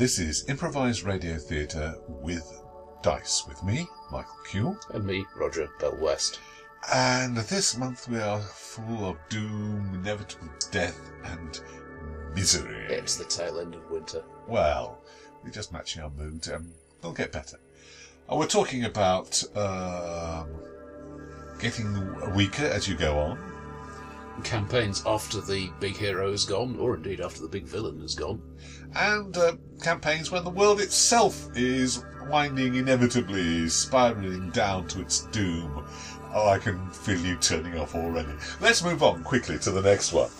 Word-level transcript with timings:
this 0.00 0.18
is 0.18 0.48
improvised 0.48 1.02
radio 1.02 1.36
theatre 1.36 1.94
with 2.08 2.62
dice 3.02 3.44
with 3.46 3.62
me, 3.62 3.86
Michael 4.10 4.38
Cule. 4.48 4.78
And 4.94 5.04
me, 5.04 5.26
Roger 5.36 5.68
Bell 5.78 5.94
West. 6.00 6.40
And 6.94 7.36
this 7.36 7.76
month 7.76 8.08
we 8.08 8.18
are 8.18 8.40
full 8.40 9.10
of 9.10 9.18
doom, 9.28 9.90
inevitable 9.92 10.48
death, 10.70 10.98
and 11.24 11.60
misery. 12.34 12.86
It's 12.88 13.16
the 13.16 13.26
tail 13.26 13.60
end 13.60 13.74
of 13.74 13.90
winter. 13.90 14.24
Well, 14.48 15.02
we're 15.44 15.50
just 15.50 15.70
matching 15.70 16.02
our 16.02 16.08
mood, 16.08 16.48
and 16.48 16.72
they'll 17.02 17.12
get 17.12 17.30
better. 17.30 17.58
And 18.30 18.38
we're 18.38 18.46
talking 18.46 18.86
about 18.86 19.44
um, 19.54 20.48
getting 21.58 22.34
weaker 22.34 22.64
as 22.64 22.88
you 22.88 22.94
go 22.94 23.18
on. 23.18 23.49
Campaigns 24.42 25.02
after 25.06 25.40
the 25.40 25.70
big 25.80 25.96
hero 25.96 26.32
is 26.32 26.44
gone, 26.44 26.76
or 26.78 26.96
indeed 26.96 27.20
after 27.20 27.42
the 27.42 27.48
big 27.48 27.64
villain 27.64 28.00
is 28.02 28.14
gone. 28.14 28.42
and 28.96 29.36
uh, 29.36 29.52
campaigns 29.82 30.30
when 30.30 30.44
the 30.44 30.50
world 30.50 30.80
itself 30.80 31.48
is 31.56 32.04
winding 32.28 32.74
inevitably, 32.74 33.68
spiraling 33.68 34.50
down 34.50 34.86
to 34.88 35.00
its 35.00 35.22
doom. 35.26 35.84
Oh, 36.32 36.48
I 36.48 36.58
can 36.58 36.90
feel 36.90 37.18
you 37.20 37.36
turning 37.36 37.78
off 37.78 37.94
already. 37.94 38.32
Let's 38.60 38.84
move 38.84 39.02
on 39.02 39.22
quickly 39.24 39.58
to 39.60 39.70
the 39.70 39.82
next 39.82 40.12
one. 40.12 40.30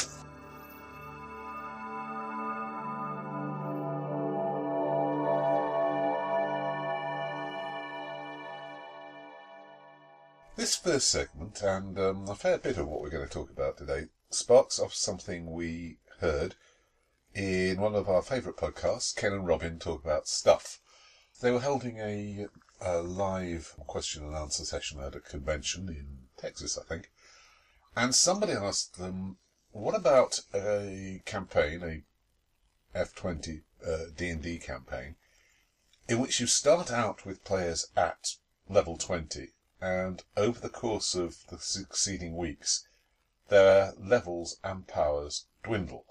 This 11.01 11.07
segment, 11.07 11.63
and 11.63 11.99
um, 11.99 12.29
a 12.29 12.35
fair 12.35 12.59
bit 12.59 12.77
of 12.77 12.87
what 12.87 13.01
we're 13.01 13.09
going 13.09 13.27
to 13.27 13.33
talk 13.33 13.49
about 13.49 13.79
today, 13.79 14.09
sparks 14.29 14.79
off 14.79 14.93
something 14.93 15.51
we 15.51 15.97
heard 16.19 16.57
in 17.35 17.81
one 17.81 17.95
of 17.95 18.07
our 18.07 18.21
favourite 18.21 18.59
podcasts, 18.59 19.17
Ken 19.17 19.33
and 19.33 19.47
Robin 19.47 19.79
talk 19.79 20.05
about 20.05 20.29
stuff. 20.29 20.79
They 21.41 21.51
were 21.53 21.61
holding 21.61 21.97
a, 21.97 22.49
a 22.83 23.01
live 23.01 23.77
question 23.87 24.25
and 24.25 24.37
answer 24.37 24.63
session 24.67 25.01
at 25.01 25.17
a 25.17 25.21
convention 25.21 25.89
in 25.89 26.29
Texas, 26.37 26.77
I 26.77 26.83
think, 26.83 27.11
and 27.97 28.15
somebody 28.15 28.53
asked 28.53 28.99
them, 28.99 29.39
"What 29.71 29.95
about 29.95 30.41
a 30.53 31.23
campaign, 31.25 31.83
a 31.83 32.99
F 32.99 33.15
twenty 33.15 33.63
uh, 33.83 34.11
D 34.15 34.29
and 34.29 34.43
D 34.43 34.59
campaign, 34.59 35.17
in 36.11 36.19
which 36.19 36.41
you 36.41 36.47
start 36.47 36.91
out 36.91 37.25
with 37.25 37.43
players 37.43 37.87
at 37.97 38.35
level 38.69 38.99
twenty, 38.99 39.55
and 39.81 40.25
over 40.37 40.61
the 40.61 40.69
course 40.69 41.15
of 41.15 41.47
the 41.49 41.59
succeeding 41.59 42.37
weeks, 42.37 42.87
their 43.49 43.93
levels 43.99 44.59
and 44.63 44.87
powers 44.87 45.47
dwindle?" 45.63 46.05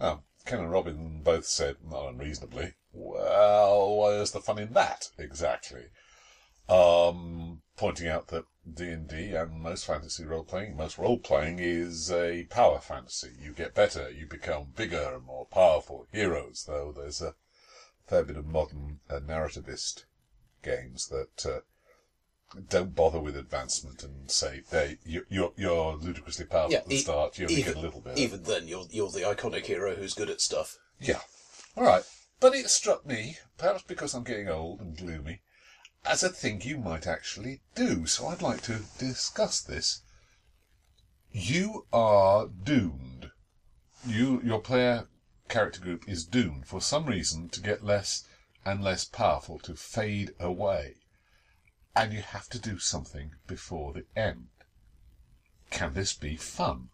Um, 0.00 0.24
Ken 0.46 0.60
and 0.60 0.70
Robin 0.70 1.22
both 1.22 1.46
said, 1.46 1.76
not 1.84 2.08
unreasonably, 2.08 2.74
well, 2.92 3.96
where's 3.96 4.30
the 4.30 4.40
fun 4.40 4.60
in 4.60 4.72
that, 4.74 5.10
exactly? 5.18 5.86
Um, 6.68 7.62
pointing 7.76 8.06
out 8.06 8.28
that 8.28 8.44
D&D 8.72 9.34
and 9.34 9.60
most 9.60 9.84
fantasy 9.84 10.24
role-playing, 10.24 10.76
most 10.76 10.98
role-playing 10.98 11.58
is 11.58 12.12
a 12.12 12.44
power 12.44 12.78
fantasy. 12.78 13.32
You 13.40 13.52
get 13.52 13.74
better, 13.74 14.08
you 14.10 14.26
become 14.26 14.72
bigger 14.76 15.14
and 15.14 15.24
more 15.24 15.46
powerful 15.46 16.06
heroes, 16.12 16.64
though 16.66 16.92
there's 16.92 17.20
a 17.20 17.34
fair 18.06 18.24
bit 18.24 18.36
of 18.36 18.46
modern 18.46 19.00
uh, 19.10 19.18
narrativist 19.18 20.04
games 20.62 21.08
that 21.08 21.44
uh, 21.44 21.60
don't 22.68 22.94
bother 22.94 23.20
with 23.20 23.36
advancement 23.36 24.02
and 24.02 24.30
say, 24.30 24.62
"Hey, 24.70 24.98
you- 25.04 25.26
you're, 25.28 25.52
you're 25.56 25.96
ludicrously 25.96 26.46
powerful 26.46 26.72
Yeah, 26.72 26.78
at 26.78 26.88
the 26.88 26.94
e- 26.94 26.98
start, 27.00 27.38
you 27.38 27.44
only 27.46 27.56
even- 27.60 27.72
get 27.74 27.76
a 27.76 27.84
little 27.84 28.00
bit." 28.00 28.18
Even 28.18 28.42
then, 28.44 28.68
you're 28.68 28.86
you're 28.90 29.10
the 29.10 29.20
iconic 29.22 29.66
hero 29.66 29.94
who's 29.96 30.14
good 30.14 30.30
at 30.30 30.40
stuff. 30.40 30.78
Yeah. 31.00 31.20
All 31.76 31.84
right. 31.84 32.04
But 32.40 32.54
it 32.54 32.68
struck 32.70 33.04
me, 33.06 33.38
perhaps 33.58 33.82
because 33.82 34.14
I'm 34.14 34.24
getting 34.24 34.48
old 34.48 34.80
and 34.80 34.96
gloomy, 34.96 35.40
as 36.04 36.22
a 36.22 36.28
thing 36.28 36.60
you 36.62 36.78
might 36.78 37.06
actually 37.06 37.62
do. 37.74 38.06
So 38.06 38.28
I'd 38.28 38.42
like 38.42 38.62
to 38.62 38.80
discuss 38.98 39.60
this. 39.60 40.02
You 41.30 41.86
are 41.92 42.46
doomed. 42.48 43.30
You, 44.06 44.40
your 44.42 44.60
player 44.60 45.08
character 45.48 45.80
group 45.80 46.08
is 46.08 46.24
doomed 46.24 46.66
for 46.66 46.80
some 46.80 47.06
reason 47.06 47.48
to 47.50 47.60
get 47.60 47.84
less 47.84 48.24
and 48.64 48.82
less 48.82 49.04
powerful, 49.04 49.58
to 49.60 49.74
fade 49.74 50.32
away. 50.40 50.94
And 51.96 52.12
you 52.12 52.20
have 52.20 52.48
to 52.50 52.58
do 52.58 52.78
something 52.78 53.30
before 53.46 53.92
the 53.94 54.04
end. 54.14 54.48
Can 55.70 55.94
this 55.94 56.12
be 56.12 56.36
fun? 56.36 56.90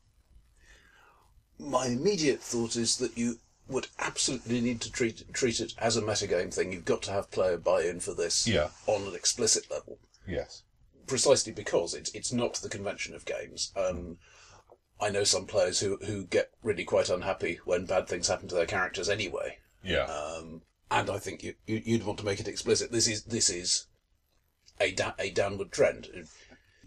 My 1.58 1.86
immediate 1.86 2.40
thought 2.40 2.76
is 2.76 2.96
that 2.98 3.18
you 3.18 3.38
would 3.68 3.88
absolutely 3.98 4.60
need 4.60 4.80
to 4.82 4.90
treat 4.92 5.22
treat 5.32 5.60
it 5.60 5.74
as 5.78 5.96
a 5.96 6.02
metagame 6.02 6.52
thing. 6.52 6.72
You've 6.72 6.84
got 6.84 7.02
to 7.02 7.10
have 7.12 7.30
player 7.30 7.56
buy-in 7.56 8.00
for 8.00 8.14
this 8.14 8.46
Yeah. 8.46 8.70
on 8.86 9.02
an 9.06 9.14
explicit 9.14 9.70
level, 9.70 9.98
Yes. 10.26 10.62
precisely 11.06 11.52
because 11.52 11.94
it's 11.94 12.10
it's 12.12 12.32
not 12.32 12.54
the 12.54 12.68
convention 12.68 13.14
of 13.14 13.24
games. 13.24 13.72
Um, 13.76 14.18
I 15.00 15.10
know 15.10 15.24
some 15.24 15.46
players 15.46 15.80
who 15.80 15.96
who 15.98 16.24
get 16.24 16.50
really 16.62 16.84
quite 16.84 17.08
unhappy 17.10 17.60
when 17.64 17.86
bad 17.86 18.08
things 18.08 18.28
happen 18.28 18.48
to 18.48 18.54
their 18.54 18.66
characters 18.66 19.08
anyway. 19.08 19.58
Yeah. 19.82 20.04
Um, 20.04 20.62
and 20.90 21.08
I 21.10 21.18
think 21.18 21.42
you, 21.42 21.54
you 21.66 21.82
you'd 21.84 22.04
want 22.06 22.18
to 22.20 22.24
make 22.24 22.40
it 22.40 22.48
explicit. 22.48 22.90
This 22.92 23.08
is 23.08 23.24
this 23.24 23.50
is 23.50 23.86
a 24.82 24.92
da- 24.92 25.14
a 25.18 25.30
downward 25.30 25.70
trend. 25.72 26.08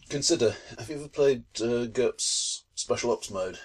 Consider, 0.10 0.56
have 0.78 0.90
you 0.90 0.98
ever 0.98 1.08
played 1.08 1.44
uh, 1.62 1.88
GURPS 1.88 2.64
Special 2.76 3.12
Ops 3.12 3.32
mode? 3.32 3.58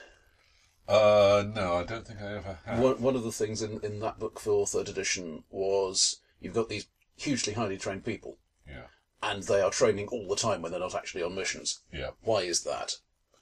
Uh, 0.88 1.44
no, 1.54 1.74
I 1.74 1.84
don't 1.84 2.06
think 2.06 2.20
I 2.22 2.36
ever 2.36 2.58
have. 2.64 2.78
One, 2.78 3.00
one 3.02 3.16
of 3.16 3.22
the 3.22 3.32
things 3.32 3.60
in, 3.62 3.80
in 3.84 4.00
that 4.00 4.18
book 4.18 4.40
for 4.40 4.66
third 4.66 4.88
edition 4.88 5.44
was 5.50 6.20
you've 6.40 6.54
got 6.54 6.68
these 6.68 6.86
hugely 7.16 7.52
highly 7.52 7.76
trained 7.76 8.04
people, 8.04 8.38
Yeah. 8.66 8.86
and 9.22 9.42
they 9.42 9.60
are 9.60 9.70
training 9.70 10.08
all 10.08 10.26
the 10.28 10.36
time 10.36 10.62
when 10.62 10.72
they're 10.72 10.80
not 10.80 10.94
actually 10.94 11.22
on 11.22 11.34
missions. 11.34 11.80
Yeah. 11.92 12.10
Why 12.22 12.40
is 12.40 12.62
that? 12.64 12.94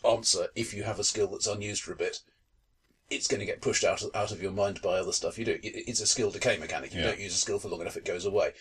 Answer: 0.05 0.49
If 0.57 0.75
you 0.75 0.83
have 0.83 0.99
a 0.99 1.05
skill 1.05 1.29
that's 1.29 1.47
unused 1.47 1.83
for 1.83 1.93
a 1.93 1.97
bit, 1.97 2.19
it's 3.11 3.29
going 3.29 3.41
to 3.41 3.47
get 3.47 3.63
pushed 3.63 3.85
out 3.85 4.03
of, 4.03 4.11
out 4.15 4.33
of 4.33 4.43
your 4.43 4.53
mind 4.53 4.83
by 4.83 4.99
other 4.99 5.13
stuff 5.13 5.39
you 5.39 5.45
do. 5.45 5.53
It, 5.63 5.63
it's 5.89 6.01
a 6.01 6.07
skill 6.07 6.31
decay 6.31 6.59
mechanic. 6.59 6.93
You 6.93 7.01
Yeah. 7.01 7.07
don't 7.07 7.21
use 7.21 7.35
a 7.35 7.39
skill 7.39 7.59
for 7.59 7.69
long 7.69 7.81
enough, 7.81 7.97
it 7.97 8.05
goes 8.05 8.27
away. 8.27 8.53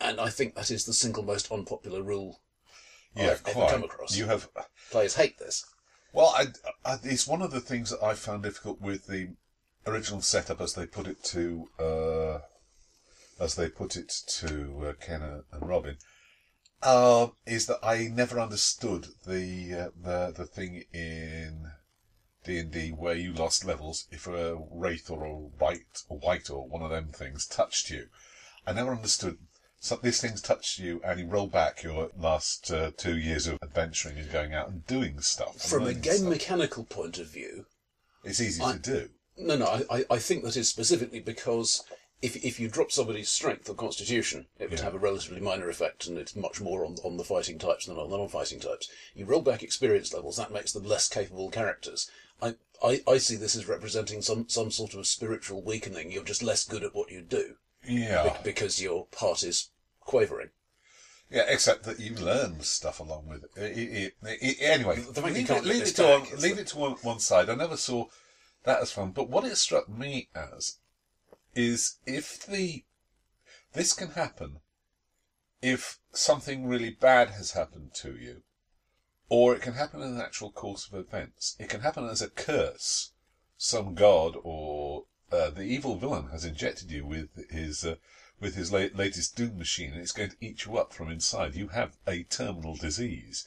And 0.00 0.20
I 0.20 0.28
think 0.28 0.54
that 0.54 0.70
is 0.70 0.84
the 0.84 0.92
single 0.92 1.22
most 1.22 1.50
unpopular 1.50 2.02
rule 2.02 2.40
Yeah, 3.14 3.30
I've 3.30 3.46
ever 3.46 3.66
come 3.66 3.84
across. 3.84 4.16
You 4.16 4.26
have. 4.26 4.48
Players 4.90 5.16
hate 5.16 5.38
this. 5.38 5.64
Well, 6.12 6.34
I, 6.36 6.46
I, 6.84 6.98
it's 7.02 7.26
one 7.26 7.42
of 7.42 7.50
the 7.50 7.60
things 7.60 7.90
that 7.90 8.02
I 8.02 8.14
found 8.14 8.42
difficult 8.42 8.80
with 8.80 9.06
the 9.06 9.34
original 9.86 10.20
setup 10.20 10.60
as 10.60 10.74
they 10.74 10.86
put 10.86 11.06
it 11.06 11.22
to, 11.24 11.68
uh, 11.78 12.38
as 13.42 13.54
they 13.54 13.68
put 13.68 13.96
it 13.96 14.12
to 14.28 14.86
uh, 14.86 14.92
Ken 14.94 15.22
and 15.22 15.68
Robin, 15.68 15.98
uh, 16.82 17.28
is 17.46 17.66
that 17.66 17.80
I 17.82 18.08
never 18.08 18.40
understood 18.40 19.08
the 19.26 19.74
uh, 19.74 19.90
the 20.00 20.32
the 20.36 20.46
thing 20.46 20.84
in 20.92 21.72
D 22.44 22.58
and 22.58 22.70
D 22.70 22.90
where 22.90 23.14
you 23.14 23.32
lost 23.32 23.64
levels 23.64 24.06
if 24.10 24.26
a 24.26 24.56
wraith 24.70 25.10
or 25.10 25.24
a 25.24 25.36
wight 25.36 26.02
or 26.08 26.18
wight 26.18 26.48
or 26.50 26.68
one 26.68 26.82
of 26.82 26.90
them 26.90 27.12
things 27.12 27.46
touched 27.46 27.90
you. 27.90 28.08
I 28.66 28.72
never 28.72 28.92
understood. 28.92 29.38
So 29.78 29.96
these 30.02 30.20
things 30.20 30.40
touch 30.40 30.78
you, 30.78 31.00
and 31.04 31.20
you 31.20 31.26
roll 31.26 31.46
back 31.46 31.82
your 31.82 32.10
last 32.18 32.70
uh, 32.72 32.90
two 32.96 33.16
years 33.18 33.46
of 33.46 33.58
adventuring 33.62 34.18
and 34.18 34.32
going 34.32 34.54
out 34.54 34.68
and 34.68 34.86
doing 34.86 35.20
stuff. 35.20 35.60
From 35.60 35.86
a 35.86 35.94
game 35.94 36.14
stuff. 36.18 36.28
mechanical 36.30 36.84
point 36.84 37.18
of 37.18 37.28
view, 37.30 37.66
it's 38.24 38.40
easy 38.40 38.62
I- 38.62 38.72
to 38.72 38.78
do. 38.78 39.10
No, 39.38 39.56
no, 39.56 39.66
I, 39.90 40.04
I- 40.10 40.18
think 40.18 40.44
that 40.44 40.56
is 40.56 40.70
specifically 40.70 41.20
because 41.20 41.84
if 42.22 42.42
if 42.42 42.58
you 42.58 42.68
drop 42.68 42.90
somebody's 42.90 43.28
strength 43.28 43.68
or 43.68 43.74
constitution, 43.74 44.46
it 44.58 44.70
would 44.70 44.78
Yeah. 44.78 44.86
have 44.86 44.94
a 44.94 44.98
relatively 44.98 45.40
minor 45.40 45.68
effect, 45.68 46.06
and 46.06 46.16
it's 46.16 46.34
much 46.34 46.58
more 46.60 46.86
on 46.86 46.96
on 47.04 47.18
the 47.18 47.24
fighting 47.24 47.58
types 47.58 47.84
than 47.84 47.98
on 47.98 48.08
the 48.08 48.16
non-fighting 48.16 48.60
types. 48.60 48.88
You 49.14 49.26
roll 49.26 49.42
back 49.42 49.62
experience 49.62 50.14
levels, 50.14 50.38
that 50.38 50.52
makes 50.52 50.72
them 50.72 50.84
less 50.84 51.06
capable 51.08 51.50
characters. 51.50 52.10
I, 52.40 52.54
I, 52.82 53.02
I 53.06 53.18
see 53.18 53.36
this 53.36 53.54
as 53.56 53.68
representing 53.68 54.22
some, 54.22 54.48
some 54.48 54.70
sort 54.70 54.94
of 54.94 55.06
spiritual 55.06 55.62
weakening. 55.62 56.10
You're 56.10 56.24
just 56.24 56.42
less 56.42 56.64
good 56.66 56.82
at 56.82 56.94
what 56.94 57.10
you 57.10 57.20
do 57.22 57.56
Yeah, 57.86 58.24
be- 58.24 58.50
because 58.50 58.80
your 58.82 59.06
heart 59.16 59.42
is 59.42 59.70
quavering. 60.00 60.50
yeah. 61.30 61.44
Except 61.48 61.84
that 61.84 62.00
you 62.00 62.14
learn 62.14 62.60
stuff 62.62 63.00
along 63.00 63.26
with 63.26 63.44
it. 63.44 63.50
It- 63.56 64.14
it- 64.22 64.40
it- 64.42 64.60
anyway, 64.60 64.96
leave, 64.96 65.50
it, 65.50 65.64
leave 65.64 65.94
to 65.94 66.02
back 66.02 66.30
one, 66.30 66.40
leave 66.40 66.58
it 66.58 66.66
to 66.68 66.78
one, 66.78 66.92
one 67.02 67.20
side. 67.20 67.50
I 67.50 67.54
never 67.54 67.76
saw 67.76 68.06
that 68.64 68.80
as 68.80 68.92
fun. 68.92 69.12
But 69.12 69.28
what 69.28 69.44
it 69.44 69.56
struck 69.56 69.88
me 69.88 70.28
as 70.34 70.78
is 71.54 71.96
if 72.06 72.44
the 72.46 72.84
this 73.72 73.92
can 73.92 74.10
happen 74.12 74.60
if 75.62 75.98
something 76.12 76.66
really 76.66 76.90
bad 76.90 77.30
has 77.30 77.52
happened 77.52 77.92
to 77.94 78.16
you, 78.16 78.42
or 79.28 79.54
it 79.54 79.62
can 79.62 79.74
happen 79.74 80.00
in 80.02 80.12
the 80.12 80.22
natural 80.22 80.52
course 80.52 80.86
of 80.86 80.94
events. 80.94 81.56
It 81.58 81.68
can 81.68 81.80
happen 81.80 82.06
as 82.08 82.22
a 82.22 82.30
curse. 82.30 83.12
Some 83.56 83.94
god 83.94 84.36
or 84.42 85.06
uh, 85.32 85.50
the 85.50 85.62
evil 85.62 85.96
villain 85.96 86.28
has 86.28 86.44
injected 86.44 86.90
you 86.90 87.04
with 87.06 87.28
his 87.50 87.84
uh, 87.84 87.96
with 88.40 88.54
his 88.54 88.70
la- 88.72 88.88
latest 88.94 89.34
doom 89.36 89.58
machine, 89.58 89.92
and 89.92 90.00
it's 90.00 90.12
going 90.12 90.30
to 90.30 90.36
eat 90.40 90.64
you 90.66 90.76
up 90.76 90.92
from 90.92 91.10
inside. 91.10 91.54
You 91.54 91.68
have 91.68 91.96
a 92.06 92.22
terminal 92.24 92.76
disease. 92.76 93.46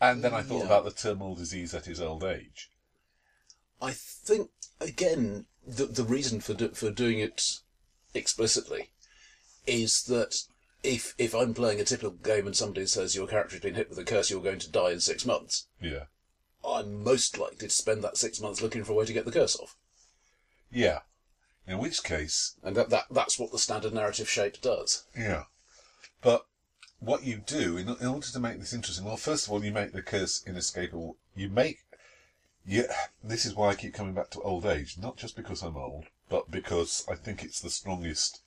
And 0.00 0.22
then 0.22 0.34
I 0.34 0.42
thought 0.42 0.60
Yeah. 0.60 0.66
about 0.66 0.84
the 0.84 0.90
terminal 0.92 1.34
disease 1.34 1.74
at 1.74 1.86
his 1.86 2.00
old 2.00 2.22
age. 2.22 2.70
I 3.80 3.92
think 3.92 4.50
again 4.80 5.46
the 5.66 5.86
the 5.86 6.04
reason 6.04 6.40
for 6.40 6.54
do, 6.54 6.68
for 6.70 6.90
doing 6.90 7.18
it 7.18 7.60
explicitly 8.14 8.90
is 9.66 10.04
that 10.04 10.42
if 10.82 11.14
if 11.18 11.34
I'm 11.34 11.54
playing 11.54 11.80
a 11.80 11.84
typical 11.84 12.10
game 12.12 12.46
and 12.46 12.56
somebody 12.56 12.86
says 12.86 13.16
your 13.16 13.26
character's 13.26 13.60
been 13.60 13.74
hit 13.74 13.88
with 13.88 13.98
a 13.98 14.04
curse, 14.04 14.30
you're 14.30 14.42
going 14.42 14.60
to 14.60 14.70
die 14.70 14.90
in 14.92 15.00
six 15.00 15.24
months, 15.26 15.66
Yeah. 15.80 16.04
I'm 16.64 17.02
most 17.02 17.38
likely 17.38 17.68
to 17.68 17.70
spend 17.70 18.02
that 18.04 18.16
six 18.16 18.40
months 18.40 18.60
looking 18.62 18.84
for 18.84 18.92
a 18.92 18.94
way 18.96 19.04
to 19.04 19.12
get 19.12 19.24
the 19.24 19.32
curse 19.32 19.56
off. 19.56 19.76
Yeah. 20.70 21.00
In 21.66 21.78
which 21.78 22.04
case, 22.04 22.54
And 22.62 22.76
that, 22.76 22.90
that 22.90 23.06
that's 23.10 23.38
what 23.40 23.50
the 23.50 23.58
standard 23.58 23.92
narrative 23.92 24.28
shape 24.30 24.60
does. 24.60 25.04
yeah. 25.16 25.44
But 26.22 26.46
what 27.00 27.24
you 27.24 27.38
do 27.38 27.76
in, 27.76 27.88
in 27.88 28.06
order 28.06 28.26
to 28.26 28.38
make 28.40 28.58
this 28.60 28.72
interesting, 28.72 29.04
well, 29.04 29.16
first 29.16 29.46
of 29.46 29.52
all, 29.52 29.64
you 29.64 29.72
make 29.72 29.92
the 29.92 30.02
curse 30.02 30.42
inescapable. 30.46 31.16
You 31.34 31.48
make, 31.48 31.78
yeah. 32.64 32.92
This 33.22 33.44
is 33.44 33.54
why 33.54 33.68
I 33.70 33.74
keep 33.74 33.94
coming 33.94 34.14
back 34.14 34.30
to 34.30 34.40
old 34.40 34.64
age, 34.64 34.96
not 34.96 35.16
just 35.16 35.36
because 35.36 35.62
I'm 35.62 35.76
old, 35.76 36.06
but 36.28 36.50
because 36.50 37.04
I 37.10 37.16
think 37.16 37.42
it's 37.42 37.60
the 37.60 37.70
strongest 37.70 38.40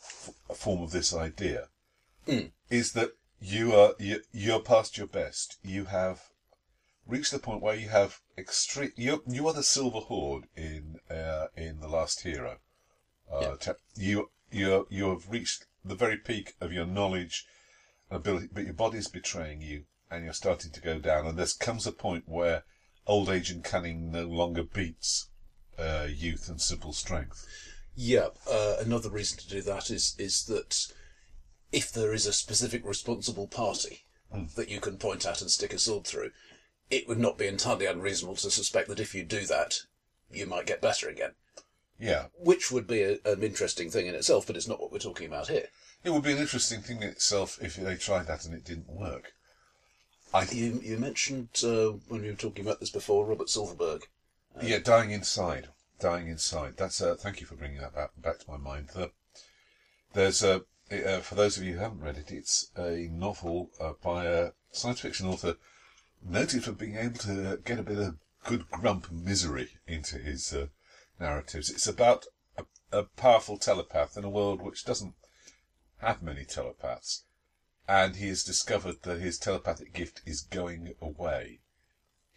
f- 0.00 0.34
form 0.56 0.82
of 0.82 0.90
this 0.90 1.14
idea. 1.14 1.68
Hmm. 2.26 2.46
Is 2.68 2.92
that 2.92 3.12
you 3.40 3.74
are 3.74 3.94
you, 3.98 4.20
you're 4.32 4.60
past 4.60 4.98
your 4.98 5.06
best. 5.06 5.56
You 5.62 5.84
have 5.86 6.22
reached 7.06 7.32
the 7.32 7.38
point 7.38 7.62
where 7.62 7.74
you 7.74 7.88
have 7.88 8.20
extreme. 8.36 8.92
You 8.96 9.22
you 9.26 9.46
are 9.48 9.54
the 9.54 9.62
silver 9.62 10.00
horde 10.00 10.46
in 10.56 10.96
uh, 11.10 11.46
in 11.56 11.80
the 11.80 11.88
last 11.88 12.22
hero. 12.22 12.58
Uh, 13.30 13.56
Yeah. 13.66 13.72
you 13.96 14.30
you 14.50 14.86
you 14.90 15.10
have 15.10 15.28
reached 15.28 15.66
the 15.84 15.94
very 15.94 16.16
peak 16.16 16.54
of 16.60 16.72
your 16.72 16.86
knowledge 16.86 17.46
and 18.10 18.16
ability, 18.16 18.48
but 18.52 18.64
your 18.64 18.74
body 18.74 18.98
is 18.98 19.08
betraying 19.08 19.60
you, 19.60 19.84
and 20.10 20.24
you're 20.24 20.32
starting 20.32 20.70
to 20.72 20.80
go 20.80 20.98
down. 20.98 21.26
And 21.26 21.38
there 21.38 21.46
comes 21.58 21.86
a 21.86 21.92
point 21.92 22.28
where 22.28 22.64
old 23.06 23.28
age 23.28 23.50
and 23.50 23.62
cunning 23.62 24.10
no 24.10 24.24
longer 24.24 24.62
beats 24.62 25.28
uh, 25.78 26.06
youth 26.08 26.48
and 26.48 26.60
simple 26.60 26.92
strength. 26.92 27.46
Yeah, 27.94 28.28
uh, 28.50 28.76
another 28.80 29.10
reason 29.10 29.38
to 29.38 29.48
do 29.48 29.62
that 29.62 29.90
is 29.90 30.14
is 30.18 30.44
that 30.44 30.86
if 31.70 31.92
there 31.92 32.12
is 32.12 32.26
a 32.26 32.32
specific 32.32 32.84
responsible 32.84 33.48
party 33.48 34.04
that 34.56 34.68
you 34.68 34.80
can 34.80 34.96
point 34.96 35.24
at 35.26 35.40
and 35.40 35.50
stick 35.50 35.72
a 35.72 35.78
sword 35.78 36.04
through, 36.04 36.30
it 36.90 37.08
would 37.08 37.18
not 37.18 37.38
be 37.38 37.46
entirely 37.46 37.86
unreasonable 37.86 38.36
to 38.36 38.50
suspect 38.50 38.88
that 38.88 39.00
if 39.00 39.14
you 39.14 39.24
do 39.24 39.46
that, 39.46 39.80
you 40.30 40.46
might 40.46 40.66
get 40.66 40.80
better 40.80 41.08
again. 41.08 41.32
Yeah, 41.98 42.26
Which 42.38 42.70
would 42.72 42.86
be 42.86 43.02
a, 43.02 43.18
an 43.24 43.42
interesting 43.42 43.90
thing 43.90 44.06
in 44.06 44.14
itself, 44.14 44.46
but 44.46 44.56
it's 44.56 44.68
not 44.68 44.80
what 44.80 44.90
we're 44.90 44.98
talking 44.98 45.26
about 45.28 45.48
here. 45.48 45.68
it 46.02 46.10
would 46.10 46.24
be 46.24 46.32
an 46.32 46.38
interesting 46.38 46.82
thing 46.82 46.98
in 47.02 47.08
itself 47.08 47.58
if 47.62 47.76
they 47.76 47.96
tried 47.96 48.26
that 48.26 48.44
and 48.44 48.52
it 48.54 48.64
didn't 48.64 48.90
work. 48.90 49.32
I 50.34 50.44
You 50.50 50.80
you 50.82 50.98
mentioned 50.98 51.50
uh, 51.62 51.92
when 52.08 52.22
we 52.22 52.28
were 52.28 52.34
talking 52.36 52.64
about 52.64 52.80
this 52.80 52.90
before, 52.90 53.24
Robert 53.24 53.48
Silverberg. 53.48 54.02
Yeah, 54.60 54.80
dying 54.80 55.12
inside. 55.12 55.68
Dying 56.00 56.26
inside. 56.28 56.76
That's 56.76 57.00
uh, 57.00 57.14
thank 57.14 57.40
you 57.40 57.46
for 57.46 57.54
bringing 57.54 57.78
that 57.78 57.94
back, 57.94 58.10
back 58.18 58.40
to 58.40 58.50
my 58.50 58.56
mind. 58.56 58.88
The, 58.94 59.12
there's 60.12 60.42
a 60.42 60.64
uh, 60.90 61.20
for 61.20 61.36
those 61.36 61.56
of 61.56 61.62
you 61.62 61.74
who 61.74 61.78
haven't 61.78 62.00
read 62.02 62.18
it, 62.18 62.32
it's 62.32 62.70
a 62.76 63.08
novel 63.12 63.70
uh, 63.80 63.92
by 64.02 64.26
a 64.26 64.50
science 64.72 65.00
fiction 65.00 65.26
author 65.28 65.56
noted 66.24 66.64
for 66.64 66.72
being 66.72 66.96
able 66.96 67.18
to 67.18 67.58
get 67.64 67.78
a 67.78 67.82
bit 67.82 67.98
of 67.98 68.16
good 68.44 68.70
grump 68.70 69.10
misery 69.10 69.70
into 69.86 70.18
his 70.18 70.52
uh, 70.52 70.66
narratives. 71.20 71.70
It's 71.70 71.86
about 71.86 72.26
a, 72.56 72.64
a 72.92 73.04
powerful 73.04 73.58
telepath 73.58 74.16
in 74.16 74.24
a 74.24 74.30
world 74.30 74.62
which 74.62 74.84
doesn't 74.84 75.14
have 75.98 76.22
many 76.22 76.44
telepaths, 76.44 77.24
and 77.88 78.16
he 78.16 78.28
has 78.28 78.44
discovered 78.44 79.02
that 79.02 79.20
his 79.20 79.38
telepathic 79.38 79.92
gift 79.92 80.22
is 80.26 80.40
going 80.40 80.94
away 81.00 81.60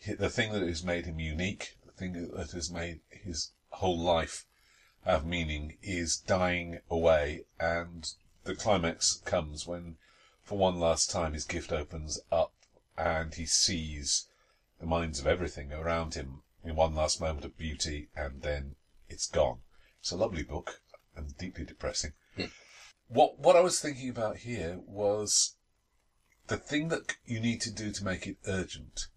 the 0.05 0.29
thing 0.29 0.53
that 0.53 0.61
has 0.61 0.83
made 0.83 1.05
him 1.05 1.19
unique, 1.19 1.75
the 1.83 1.91
thing 1.91 2.13
that 2.13 2.51
has 2.51 2.69
made 2.71 3.01
his 3.09 3.51
whole 3.69 3.99
life 3.99 4.45
have 5.03 5.25
meaning, 5.25 5.77
is 5.81 6.17
dying 6.17 6.79
away, 6.89 7.45
and 7.59 8.13
the 8.43 8.55
climax 8.55 9.15
comes 9.25 9.65
when, 9.65 9.97
for 10.43 10.57
one 10.57 10.79
last 10.79 11.09
time, 11.09 11.33
his 11.33 11.45
gift 11.45 11.71
opens 11.71 12.19
up 12.31 12.53
and 12.97 13.35
he 13.35 13.45
sees 13.45 14.27
the 14.79 14.85
minds 14.85 15.19
of 15.19 15.27
everything 15.27 15.71
around 15.71 16.13
him 16.13 16.43
in 16.63 16.75
one 16.75 16.95
last 16.95 17.21
moment 17.21 17.45
of 17.45 17.57
beauty, 17.57 18.09
and 18.15 18.41
then 18.41 18.75
it's 19.09 19.27
gone. 19.27 19.59
It's 19.99 20.11
a 20.11 20.17
lovely 20.17 20.43
book 20.43 20.81
and 21.15 21.37
deeply 21.37 21.65
depressing. 21.65 22.13
Hmm. 22.35 22.45
What 23.07 23.39
what 23.39 23.55
I 23.55 23.61
was 23.61 23.79
thinking 23.79 24.09
about 24.09 24.37
here 24.37 24.79
was 24.85 25.55
the 26.47 26.57
thing 26.57 26.89
that 26.89 27.15
you 27.25 27.39
need 27.39 27.61
to 27.61 27.71
do 27.71 27.91
to 27.91 28.03
make 28.03 28.27
it 28.27 28.37
urgent 28.45 29.07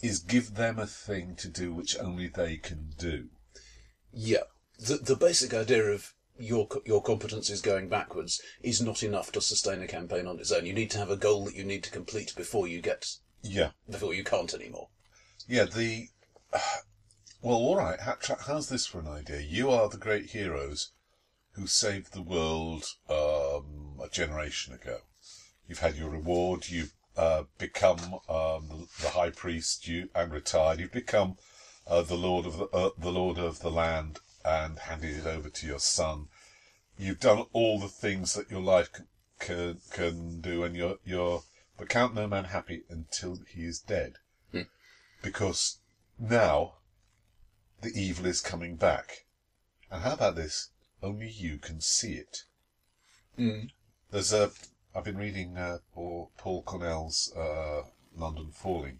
is 0.00 0.20
give 0.20 0.54
them 0.54 0.78
a 0.78 0.86
thing 0.86 1.34
to 1.36 1.48
do 1.48 1.72
which 1.72 1.98
only 1.98 2.28
they 2.28 2.56
can 2.56 2.94
do. 2.98 3.28
Yeah, 4.12 4.44
the 4.78 4.96
the 4.96 5.16
basic 5.16 5.52
idea 5.54 5.84
of 5.84 6.14
your 6.38 6.68
your 6.84 7.02
competencies 7.02 7.62
going 7.62 7.88
backwards 7.88 8.40
is 8.62 8.80
not 8.80 9.02
enough 9.02 9.32
to 9.32 9.40
sustain 9.40 9.82
a 9.82 9.86
campaign 9.86 10.26
on 10.26 10.38
its 10.38 10.52
own. 10.52 10.66
You 10.66 10.72
need 10.72 10.90
to 10.92 10.98
have 10.98 11.10
a 11.10 11.16
goal 11.16 11.44
that 11.46 11.54
you 11.54 11.64
need 11.64 11.82
to 11.84 11.90
complete 11.90 12.34
before 12.36 12.66
you 12.68 12.80
get 12.80 13.16
Yeah, 13.42 13.70
before 13.88 14.14
you 14.14 14.24
can't 14.24 14.52
anymore. 14.54 14.88
yeah. 15.46 15.64
The 15.64 16.08
well, 17.42 17.56
all 17.56 17.76
right. 17.76 17.98
Tra- 18.20 18.42
how's 18.46 18.68
this 18.68 18.86
for 18.86 19.00
an 19.00 19.08
idea? 19.08 19.40
You 19.40 19.70
are 19.70 19.88
the 19.88 19.96
great 19.98 20.30
heroes 20.30 20.90
who 21.52 21.66
saved 21.66 22.12
the 22.12 22.22
world 22.22 22.84
um, 23.08 23.98
a 24.02 24.08
generation 24.10 24.74
ago. 24.74 24.98
You've 25.66 25.80
had 25.80 25.96
your 25.96 26.08
reward. 26.10 26.68
You've 26.68 26.92
uh, 27.16 27.44
become 27.58 27.98
um, 28.28 28.68
the, 28.68 28.86
the 29.02 29.10
high 29.10 29.30
priest. 29.30 29.86
You 29.88 30.08
and 30.14 30.32
retired. 30.32 30.80
You've 30.80 30.92
become 30.92 31.36
uh, 31.86 32.02
the 32.02 32.14
lord 32.16 32.46
of 32.46 32.58
the, 32.58 32.64
uh, 32.66 32.90
the 32.96 33.10
lord 33.10 33.38
of 33.38 33.60
the 33.60 33.70
land 33.70 34.20
and 34.44 34.78
handed 34.78 35.18
it 35.18 35.26
over 35.26 35.48
to 35.48 35.66
your 35.66 35.80
son. 35.80 36.28
You've 36.98 37.20
done 37.20 37.46
all 37.52 37.78
the 37.78 37.88
things 37.88 38.34
that 38.34 38.50
your 38.50 38.62
life 38.62 38.92
can 38.92 39.06
can, 39.38 39.80
can 39.90 40.40
do, 40.40 40.64
and 40.64 40.74
you're 40.76 40.98
you're 41.04 41.42
but 41.76 41.88
count 41.88 42.14
no 42.14 42.26
man 42.26 42.44
happy 42.44 42.82
until 42.90 43.38
he 43.48 43.64
is 43.64 43.78
dead, 43.78 44.14
because 45.22 45.78
now 46.18 46.74
the 47.80 47.90
evil 47.94 48.26
is 48.26 48.40
coming 48.40 48.76
back. 48.76 49.26
And 49.90 50.02
how 50.02 50.14
about 50.14 50.34
this? 50.34 50.70
Only 51.00 51.28
you 51.28 51.58
can 51.58 51.80
see 51.80 52.14
it. 52.14 52.44
Mm. 53.38 53.70
There's 54.10 54.32
a. 54.32 54.50
I've 54.94 55.04
been 55.04 55.16
reading 55.16 55.56
uh, 55.56 55.78
Paul, 55.94 56.32
Paul 56.36 56.62
Cornell's 56.62 57.32
uh, 57.36 57.82
London 58.16 58.50
Falling, 58.52 58.98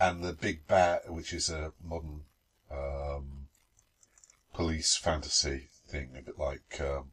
and 0.00 0.24
the 0.24 0.32
Big 0.32 0.66
Bad, 0.66 1.00
which 1.08 1.34
is 1.34 1.50
a 1.50 1.72
modern 1.84 2.22
um, 2.70 3.35
police 4.56 4.96
fantasy 4.96 5.68
thing, 5.86 6.16
a 6.16 6.22
bit 6.22 6.38
like 6.38 6.80
um, 6.80 7.12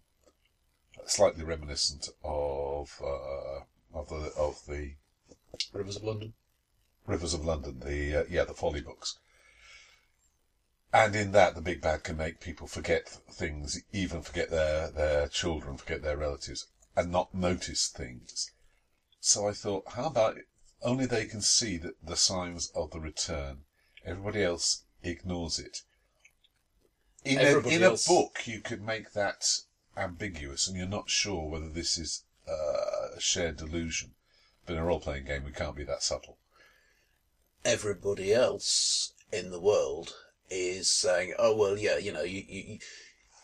slightly 1.06 1.44
reminiscent 1.44 2.08
of 2.24 3.02
uh, 3.04 3.66
of 3.94 4.08
the 4.08 4.32
of 4.38 4.66
the 4.66 4.94
Rivers 5.74 5.98
of 5.98 6.04
London. 6.04 6.34
Rivers 7.06 7.34
of 7.34 7.44
London, 7.44 7.82
the 7.82 8.22
uh, 8.22 8.24
yeah, 8.30 8.46
the 8.46 8.54
Folly 8.54 8.80
books. 8.80 9.20
And 10.94 11.16
in 11.16 11.34
that, 11.34 11.56
the 11.56 11.62
big 11.62 11.82
bad 11.82 12.04
can 12.04 12.16
make 12.16 12.40
people 12.40 12.68
forget 12.68 13.10
things, 13.10 13.82
even 13.92 14.22
forget 14.22 14.50
their 14.50 14.90
their 14.90 15.28
children, 15.28 15.76
forget 15.76 16.02
their 16.02 16.16
relatives, 16.16 16.68
and 16.96 17.12
not 17.12 17.36
notice 17.36 17.90
things. 17.90 18.52
So 19.20 19.50
I 19.50 19.52
thought, 19.52 19.84
how 19.90 20.06
about 20.06 20.38
only 20.82 21.06
they 21.06 21.26
can 21.26 21.42
see 21.42 21.78
that 21.78 21.96
the 22.06 22.16
signs 22.16 22.70
of 22.76 22.92
the 22.92 23.00
return. 23.00 23.66
Everybody 24.06 24.44
else 24.44 24.84
ignores 25.02 25.60
it. 25.60 25.82
In 27.26 27.40
a, 27.40 27.60
in 27.68 27.84
a 27.84 27.96
book, 28.08 28.42
you 28.46 28.60
could 28.60 28.82
make 28.82 29.14
that 29.14 29.60
ambiguous, 29.96 30.68
and 30.68 30.76
you're 30.78 30.88
not 30.88 31.10
sure 31.10 31.48
whether 31.50 31.70
this 31.70 31.98
is 31.98 32.24
uh, 32.48 33.16
a 33.16 33.20
shared 33.20 33.58
delusion. 33.58 34.12
But 34.66 34.74
in 34.74 34.80
a 34.80 34.86
role-playing 34.86 35.26
game, 35.26 35.44
we 35.44 35.52
can't 35.52 35.76
be 35.76 35.84
that 35.86 36.04
subtle. 36.04 36.38
Everybody 37.66 38.34
else 38.34 39.14
in 39.32 39.52
the 39.52 39.60
world 39.60 40.16
is 40.50 40.90
saying, 40.90 41.34
"Oh 41.40 41.56
well, 41.56 41.78
yeah, 41.78 41.98
you 41.98 42.12
know, 42.12 42.24
you, 42.24 42.44
you, 42.48 42.64
you 42.68 42.80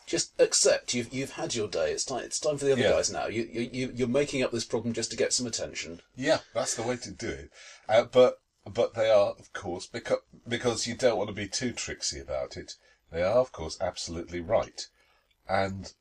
just 0.05 0.33
accept 0.39 0.93
you've 0.93 1.13
you've 1.13 1.31
had 1.31 1.55
your 1.55 1.67
day. 1.69 1.91
It's 1.93 2.03
time. 2.03 2.23
It's 2.25 2.39
time 2.39 2.57
for 2.57 2.65
the 2.65 2.73
other 2.73 2.81
Yeah. 2.81 2.91
guys 2.91 3.09
now. 3.09 3.27
You 3.27 3.43
you 3.51 3.69
you- 3.71 3.91
you're 3.95 4.07
making 4.07 4.43
up 4.43 4.51
this 4.51 4.65
problem 4.65 4.93
just 4.93 5.11
to 5.11 5.17
get 5.17 5.31
some 5.33 5.47
attention. 5.47 6.01
Yeah, 6.15 6.39
that's 6.53 6.75
the 6.75 6.83
way 6.83 6.97
to 6.97 7.11
do 7.11 7.29
it. 7.29 7.51
Uh, 7.87 8.03
but 8.03 8.41
but 8.65 8.93
they 8.93 9.09
are, 9.09 9.31
of 9.39 9.53
course, 9.53 9.87
because 9.87 10.19
because 10.47 10.85
you 10.87 10.95
don't 10.95 11.17
want 11.17 11.29
to 11.29 11.35
be 11.35 11.47
too 11.47 11.71
tricksy 11.71 12.19
about 12.19 12.57
it. 12.57 12.75
They 13.11 13.21
are, 13.23 13.39
of 13.39 13.51
course, 13.51 13.77
absolutely 13.81 14.39
right. 14.41 14.87
And 15.47 15.93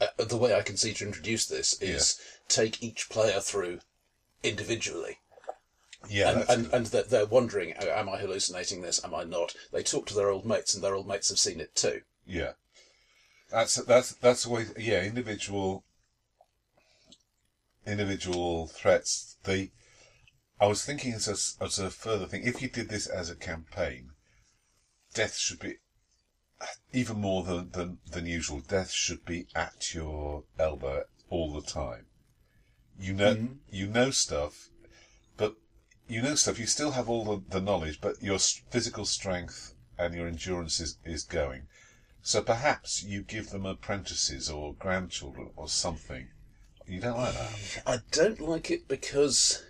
Uh, 0.00 0.24
the 0.24 0.36
way 0.36 0.52
I 0.54 0.62
can 0.62 0.76
see 0.76 0.92
to 0.94 1.06
introduce 1.06 1.46
this 1.46 1.80
is 1.80 2.20
take 2.48 2.82
each 2.82 3.08
player 3.08 3.40
through 3.40 3.80
individually. 4.42 5.18
yeah, 6.10 6.30
and 6.30 6.50
and, 6.50 6.74
and 6.74 6.86
they're, 6.86 7.04
they're 7.04 7.26
wondering, 7.26 7.74
"Oh, 7.80 7.88
am 7.88 8.08
I 8.08 8.18
hallucinating 8.18 8.82
this? 8.82 9.02
Am 9.04 9.14
I 9.14 9.22
not? 9.24 9.54
They 9.72 9.82
talk 9.84 10.06
to 10.08 10.14
their 10.14 10.30
old 10.30 10.44
mates, 10.44 10.74
and 10.74 10.82
their 10.82 10.94
old 10.96 11.06
mates 11.06 11.28
have 11.28 11.38
seen 11.38 11.60
it 11.60 11.74
too. 11.76 12.02
yeah, 12.26 12.52
that's 13.50 13.76
that's 13.76 14.12
that's 14.16 14.42
the 14.42 14.50
way. 14.50 14.66
Yeah, 14.76 15.02
individual 15.04 15.84
individual 17.86 18.66
threats. 18.66 19.36
The 19.44 19.70
I 20.60 20.66
was 20.66 20.84
thinking 20.84 21.12
as 21.14 21.28
a, 21.28 21.64
as 21.64 21.78
a 21.78 21.90
further 21.90 22.26
thing. 22.26 22.42
If 22.44 22.60
you 22.62 22.68
did 22.68 22.88
this 22.88 23.06
as 23.06 23.30
a 23.30 23.36
campaign, 23.36 24.10
death 25.14 25.36
should 25.36 25.60
be 25.60 25.76
even 26.92 27.20
more 27.20 27.42
than, 27.42 27.70
than 27.70 27.98
than 28.10 28.26
usual, 28.26 28.60
death 28.60 28.90
should 28.90 29.24
be 29.24 29.46
at 29.54 29.94
your 29.94 30.44
elbow 30.58 31.04
all 31.30 31.52
the 31.52 31.62
time. 31.66 32.06
You 32.98 33.12
know, 33.14 33.34
Mm-hmm. 33.34 33.54
you 33.70 33.86
know 33.88 34.10
stuff, 34.10 34.68
but 35.36 35.56
you 36.08 36.22
know 36.22 36.34
stuff. 36.36 36.58
You 36.58 36.66
still 36.66 36.92
have 36.92 37.08
all 37.08 37.24
the, 37.24 37.42
the 37.48 37.60
knowledge, 37.60 38.00
but 38.00 38.22
your 38.22 38.38
physical 38.38 39.04
strength 39.04 39.74
and 39.98 40.14
your 40.14 40.26
endurance 40.28 40.80
is, 40.80 40.98
is 41.04 41.24
going. 41.24 41.66
So 42.22 42.40
perhaps 42.42 43.02
you 43.02 43.22
give 43.22 43.50
them 43.50 43.66
apprentices 43.66 44.48
or 44.48 44.74
grandchildren 44.74 45.50
or 45.56 45.68
something. 45.68 46.28
You 46.86 47.00
don't 47.00 47.16
like 47.18 47.34
that. 47.34 47.82
I 47.86 47.98
don't 48.12 48.40
like 48.40 48.70
it 48.70 48.88
because 48.88 49.62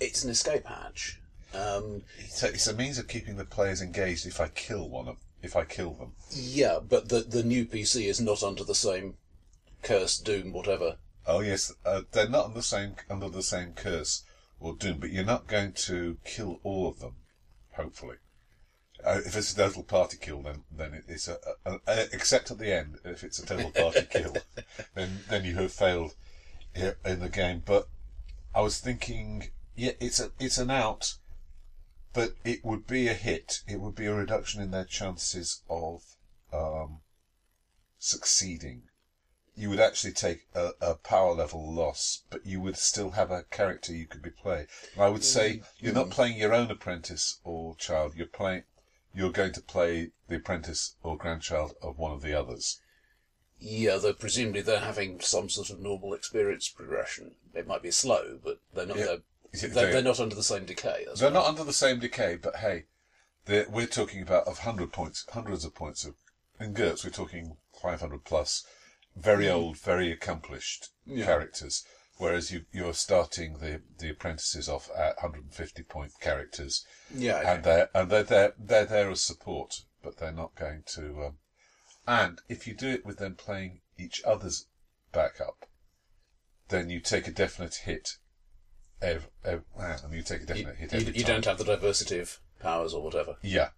it's 0.00 0.24
an 0.24 0.30
escape 0.30 0.66
hatch. 0.66 1.20
Um, 1.54 2.02
It's 2.18 2.42
a, 2.42 2.48
it's 2.48 2.66
a 2.66 2.74
means 2.74 2.98
of 2.98 3.08
keeping 3.08 3.36
the 3.36 3.44
players 3.44 3.80
engaged. 3.82 4.26
If 4.26 4.40
I 4.40 4.48
kill 4.48 4.88
one 4.88 5.08
of, 5.08 5.16
if 5.42 5.54
I 5.56 5.64
kill 5.64 5.94
them, 5.94 6.12
yeah, 6.30 6.78
but 6.86 7.08
the 7.08 7.20
the 7.20 7.42
new 7.42 7.64
PC 7.64 8.06
is 8.06 8.20
not 8.20 8.42
under 8.42 8.64
the 8.64 8.74
same 8.74 9.14
curse, 9.82 10.18
doom, 10.18 10.52
whatever. 10.52 10.96
Oh 11.26 11.40
yes, 11.40 11.72
uh, 11.84 12.02
they're 12.12 12.28
not 12.28 12.46
under 12.46 12.56
the 12.58 12.62
same 12.62 12.94
under 13.10 13.28
the 13.28 13.42
same 13.42 13.72
curse 13.72 14.24
or 14.60 14.74
doom, 14.74 14.98
but 14.98 15.10
you're 15.10 15.24
not 15.24 15.46
going 15.46 15.72
to 15.72 16.18
kill 16.24 16.60
all 16.62 16.88
of 16.88 16.98
them. 17.00 17.16
Hopefully, 17.76 18.16
uh, 19.04 19.20
if 19.24 19.36
it's 19.36 19.52
a 19.52 19.56
total 19.56 19.84
party 19.84 20.16
kill, 20.20 20.42
then 20.42 20.64
then 20.70 20.94
it- 20.94 21.04
it's 21.06 21.28
a, 21.28 21.38
a, 21.64 21.78
a 21.86 22.06
except 22.12 22.50
at 22.50 22.58
the 22.58 22.72
end. 22.74 22.98
If 23.04 23.22
it's 23.22 23.38
a 23.38 23.46
total 23.46 23.70
party 23.70 24.06
kill, 24.10 24.36
then 24.94 25.20
then 25.28 25.44
you 25.44 25.54
have 25.56 25.72
failed 25.72 26.14
in 26.74 27.20
the 27.20 27.28
game. 27.28 27.62
But 27.64 27.88
I 28.54 28.60
was 28.62 28.78
thinking, 28.80 29.50
yeah, 29.76 29.92
it's 30.00 30.18
a 30.18 30.32
it's 30.40 30.58
an 30.58 30.70
out, 30.70 31.14
but 32.12 32.34
it 32.44 32.64
would 32.64 32.86
be 32.86 33.08
a 33.08 33.14
hit. 33.14 33.62
It 33.66 33.80
would 33.80 33.94
be 33.94 34.06
a 34.06 34.14
reduction 34.14 34.62
in 34.62 34.70
their 34.70 34.84
chances 34.84 35.62
of 35.68 36.02
um, 36.52 37.00
succeeding 37.98 38.88
you 39.58 39.68
would 39.68 39.80
actually 39.80 40.12
take 40.12 40.46
a, 40.54 40.70
a 40.80 40.94
power 40.94 41.34
level 41.34 41.74
loss, 41.74 42.22
but 42.30 42.46
you 42.46 42.60
would 42.60 42.76
still 42.76 43.10
have 43.10 43.32
a 43.32 43.42
character 43.42 43.92
you 43.92 44.06
could 44.06 44.22
be 44.22 44.30
playing. 44.30 44.68
And 44.94 45.02
I 45.02 45.08
would 45.08 45.24
say 45.24 45.62
you're 45.80 45.92
not 45.92 46.10
playing 46.10 46.38
your 46.38 46.54
own 46.54 46.70
apprentice 46.70 47.40
or 47.42 47.74
child. 47.74 48.14
You're 48.14 48.28
playing. 48.28 48.62
You're 49.12 49.32
going 49.32 49.52
to 49.52 49.60
play 49.60 50.12
the 50.28 50.36
apprentice 50.36 50.94
or 51.02 51.16
grandchild 51.18 51.74
of 51.82 51.98
one 51.98 52.12
of 52.12 52.22
the 52.22 52.38
others. 52.38 52.80
Yeah, 53.58 53.96
though 53.96 54.12
presumably 54.12 54.60
they're 54.60 54.78
having 54.78 55.18
some 55.18 55.48
sort 55.48 55.70
of 55.70 55.80
normal 55.80 56.14
experience 56.14 56.68
progression. 56.68 57.34
It 57.52 57.66
might 57.66 57.82
be 57.82 57.90
slow, 57.90 58.38
but 58.44 58.60
they're 58.72 58.86
not. 58.86 58.96
Yeah. 58.96 59.04
They're, 59.06 59.22
they're, 59.52 59.68
they- 59.70 59.92
they're 59.92 60.02
not 60.02 60.20
under 60.20 60.34
the 60.34 60.42
same 60.42 60.64
decay. 60.64 61.06
They're 61.16 61.30
not 61.30 61.46
under 61.46 61.64
the 61.64 61.72
same 61.72 61.98
decay, 62.00 62.36
but 62.36 62.56
hey, 62.56 62.84
we're 63.46 63.86
talking 63.86 64.22
about 64.22 64.46
of 64.46 64.60
hundred 64.60 64.92
points, 64.92 65.24
hundreds 65.32 65.64
of 65.64 65.74
points 65.74 66.04
of. 66.04 66.14
In 66.60 66.74
GURPS, 66.74 67.04
we're 67.04 67.10
talking 67.10 67.56
five 67.80 68.00
hundred 68.00 68.24
plus, 68.24 68.64
very 69.16 69.48
old, 69.48 69.76
very 69.78 70.10
accomplished 70.10 70.88
Yeah. 71.06 71.24
characters. 71.24 71.84
Whereas 72.16 72.50
you 72.50 72.64
you're 72.72 72.94
starting 72.94 73.58
the 73.58 73.80
the 73.96 74.10
apprentices 74.10 74.68
off 74.68 74.90
at 74.96 75.16
150 75.22 75.82
point 75.84 76.12
characters, 76.20 76.84
Yeah, 77.14 77.40
and 77.54 77.62
they're 77.62 77.88
and 77.94 78.10
they're 78.10 78.24
there 78.24 78.54
they're 78.58 78.84
there 78.86 79.08
as 79.10 79.22
support, 79.22 79.82
but 80.02 80.16
they're 80.18 80.32
not 80.32 80.56
going 80.56 80.82
to. 80.94 81.26
Um, 81.26 81.38
and 82.08 82.40
if 82.48 82.66
you 82.66 82.74
do 82.74 82.88
it 82.88 83.06
with 83.06 83.18
them 83.18 83.36
playing 83.36 83.82
each 83.96 84.20
other's 84.24 84.66
backup, 85.12 85.66
then 86.70 86.90
you 86.90 86.98
take 87.00 87.28
a 87.28 87.30
definite 87.30 87.76
hit. 87.84 88.16
Ev, 89.00 89.28
ev, 89.44 89.62
and 89.76 90.12
you 90.12 90.22
take 90.22 90.38
a 90.38 90.40
you, 90.40 90.46
definite 90.46 90.76
hit 90.76 90.92
you, 90.92 90.98
every 91.00 91.12
you 91.14 91.22
time. 91.24 91.32
don't 91.34 91.44
have 91.44 91.58
the 91.58 91.64
diversity 91.64 92.18
of 92.18 92.38
powers 92.60 92.92
or 92.92 93.02
whatever. 93.02 93.36
Yeah, 93.42 93.68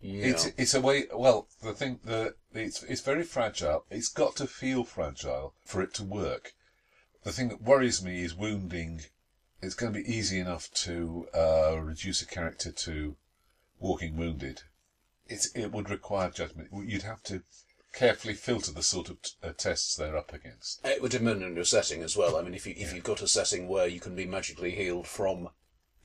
Yeah. 0.00 0.26
it's 0.26 0.46
it's 0.56 0.74
a 0.74 0.80
way. 0.80 1.06
Well, 1.12 1.48
the 1.62 1.72
thing 1.72 1.98
the 2.04 2.34
it's 2.54 2.82
it's 2.84 3.00
very 3.00 3.24
fragile. 3.24 3.84
It's 3.90 4.08
got 4.08 4.36
to 4.36 4.46
feel 4.46 4.84
fragile 4.84 5.54
for 5.64 5.82
it 5.82 5.92
to 5.94 6.04
work. 6.04 6.54
The 7.24 7.32
thing 7.32 7.48
that 7.48 7.62
worries 7.62 8.02
me 8.02 8.22
is 8.22 8.34
wounding. 8.34 9.02
It's 9.60 9.74
going 9.74 9.92
to 9.92 9.98
be 10.00 10.10
easy 10.10 10.38
enough 10.38 10.70
to 10.86 11.28
uh, 11.34 11.78
reduce 11.82 12.22
a 12.22 12.26
character 12.26 12.72
to 12.72 13.16
walking 13.78 14.16
wounded. 14.16 14.62
It's 15.26 15.46
it 15.54 15.72
would 15.72 15.90
require 15.90 16.30
judgment. 16.30 16.70
You'd 16.72 17.02
have 17.02 17.22
to 17.24 17.42
carefully 17.92 18.34
filter 18.34 18.72
the 18.72 18.82
sort 18.82 19.10
of 19.10 19.22
t- 19.22 19.30
uh, 19.42 19.52
tests 19.56 19.96
they're 19.96 20.16
up 20.16 20.32
against. 20.32 20.84
It 20.84 21.02
would 21.02 21.10
depend 21.10 21.42
on 21.42 21.54
your 21.54 21.64
setting 21.64 22.02
as 22.02 22.16
well. 22.16 22.36
I 22.36 22.42
mean, 22.42 22.54
if 22.54 22.66
you 22.66 22.74
if 22.76 22.92
you've 22.94 23.04
got 23.04 23.22
a 23.22 23.28
setting 23.28 23.68
where 23.68 23.86
you 23.86 24.00
can 24.00 24.14
be 24.14 24.26
magically 24.26 24.72
healed 24.72 25.06
from 25.06 25.48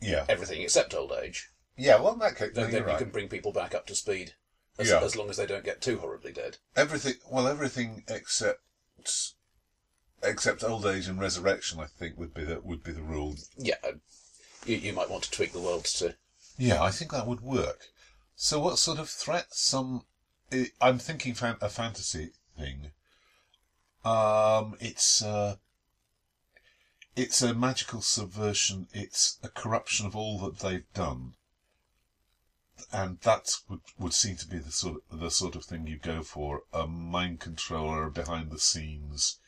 Yeah, 0.02 0.26
everything 0.28 0.62
except 0.62 0.94
old 0.94 1.12
age, 1.12 1.50
yeah. 1.78 2.00
Well, 2.00 2.14
in 2.14 2.20
that 2.20 2.36
case, 2.38 2.52
then, 2.54 2.72
then 2.72 2.82
you 2.84 2.88
right. 2.88 2.98
can 2.98 3.10
bring 3.10 3.28
people 3.28 3.52
back 3.52 3.76
up 3.76 3.86
to 3.88 3.96
speed, 3.96 4.34
as, 4.80 4.90
Yeah. 4.90 5.02
as 5.04 5.16
long 5.16 5.30
as 5.30 5.38
they 5.38 5.46
don't 5.46 5.66
get 5.66 5.82
too 5.82 6.00
horribly 6.00 6.32
dead. 6.32 6.58
Everything, 6.76 7.16
well, 7.30 7.48
everything 7.48 8.04
except 8.08 8.62
except 10.24 10.64
old 10.64 10.86
age 10.86 11.08
and 11.08 11.20
resurrection, 11.20 11.80
I 11.80 11.86
think 11.86 12.18
would 12.18 12.34
be 12.34 12.44
the 12.44 12.62
would 12.62 12.84
be 12.84 12.92
the 12.92 13.04
rule. 13.04 13.36
Yeah, 13.58 13.76
uh, 13.84 13.94
you, 14.66 14.78
you 14.78 14.94
might 14.94 15.10
want 15.10 15.24
to 15.24 15.32
tweak 15.32 15.54
the 15.54 15.60
world 15.60 15.86
to. 15.86 16.16
Yeah, 16.58 16.82
I 16.82 16.92
think 16.92 17.12
that 17.12 17.28
would 17.28 17.42
work. 17.42 17.88
So, 18.36 18.60
what 18.60 18.80
sort 18.80 19.00
of 19.00 19.10
threat? 19.10 19.48
Some, 19.52 20.06
i 20.56 20.88
I'm 20.90 21.00
thinking 21.00 21.34
fan, 21.34 21.58
a 21.62 21.70
fantasy 21.70 22.32
thing. 22.58 22.92
Um, 24.04 24.76
it's 24.80 25.22
uh, 25.22 25.56
it's 27.16 27.42
a 27.42 27.54
magical 27.54 28.02
subversion. 28.02 28.88
It's 28.94 29.40
a 29.44 29.50
corruption 29.50 30.06
of 30.06 30.16
all 30.16 30.40
that 30.40 30.60
they've 30.60 30.92
done, 30.94 31.34
and 32.92 33.20
that 33.22 33.50
would 33.68 33.82
would 33.98 34.14
seem 34.14 34.38
to 34.38 34.48
be 34.48 34.60
the 34.60 34.72
sort 34.72 35.04
of, 35.10 35.20
the 35.20 35.32
sort 35.32 35.56
of 35.56 35.66
thing 35.66 35.88
you 35.88 35.98
go 35.98 36.24
for. 36.24 36.64
A 36.74 36.88
mind 36.88 37.40
controller 37.40 38.10
behind 38.10 38.52
the 38.52 38.60
scenes, 38.60 39.40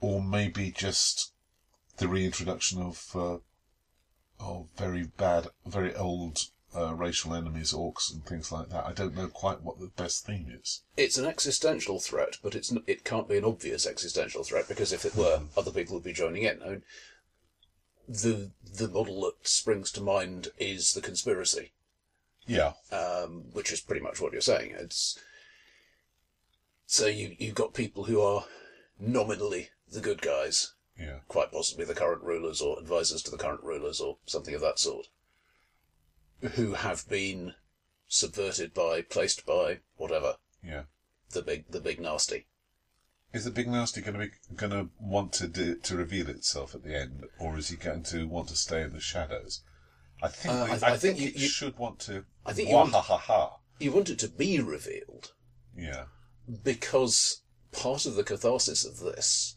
or 0.00 0.22
maybe 0.22 0.70
just 0.70 1.32
the 1.98 2.08
reintroduction 2.08 2.80
of. 2.80 3.10
Uh, 3.14 3.38
of 4.44 4.68
very 4.76 5.04
bad, 5.04 5.46
very 5.64 5.94
old 5.94 6.46
uh, 6.74 6.94
racial 6.94 7.34
enemies, 7.34 7.72
orcs 7.72 8.12
and 8.12 8.24
things 8.24 8.50
like 8.50 8.68
that. 8.70 8.86
I 8.86 8.92
don't 8.92 9.14
know 9.14 9.28
quite 9.28 9.62
what 9.62 9.78
the 9.78 9.88
best 9.88 10.26
theme 10.26 10.52
is. 10.60 10.82
It's 10.96 11.18
an 11.18 11.26
existential 11.26 11.98
threat, 11.98 12.38
but 12.42 12.54
it's 12.54 12.72
n- 12.72 12.84
it 12.86 13.04
can't 13.04 13.28
be 13.28 13.36
an 13.36 13.44
obvious 13.44 13.86
existential 13.86 14.44
threat 14.44 14.68
because 14.68 14.92
if 14.92 15.04
it 15.04 15.16
were, 15.16 15.42
other 15.56 15.70
people 15.70 15.94
would 15.94 16.04
be 16.04 16.12
joining 16.12 16.44
in. 16.44 16.62
I 16.62 16.68
mean, 16.68 16.82
the 18.08 18.50
the 18.64 18.88
model 18.88 19.22
that 19.22 19.46
springs 19.46 19.92
to 19.92 20.00
mind 20.00 20.48
is 20.58 20.94
the 20.94 21.00
conspiracy. 21.00 21.72
Yeah, 22.46 22.72
um, 22.90 23.44
which 23.52 23.72
is 23.72 23.80
pretty 23.80 24.02
much 24.02 24.20
what 24.20 24.32
you're 24.32 24.40
saying. 24.40 24.74
It's 24.78 25.18
so 26.86 27.06
you 27.06 27.36
you've 27.38 27.54
got 27.54 27.74
people 27.74 28.04
who 28.04 28.20
are 28.20 28.44
nominally 28.98 29.70
the 29.90 30.00
good 30.00 30.22
guys, 30.22 30.74
yeah, 30.98 31.20
quite 31.28 31.52
possibly 31.52 31.84
the 31.84 31.94
current 31.94 32.22
rulers 32.22 32.60
or 32.60 32.78
advisors 32.78 33.22
to 33.22 33.30
the 33.30 33.38
current 33.38 33.62
rulers 33.62 34.00
or 34.00 34.16
something 34.26 34.54
of 34.54 34.60
that 34.60 34.78
sort, 34.78 35.06
who 36.54 36.74
have 36.74 37.08
been 37.08 37.54
subverted 38.08 38.74
by, 38.74 39.02
placed 39.02 39.46
by, 39.46 39.80
whatever 39.96 40.36
yeah. 40.62 40.82
the 41.30 41.42
big 41.42 41.64
the 41.70 41.80
big 41.80 42.00
nasty. 42.00 42.46
Is 43.32 43.44
the 43.46 43.50
big 43.50 43.68
nasty 43.68 44.02
going 44.02 44.14
to 44.14 44.26
be 44.26 44.32
going 44.56 44.72
to 44.72 44.90
want 45.00 45.32
to 45.34 45.48
do, 45.48 45.76
to 45.76 45.96
reveal 45.96 46.28
itself 46.28 46.74
at 46.74 46.82
the 46.84 46.94
end, 46.98 47.24
or 47.38 47.56
is 47.56 47.68
he 47.68 47.76
going 47.76 48.02
to 48.04 48.28
want 48.28 48.48
to 48.48 48.56
stay 48.56 48.82
in 48.82 48.92
the 48.92 49.00
shadows? 49.00 49.62
I 50.22 50.28
think 50.28 50.54
Uh, 50.54 50.58
I 50.58 50.62
I, 50.64 50.66
th- 50.68 50.82
I 50.82 50.90
think 50.90 51.00
think 51.00 51.20
you- 51.20 51.28
it 51.28 51.36
you- 51.36 51.48
should 51.48 51.78
want 51.78 51.98
to. 52.00 52.24
I 52.44 52.52
think 52.52 52.68
you 52.68 52.74
want- 52.74 52.92
ha 52.92 53.00
ha 53.00 53.16
ha. 53.16 53.58
You 53.80 53.92
want 53.92 54.10
it 54.10 54.18
to 54.20 54.28
be 54.28 54.60
revealed 54.60 55.32
Yeah, 55.76 56.04
because 56.62 57.42
part 57.72 58.04
of 58.06 58.14
the 58.14 58.22
catharsis 58.22 58.84
of 58.84 58.98
this 59.00 59.56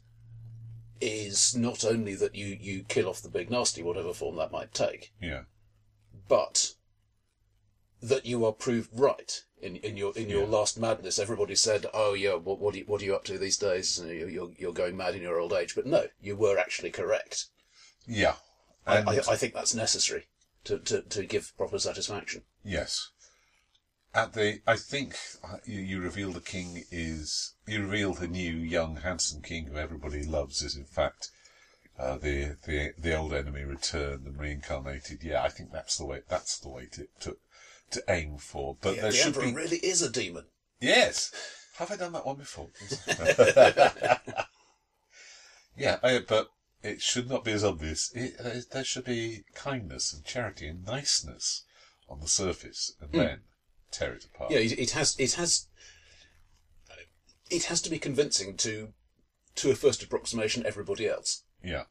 is 1.01 1.53
not 1.55 1.83
only 1.83 2.15
that 2.15 2.33
you 2.35 2.57
you 2.59 2.83
kill 2.85 3.09
off 3.09 3.21
the 3.21 3.29
big 3.29 3.49
nasty, 3.51 3.83
whatever 3.83 4.13
form 4.13 4.37
that 4.37 4.51
might 4.53 4.73
take, 4.73 5.11
yeah, 5.21 5.43
but 6.29 6.75
that 8.09 8.25
you 8.25 8.45
are 8.45 8.51
proved 8.53 8.89
right 8.93 9.43
in, 9.62 9.75
in 9.77 9.97
your 9.97 10.13
in 10.15 10.29
your 10.29 10.43
Yeah. 10.43 10.50
last 10.57 10.79
madness. 10.79 11.19
Everybody 11.19 11.55
said, 11.55 11.85
"Oh 11.93 12.13
yeah, 12.13 12.35
what 12.35 12.59
what 12.59 12.75
are 12.75 12.77
you, 12.79 12.85
what 12.85 13.01
are 13.01 13.05
you 13.05 13.15
up 13.15 13.25
to 13.25 13.38
these 13.38 13.57
days? 13.57 14.00
You're, 14.03 14.29
you're 14.29 14.51
you're 14.57 14.74
going 14.74 14.95
mad 14.97 15.15
in 15.15 15.21
your 15.21 15.39
old 15.39 15.53
age." 15.53 15.75
But 15.75 15.85
no, 15.85 16.07
you 16.21 16.35
were 16.35 16.57
actually 16.57 16.91
correct. 16.91 17.45
yeah. 18.07 18.35
I, 18.88 18.97
And 18.97 19.09
I, 19.09 19.13
I 19.31 19.35
think 19.35 19.53
that's 19.55 19.74
necessary 19.74 20.25
to, 20.65 20.77
to, 20.77 21.01
to 21.01 21.25
give 21.25 21.57
proper 21.57 21.79
satisfaction. 21.79 22.43
yes, 22.63 23.09
at 24.13 24.33
the 24.33 24.59
I 24.67 24.75
think 24.77 25.15
uh, 25.43 25.57
you, 25.65 25.79
you 25.81 26.01
reveal 26.01 26.31
the 26.31 26.39
king 26.55 26.83
is 26.91 27.53
you 27.67 27.81
reveal 27.81 28.13
the 28.13 28.27
new 28.27 28.53
young 28.53 28.97
handsome 28.97 29.41
king 29.41 29.65
who 29.67 29.77
everybody 29.77 30.24
loves 30.24 30.62
is 30.62 30.75
in 30.75 30.85
fact 30.85 31.31
uh, 31.97 32.17
the 32.17 32.57
the 32.67 32.93
the 32.97 33.15
old 33.17 33.33
enemy 33.33 33.63
returned 33.63 34.27
and 34.27 34.38
reincarnated. 34.39 35.24
Yeah, 35.24 35.41
I 35.43 35.50
think 35.50 35.71
that's 35.71 35.97
the 35.97 36.05
way 36.05 36.21
that's 36.29 36.59
the 36.59 36.69
way 36.69 36.85
to 36.91 37.07
to, 37.21 37.38
to 37.95 38.03
aim 38.09 38.37
for. 38.37 38.77
But 38.79 38.95
The, 38.95 39.01
there 39.01 39.11
the 39.11 39.17
should 39.17 39.27
emperor 39.27 39.45
be 39.45 39.53
really 39.53 39.77
is 39.77 40.01
a 40.01 40.09
demon. 40.09 40.45
yes. 40.79 41.31
Have 41.77 41.91
I 41.91 41.97
done 41.97 42.13
that 42.13 42.25
one 42.25 42.37
before? 42.37 42.69
yeah, 45.77 45.97
I, 46.01 46.19
but 46.25 46.47
it 46.81 47.01
should 47.01 47.27
not 47.29 47.43
be 47.43 47.51
as 47.51 47.63
obvious. 47.65 48.11
It, 48.13 48.35
uh, 48.39 48.61
there 48.71 48.83
should 48.85 49.03
be 49.05 49.43
kindness 49.53 50.13
and 50.13 50.23
charity 50.23 50.67
and 50.67 50.85
niceness 50.85 51.63
on 52.07 52.21
the 52.21 52.27
surface, 52.29 52.93
and 53.01 53.11
then 53.11 53.39
tear 53.91 54.13
it 54.13 54.23
apart. 54.25 54.51
Yeah, 54.51 54.59
it, 54.59 54.79
it 54.79 54.91
has. 54.91 55.15
It 55.19 55.33
has. 55.33 55.67
It 57.51 57.65
has 57.65 57.81
to 57.81 57.89
be 57.89 57.99
convincing 57.99 58.55
to, 58.57 58.93
to 59.55 59.69
a 59.71 59.75
first 59.75 60.01
approximation, 60.01 60.65
everybody 60.65 61.07
else. 61.07 61.43
Yeah. 61.63 61.83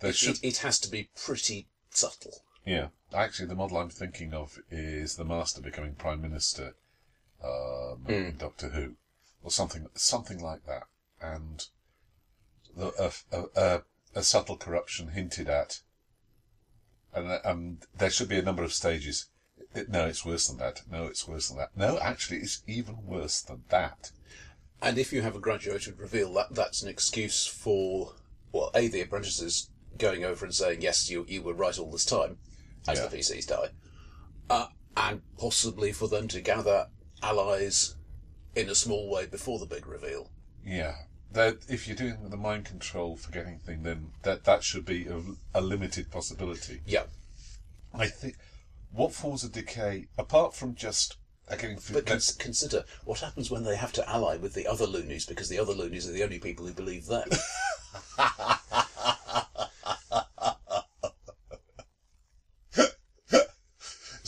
There 0.00 0.10
It, 0.10 0.16
should, 0.16 0.36
it, 0.36 0.44
it 0.44 0.56
has 0.58 0.78
to 0.80 0.88
be 0.88 1.10
pretty 1.14 1.68
subtle. 1.90 2.42
yeah. 2.64 2.88
Actually, 3.14 3.48
the 3.48 3.54
model 3.54 3.78
I'm 3.78 3.90
thinking 3.90 4.32
of 4.32 4.58
is 4.70 5.16
the 5.16 5.24
Master 5.24 5.60
becoming 5.60 5.94
Prime 5.94 6.22
Minister 6.22 6.74
um, 7.44 8.04
in 8.08 8.36
Doctor 8.38 8.70
Who, 8.70 8.94
or 9.42 9.50
something, 9.50 9.86
something 9.94 10.40
like 10.40 10.64
that, 10.66 10.84
and 11.20 11.66
the, 12.76 12.92
a, 12.98 13.36
a, 13.36 13.44
a, 13.56 13.82
a 14.14 14.22
subtle 14.22 14.56
corruption 14.56 15.08
hinted 15.08 15.48
at, 15.48 15.80
and 17.14 17.30
uh, 17.30 17.38
um, 17.44 17.78
there 17.96 18.10
should 18.10 18.28
be 18.28 18.38
a 18.38 18.42
number 18.42 18.62
of 18.62 18.72
stages. 18.72 19.26
It- 19.74 19.88
no, 19.90 20.06
it's 20.06 20.24
worse 20.24 20.48
than 20.48 20.58
that. 20.58 20.82
No, 20.90 21.06
it's 21.06 21.26
worse 21.28 21.48
than 21.48 21.58
that. 21.58 21.76
No, 21.76 21.98
actually, 21.98 22.38
it's 22.38 22.62
even 22.66 23.04
worse 23.04 23.40
than 23.42 23.64
that. 23.68 24.10
And 24.80 24.98
if 24.98 25.12
you 25.12 25.22
have 25.22 25.36
a 25.36 25.40
graduated 25.40 25.98
reveal, 25.98 26.32
that 26.34 26.54
that's 26.54 26.82
an 26.82 26.88
excuse 26.88 27.46
for 27.46 28.14
well, 28.52 28.70
a 28.74 28.88
the 28.88 29.00
apprentices 29.00 29.70
going 29.98 30.24
over 30.24 30.44
and 30.44 30.54
saying 30.54 30.80
yes, 30.82 31.10
you 31.10 31.24
you 31.28 31.42
were 31.42 31.54
right 31.54 31.78
all 31.78 31.90
this 31.90 32.04
time, 32.04 32.38
as 32.88 32.98
Yeah. 32.98 33.06
the 33.06 33.16
PCs 33.18 33.46
die, 33.46 33.70
uh, 34.50 34.66
and 34.96 35.22
possibly 35.38 35.92
for 35.92 36.08
them 36.08 36.28
to 36.28 36.40
gather 36.40 36.88
allies 37.22 37.96
in 38.54 38.68
a 38.68 38.74
small 38.74 39.10
way 39.10 39.26
before 39.26 39.58
the 39.58 39.66
big 39.66 39.86
reveal. 39.86 40.30
Yeah. 40.64 40.94
That 41.32 41.60
if 41.68 41.86
you're 41.88 41.96
doing 41.96 42.28
the 42.28 42.36
mind 42.36 42.66
control 42.66 43.16
forgetting 43.16 43.58
thing, 43.60 43.84
then 43.84 44.12
that 44.22 44.44
that 44.44 44.62
should 44.62 44.84
be 44.84 45.06
a, 45.06 45.22
a 45.54 45.62
limited 45.62 46.10
possibility. 46.10 46.82
Yeah, 46.84 47.04
I 47.94 48.08
think 48.08 48.36
what 48.90 49.14
Falls 49.14 49.42
of 49.42 49.52
Decay, 49.52 50.08
apart 50.18 50.54
from 50.54 50.74
just 50.74 51.16
getting 51.48 51.78
but 51.90 52.04
cons- 52.04 52.32
consider 52.32 52.84
what 53.04 53.20
happens 53.20 53.50
when 53.50 53.64
they 53.64 53.76
have 53.76 53.92
to 53.94 54.06
ally 54.08 54.36
with 54.36 54.52
the 54.52 54.66
other 54.66 54.86
loonies 54.86 55.24
because 55.24 55.48
the 55.48 55.58
other 55.58 55.72
loonies 55.72 56.06
are 56.06 56.12
the 56.12 56.22
only 56.22 56.38
people 56.38 56.66
who 56.66 56.74
believe 56.74 57.06
them. 57.06 57.28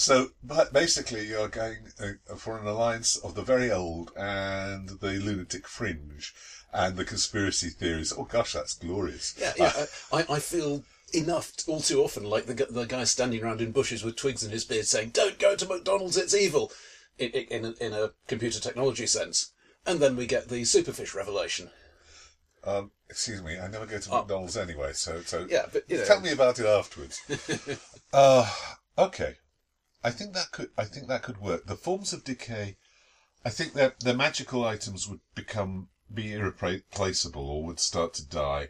so 0.04 0.28
but 0.42 0.72
basically 0.72 1.26
you're 1.26 1.48
going 1.48 1.78
uh, 2.00 2.34
for 2.36 2.58
an 2.58 2.66
alliance 2.66 3.16
of 3.16 3.34
the 3.34 3.42
very 3.42 3.70
old 3.70 4.10
and 4.16 4.88
the 5.00 5.12
lunatic 5.26 5.66
fringe 5.66 6.34
and 6.72 6.96
the 6.96 7.04
conspiracy 7.04 7.70
theories. 7.70 8.12
Oh 8.16 8.24
gosh, 8.24 8.52
that's 8.52 8.74
glorious. 8.74 9.34
Yeah, 9.38 9.52
yeah. 9.56 9.86
I, 10.12 10.24
I- 10.28 10.40
feel 10.40 10.84
enough 11.12 11.52
all 11.68 11.80
too 11.80 12.02
often 12.02 12.24
like 12.24 12.46
the 12.46 12.66
the 12.68 12.84
guy 12.86 13.04
standing 13.04 13.42
around 13.42 13.60
in 13.60 13.70
bushes 13.70 14.02
with 14.02 14.16
twigs 14.16 14.42
in 14.42 14.50
his 14.50 14.64
beard 14.64 14.86
saying, 14.86 15.10
"Don't 15.10 15.38
go 15.38 15.54
to 15.54 15.66
McDonald's, 15.68 16.16
it's 16.16 16.34
evil," 16.34 16.72
in 17.18 17.30
in, 17.30 17.46
in, 17.48 17.64
a, 17.64 17.84
in 17.86 17.92
a 17.92 18.10
computer 18.26 18.60
technology 18.60 19.06
sense. 19.06 19.52
And 19.86 20.00
then 20.00 20.16
we 20.16 20.26
get 20.26 20.48
the 20.48 20.62
superfish 20.62 21.14
revelation. 21.14 21.70
Um, 22.64 22.90
excuse 23.10 23.42
me, 23.42 23.58
I 23.58 23.68
never 23.68 23.86
go 23.86 23.98
to 23.98 24.10
McDonald's 24.10 24.56
anyway, 24.56 24.92
so 24.94 25.20
so 25.22 25.40
Oh. 25.42 25.46
Yeah, 25.48 25.66
but 25.72 25.84
you 25.88 25.98
know, 25.98 26.04
Tell 26.04 26.20
me 26.20 26.32
about 26.32 26.58
it 26.58 26.66
afterwards. 26.66 27.20
uh, 28.12 28.50
okay. 28.98 29.36
I 30.04 30.10
think 30.10 30.34
that 30.34 30.52
could. 30.52 30.70
I 30.78 30.84
think 30.84 31.08
that 31.08 31.22
could 31.22 31.38
work. 31.40 31.66
The 31.66 31.76
forms 31.76 32.12
of 32.12 32.22
decay. 32.24 32.76
I 33.44 33.50
think 33.50 33.72
that 33.74 34.00
the 34.00 34.14
magical 34.14 34.64
items 34.64 35.08
would 35.08 35.20
become 35.34 35.88
be 36.12 36.32
irreplaceable 36.32 37.48
or 37.48 37.64
would 37.64 37.80
start 37.80 38.14
to 38.14 38.24
die. 38.26 38.68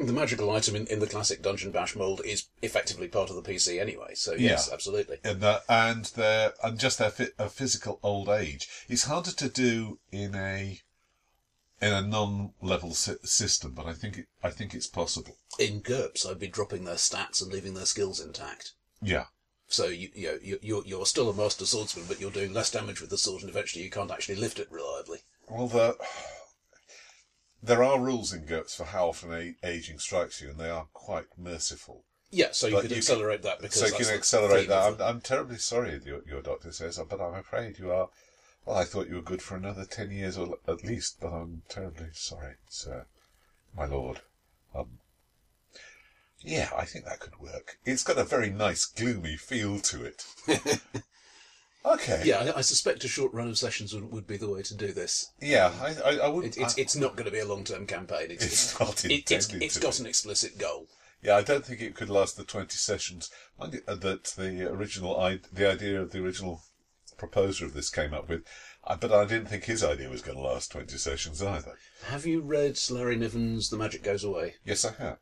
the 0.00 0.12
magical 0.12 0.48
item 0.52 0.76
in, 0.76 0.86
in 0.86 1.00
the 1.00 1.06
classic 1.08 1.42
Dungeon 1.42 1.72
Bash 1.72 1.96
mold 1.96 2.20
is 2.24 2.46
effectively 2.62 3.08
part 3.08 3.30
of 3.30 3.36
the 3.36 3.42
PC 3.42 3.80
anyway. 3.80 4.14
So 4.14 4.32
yes, 4.34 4.66
Yeah. 4.68 4.74
absolutely. 4.74 5.18
And 5.24 5.42
uh, 5.42 5.60
and 5.68 6.04
their 6.06 6.54
and 6.62 6.78
just 6.78 6.98
their 6.98 7.10
fi- 7.10 7.32
a 7.38 7.48
physical 7.48 7.98
old 8.02 8.28
age. 8.28 8.68
It's 8.88 9.04
harder 9.04 9.32
to 9.32 9.48
do 9.48 9.98
in 10.12 10.34
a 10.36 10.80
in 11.80 11.92
a 11.92 12.02
non-level 12.02 12.94
sy- 12.94 13.14
system, 13.24 13.72
but 13.72 13.86
I 13.86 13.92
think 13.92 14.18
it. 14.18 14.26
I 14.42 14.50
think 14.50 14.74
it's 14.74 14.86
possible. 14.86 15.36
In 15.58 15.80
GURPS, 15.80 16.24
I'd 16.26 16.38
be 16.38 16.48
dropping 16.48 16.84
their 16.84 16.94
stats 16.96 17.42
and 17.42 17.52
leaving 17.52 17.74
their 17.74 17.86
skills 17.86 18.20
intact. 18.20 18.72
Yeah. 19.02 19.26
So 19.68 19.86
you 19.86 20.08
you 20.14 20.28
know, 20.28 20.38
you 20.42 20.58
you're, 20.62 20.84
you're 20.86 21.06
still 21.06 21.28
a 21.30 21.34
master 21.34 21.66
swordsman, 21.66 22.06
but 22.08 22.20
you're 22.20 22.30
doing 22.30 22.52
less 22.54 22.70
damage 22.70 23.00
with 23.00 23.10
the 23.10 23.18
sword, 23.18 23.42
and 23.42 23.50
eventually 23.50 23.84
you 23.84 23.90
can't 23.90 24.10
actually 24.10 24.36
lift 24.36 24.58
it 24.58 24.70
reliably. 24.72 25.18
Well, 25.48 25.68
the, 25.68 25.96
there 27.62 27.82
are 27.84 28.00
rules 28.00 28.32
in 28.32 28.46
GURPS 28.46 28.76
for 28.76 28.84
how 28.84 29.08
often 29.08 29.32
a- 29.32 29.54
aging 29.66 29.98
strikes 29.98 30.40
you, 30.40 30.50
and 30.50 30.58
they 30.58 30.70
are 30.70 30.86
quite 30.92 31.26
merciful. 31.36 32.04
Yeah, 32.30 32.48
so 32.52 32.66
you 32.66 32.74
But 32.74 32.82
could 32.82 32.90
you 32.90 32.96
can- 32.96 33.02
accelerate 33.02 33.42
that 33.42 33.60
because 33.60 33.80
so 33.80 33.86
you 33.86 34.04
can 34.04 34.14
accelerate 34.14 34.68
that. 34.68 34.82
I'm, 34.94 35.02
I'm 35.02 35.20
terribly 35.20 35.58
sorry, 35.58 36.00
your, 36.04 36.20
your 36.26 36.42
doctor 36.42 36.72
says, 36.72 37.00
but 37.08 37.20
I'm 37.20 37.34
afraid 37.34 37.78
you 37.78 37.90
are. 37.90 38.08
Well, 38.64 38.76
I 38.76 38.84
thought 38.84 39.08
you 39.08 39.14
were 39.16 39.22
good 39.22 39.40
for 39.42 39.56
another 39.56 39.84
ten 39.86 40.10
years 40.10 40.36
or 40.36 40.58
at 40.66 40.84
least, 40.84 41.18
but 41.20 41.28
I'm 41.28 41.62
terribly 41.68 42.08
sorry, 42.12 42.54
sir, 42.68 43.06
my 43.74 43.86
lord. 43.86 44.20
Um, 44.74 44.98
yeah, 46.42 46.70
I 46.76 46.84
think 46.84 47.04
that 47.04 47.20
could 47.20 47.38
work. 47.40 47.78
It's 47.84 48.04
got 48.04 48.18
a 48.18 48.24
very 48.24 48.50
nice, 48.50 48.84
gloomy 48.86 49.36
feel 49.36 49.80
to 49.80 50.04
it. 50.04 50.24
okay. 51.84 52.22
Yeah, 52.24 52.52
I, 52.54 52.58
I 52.58 52.60
suspect 52.60 53.04
a 53.04 53.08
short 53.08 53.32
run 53.32 53.48
of 53.48 53.58
sessions 53.58 53.94
would, 53.94 54.10
would 54.12 54.26
be 54.26 54.36
the 54.36 54.48
way 54.50 54.62
to 54.62 54.74
do 54.76 54.92
this. 54.92 55.32
Yeah, 55.40 55.72
I, 55.80 55.94
I, 56.04 56.18
I 56.24 56.28
wouldn't. 56.28 56.56
It, 56.56 56.60
it's 56.62 56.78
I- 56.78 56.80
it's 56.80 56.96
not 56.96 57.16
going 57.16 57.26
to 57.26 57.32
be 57.32 57.40
a 57.40 57.46
long 57.46 57.64
term 57.64 57.86
campaign. 57.86 58.30
It's, 58.30 58.44
It's 58.44 58.80
not 58.80 59.04
it, 59.04 59.30
it's, 59.30 59.52
it's 59.52 59.78
got 59.78 59.96
be. 59.96 60.02
an 60.02 60.06
explicit 60.06 60.58
goal. 60.58 60.86
Yeah, 61.22 61.36
I 61.36 61.42
don't 61.42 61.64
think 61.64 61.80
it 61.80 61.94
could 61.96 62.10
last 62.10 62.36
the 62.36 62.44
twenty 62.44 62.76
sessions. 62.76 63.30
Mind 63.58 63.74
you, 63.74 63.80
uh, 63.88 63.96
that 63.96 64.24
the 64.36 64.70
original, 64.70 65.14
the 65.52 65.68
idea 65.68 66.00
of 66.00 66.12
the 66.12 66.22
original 66.22 66.62
proposer 67.16 67.64
of 67.64 67.74
this 67.74 67.90
came 67.90 68.14
up 68.14 68.28
with, 68.28 68.42
uh, 68.84 68.96
but 68.96 69.10
I 69.10 69.24
didn't 69.24 69.48
think 69.48 69.64
his 69.64 69.82
idea 69.82 70.08
was 70.08 70.22
going 70.22 70.36
to 70.38 70.42
last 70.44 70.70
twenty 70.70 70.96
sessions 70.96 71.42
either. 71.42 71.74
Have 72.06 72.24
you 72.24 72.40
read 72.40 72.78
Larry 72.90 73.16
Niven's 73.16 73.68
The 73.70 73.76
Magic 73.76 74.04
Goes 74.04 74.22
Away? 74.22 74.54
Yes, 74.64 74.84
I 74.84 74.92
have. 75.02 75.18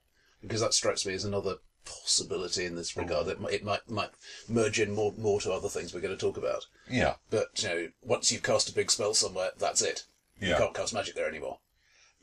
Because 0.46 0.60
that 0.60 0.74
strikes 0.74 1.04
me 1.06 1.14
as 1.14 1.24
another 1.24 1.56
possibility 1.84 2.64
in 2.64 2.74
this 2.74 2.96
regard. 2.96 3.28
It 3.28 3.40
might, 3.40 3.52
it 3.54 3.64
might 3.64 3.88
might 3.88 4.10
merge 4.48 4.80
in 4.80 4.92
more 4.92 5.12
more 5.16 5.40
to 5.40 5.52
other 5.52 5.68
things 5.68 5.94
we're 5.94 6.00
going 6.00 6.16
to 6.16 6.20
talk 6.20 6.36
about. 6.36 6.66
Yeah, 6.90 7.14
But 7.30 7.62
you 7.62 7.68
know, 7.68 7.88
once 8.02 8.30
you've 8.30 8.42
cast 8.42 8.68
a 8.68 8.74
big 8.74 8.90
spell 8.90 9.14
somewhere, 9.14 9.50
that's 9.58 9.82
it. 9.82 10.04
You 10.40 10.48
yeah. 10.48 10.58
can't 10.58 10.74
cast 10.74 10.92
magic 10.94 11.14
there 11.14 11.28
anymore. 11.28 11.60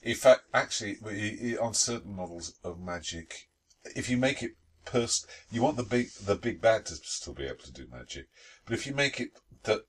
In 0.01 0.15
fact, 0.15 0.43
actually, 0.53 0.97
we- 1.01 1.57
on 1.57 1.73
certain 1.73 2.13
models 2.15 2.53
of 2.63 2.79
magic, 2.79 3.49
if 3.95 4.09
you 4.09 4.17
make 4.17 4.43
it 4.43 4.51
pers, 4.85 5.25
you 5.49 5.61
want 5.61 5.77
the 5.77 5.83
big 5.83 6.11
the 6.13 6.35
big 6.35 6.61
bad 6.61 6.85
to 6.87 6.95
still 6.95 7.33
be 7.33 7.45
able 7.45 7.63
to 7.63 7.71
do 7.71 7.87
magic, 7.89 8.27
but 8.65 8.73
if 8.73 8.85
you 8.85 8.93
make 8.93 9.19
it 9.19 9.29
that 9.63 9.81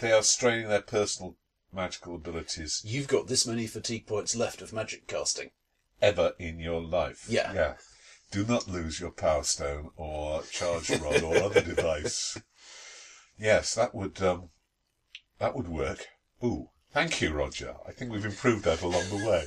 they 0.00 0.12
are 0.12 0.22
straining 0.22 0.68
their 0.68 0.82
personal 0.82 1.36
magical 1.72 2.14
abilities 2.14 2.82
You've 2.84 3.08
got 3.08 3.26
this 3.26 3.46
many 3.46 3.66
fatigue 3.66 4.06
points 4.06 4.36
left 4.36 4.62
of 4.62 4.72
magic 4.72 5.06
casting. 5.06 5.50
Ever 6.00 6.32
in 6.38 6.58
your 6.58 6.80
life. 6.82 7.26
Yeah. 7.28 7.52
Yeah. 7.52 7.74
Do 8.30 8.44
not 8.44 8.68
lose 8.68 8.98
your 9.00 9.10
power 9.10 9.44
stone 9.44 9.90
or 9.96 10.42
charge 10.42 10.90
rod 10.90 11.22
or 11.22 11.36
other 11.42 11.60
device. 11.74 12.38
Yes, 13.38 13.74
that 13.74 13.94
would 13.94 14.20
um, 14.22 14.50
that 15.38 15.54
would 15.54 15.68
work. 15.68 16.06
Ooh, 16.42 16.70
thank 16.92 17.20
you, 17.20 17.32
Roger. 17.32 17.74
I 17.86 17.92
think 17.92 18.10
we've 18.12 18.24
improved 18.24 18.64
that 18.64 18.82
along 18.82 19.08
the 19.08 19.16
way. 19.16 19.46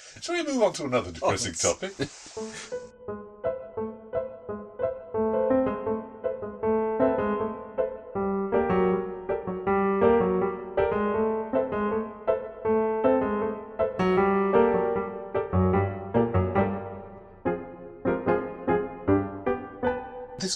Shall 0.20 0.34
we 0.36 0.52
move 0.52 0.62
on 0.62 0.72
to 0.74 0.84
another 0.84 1.10
depressing 1.12 1.54
Onwards. 1.54 1.62
topic? 1.62 2.80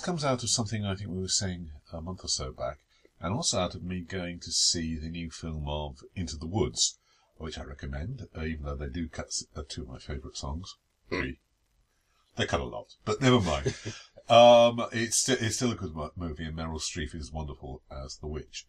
comes 0.04 0.22
out 0.22 0.42
of 0.42 0.50
something 0.50 0.84
I 0.84 0.94
think 0.94 1.08
we 1.08 1.22
were 1.22 1.28
saying 1.28 1.70
a 1.90 1.98
month 2.02 2.24
or 2.24 2.28
so 2.28 2.52
back, 2.52 2.80
and 3.20 3.32
also 3.32 3.58
out 3.58 3.74
of 3.74 3.82
me 3.82 4.00
going 4.00 4.38
to 4.40 4.52
see 4.52 4.96
the 4.96 5.08
new 5.08 5.30
film 5.30 5.64
of 5.66 6.00
Into 6.14 6.36
the 6.36 6.46
Woods, 6.46 6.98
which 7.38 7.58
I 7.58 7.64
recommend, 7.64 8.28
uh, 8.36 8.44
even 8.44 8.66
though 8.66 8.76
they 8.76 8.90
do 8.90 9.08
cut 9.08 9.32
uh, 9.56 9.62
two 9.66 9.82
of 9.82 9.88
my 9.88 9.98
favourite 9.98 10.36
songs. 10.36 10.76
Three. 11.08 11.40
They 12.36 12.44
cut 12.44 12.60
a 12.60 12.64
lot, 12.64 12.96
but 13.06 13.22
never 13.22 13.40
mind. 13.40 13.74
um, 14.28 14.86
it's, 14.92 15.26
it's 15.26 15.56
still 15.56 15.72
a 15.72 15.74
good 15.74 15.94
movie, 16.16 16.44
and 16.44 16.56
Meryl 16.56 16.82
Streep 16.82 17.14
is 17.14 17.32
wonderful 17.32 17.80
as 17.90 18.18
the 18.18 18.26
witch. 18.26 18.66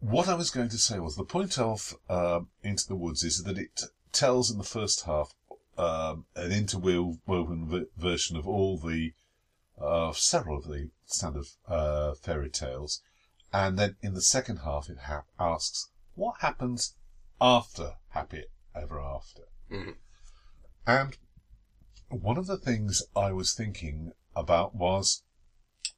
What 0.00 0.26
I 0.26 0.34
was 0.34 0.50
going 0.50 0.70
to 0.70 0.78
say 0.78 1.00
was 1.00 1.16
the 1.16 1.24
point 1.24 1.58
of 1.58 1.96
um, 2.08 2.48
Into 2.62 2.88
the 2.88 2.96
Woods 2.96 3.24
is 3.24 3.42
that 3.42 3.58
it 3.58 3.82
tells 4.12 4.50
in 4.50 4.56
the 4.56 4.64
first 4.64 5.04
half 5.04 5.34
um, 5.78 6.26
an 6.34 6.52
interwoven 6.52 7.68
v- 7.68 7.86
version 7.96 8.36
of 8.36 8.46
all 8.46 8.78
the 8.78 9.12
uh, 9.78 10.12
several 10.12 10.58
of 10.58 10.64
the 10.64 10.90
standard 11.04 11.46
uh, 11.68 12.14
fairy 12.14 12.48
tales, 12.50 13.02
and 13.52 13.78
then 13.78 13.96
in 14.00 14.14
the 14.14 14.22
second 14.22 14.58
half 14.58 14.88
it 14.88 14.98
ha- 15.00 15.24
asks 15.38 15.90
what 16.14 16.40
happens 16.40 16.94
after 17.40 17.94
Happy 18.10 18.44
Ever 18.74 19.00
After. 19.00 19.42
Mhm. 19.70 19.96
And 20.86 21.18
one 22.08 22.38
of 22.38 22.46
the 22.46 22.56
things 22.56 23.02
I 23.14 23.32
was 23.32 23.52
thinking 23.52 24.12
about 24.34 24.74
was 24.74 25.22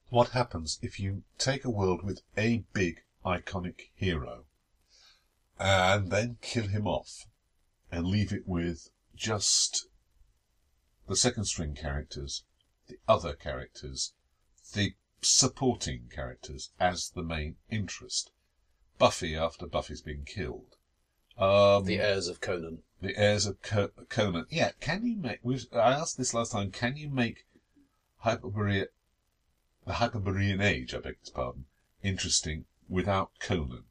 what 0.09 0.31
happens 0.31 0.79
if 0.83 0.99
you 0.99 1.23
take 1.39 1.65
a 1.65 1.71
world 1.71 2.03
with 2.03 2.23
a 2.37 2.65
big 2.73 3.03
iconic 3.25 3.91
hero 3.95 4.45
and 5.59 6.11
then 6.11 6.39
kill 6.41 6.69
him 6.69 6.87
off 6.87 7.27
and 7.93 8.07
leave 8.07 8.33
it 8.33 8.47
with 8.47 8.91
just 9.19 9.89
the 11.09 11.17
second 11.17 11.45
string 11.45 11.75
characters, 11.75 12.45
the 12.87 12.99
other 13.09 13.35
characters, 13.35 14.13
the 14.75 14.95
supporting 15.21 16.09
characters 16.15 16.71
as 16.79 17.11
the 17.11 17.23
main 17.23 17.57
interest. 17.71 18.31
Buffy 18.99 19.35
after 19.37 19.67
Buffy's 19.67 20.03
been 20.03 20.25
killed. 20.25 20.77
Um, 21.37 21.85
The 21.85 22.01
heirs 22.01 22.29
of 22.29 22.41
Conan. 22.41 22.83
the 23.01 23.17
heirs 23.17 23.47
of 23.47 23.61
Co- 23.63 23.91
Conan. 24.09 24.47
Yeah, 24.51 24.73
can 24.81 25.05
you 25.07 25.17
make? 25.17 25.41
I 25.73 25.93
asked 25.93 26.17
this 26.19 26.35
last 26.35 26.53
time. 26.53 26.71
Can 26.73 26.97
you 26.97 27.09
make 27.09 27.47
Hyperborea, 28.25 28.87
the 29.87 29.95
Hyborian 29.95 30.61
Age, 30.61 30.95
I 30.95 30.99
beg 30.99 31.19
his 31.21 31.31
pardon, 31.31 31.67
interesting 32.03 32.65
without 32.89 33.31
Conan? 33.41 33.85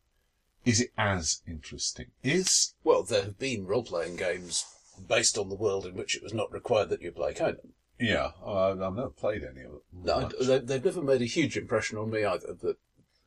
Is 0.66 0.82
it 0.82 0.92
as 0.98 1.42
interesting? 1.48 2.12
Is 2.24 2.74
Well, 2.84 3.04
there 3.04 3.24
have 3.24 3.40
been 3.40 3.66
role-playing 3.66 4.18
games 4.18 4.66
based 5.08 5.38
on 5.38 5.50
the 5.50 5.56
world 5.56 5.86
in 5.86 5.96
which 5.96 6.16
it 6.16 6.24
was 6.24 6.34
not 6.34 6.52
required 6.52 6.90
that 6.90 7.02
you 7.02 7.12
play 7.12 7.34
Conan. 7.34 7.74
yeah? 8.00 8.32
Uh, 8.46 8.72
I've 8.72 8.96
never 8.96 9.10
played 9.10 9.44
any 9.44 9.62
of 9.66 9.74
it. 9.74 9.84
No, 9.94 10.30
they, 10.42 10.60
they've 10.60 10.86
never 10.86 11.02
made 11.02 11.22
a 11.22 11.26
huge 11.26 11.58
impression 11.58 11.98
on 11.98 12.10
me 12.12 12.24
either. 12.26 12.56
But 12.62 12.78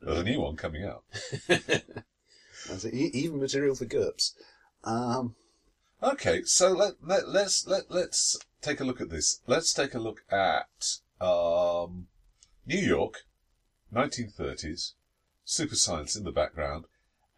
There's 0.00 0.18
a 0.20 0.24
new 0.24 0.40
one 0.40 0.56
coming 0.56 0.84
out. 0.84 1.04
Even 2.92 3.40
material 3.40 3.74
for 3.74 3.86
GURPS. 3.86 4.32
Um, 4.84 5.34
Okay, 6.02 6.42
so 6.44 6.70
let, 6.72 6.94
let 7.02 7.28
let's 7.28 7.66
let 7.66 7.90
let's 7.90 8.38
take 8.62 8.80
a 8.80 8.84
look 8.84 9.02
at 9.02 9.10
this. 9.10 9.40
Let's 9.46 9.74
take 9.74 9.94
a 9.94 9.98
look 9.98 10.22
at 10.30 10.96
um, 11.20 12.06
New 12.66 12.78
York, 12.78 13.24
1930s, 13.92 14.92
super 15.44 15.74
science 15.74 16.16
in 16.16 16.24
the 16.24 16.32
background. 16.32 16.86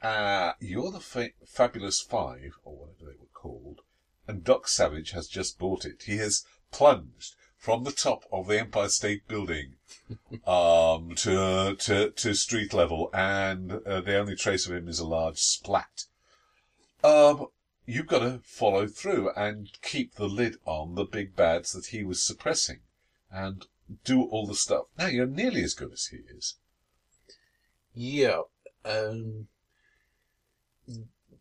Uh, 0.01 0.53
you're 0.61 0.93
the 0.93 1.01
fa- 1.01 1.31
fabulous 1.45 2.01
five, 2.01 2.53
or 2.63 2.77
whatever 2.77 3.01
they 3.11 3.19
were 3.19 3.27
called, 3.35 3.81
and 4.27 4.45
Doc 4.45 4.69
Savage 4.69 5.11
has 5.13 5.27
just 5.27 5.59
bought 5.59 5.85
it. 5.85 6.05
He 6.05 6.19
has 6.19 6.45
plunged 6.71 7.35
from 7.57 7.85
the 7.85 7.93
top 7.93 8.25
of 8.33 8.49
the 8.49 8.59
Empire 8.59 8.89
State 8.89 9.29
Building 9.29 9.75
um, 10.47 11.15
to, 11.17 11.77
to 11.79 12.11
to 12.11 12.35
street 12.35 12.73
level, 12.75 13.11
and 13.15 13.73
uh, 13.87 14.01
the 14.01 14.17
only 14.17 14.35
trace 14.35 14.67
of 14.67 14.75
him 14.75 14.89
is 14.89 14.99
a 14.99 15.07
large 15.07 15.39
splat. 15.39 16.05
Um, 17.05 17.47
you've 17.87 18.09
got 18.09 18.21
to 18.21 18.41
follow 18.45 18.87
through 18.87 19.31
and 19.37 19.71
keep 19.83 20.15
the 20.15 20.29
lid 20.29 20.57
on 20.65 20.95
the 20.95 21.05
big 21.05 21.37
bads 21.37 21.73
that 21.73 21.87
he 21.87 22.03
was 22.03 22.23
suppressing, 22.23 22.81
and 23.31 23.67
do 24.05 24.23
all 24.23 24.47
the 24.47 24.55
stuff. 24.55 24.87
Now 24.99 25.07
you're 25.07 25.27
nearly 25.27 25.63
as 25.63 25.75
good 25.75 25.93
as 25.93 26.07
he 26.07 26.19
is. 26.35 26.57
yeah. 27.95 28.41
Um, 28.85 29.47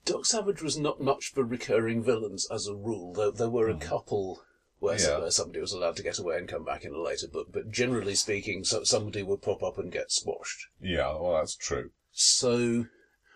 Doc 0.06 0.26
Savage 0.26 0.62
was 0.62 0.78
not 0.78 1.02
much 1.02 1.32
for 1.32 1.44
recurring 1.44 2.04
villains 2.04 2.48
as 2.52 2.68
a 2.68 2.76
rule. 2.76 3.14
Though 3.14 3.32
there 3.32 3.50
were 3.50 3.70
a 3.70 3.74
mm-hmm. 3.74 3.88
couple 3.88 4.44
where, 4.80 5.00
Yeah. 5.00 5.20
where 5.20 5.32
somebody 5.32 5.60
was 5.60 5.74
allowed 5.74 5.96
to 5.98 6.04
get 6.04 6.18
away 6.18 6.38
and 6.38 6.50
come 6.50 6.66
back 6.66 6.84
in 6.84 6.94
a 6.94 7.00
later 7.00 7.28
book. 7.28 7.50
But 7.52 7.70
generally 7.70 8.16
speaking, 8.16 8.64
so, 8.64 8.84
somebody 8.84 9.22
would 9.22 9.42
pop 9.42 9.62
up 9.62 9.78
and 9.78 9.92
get 9.92 10.12
squashed. 10.12 10.68
Yeah, 10.82 11.16
well 11.20 11.34
that's 11.34 11.56
true. 11.56 11.92
So, 12.12 12.88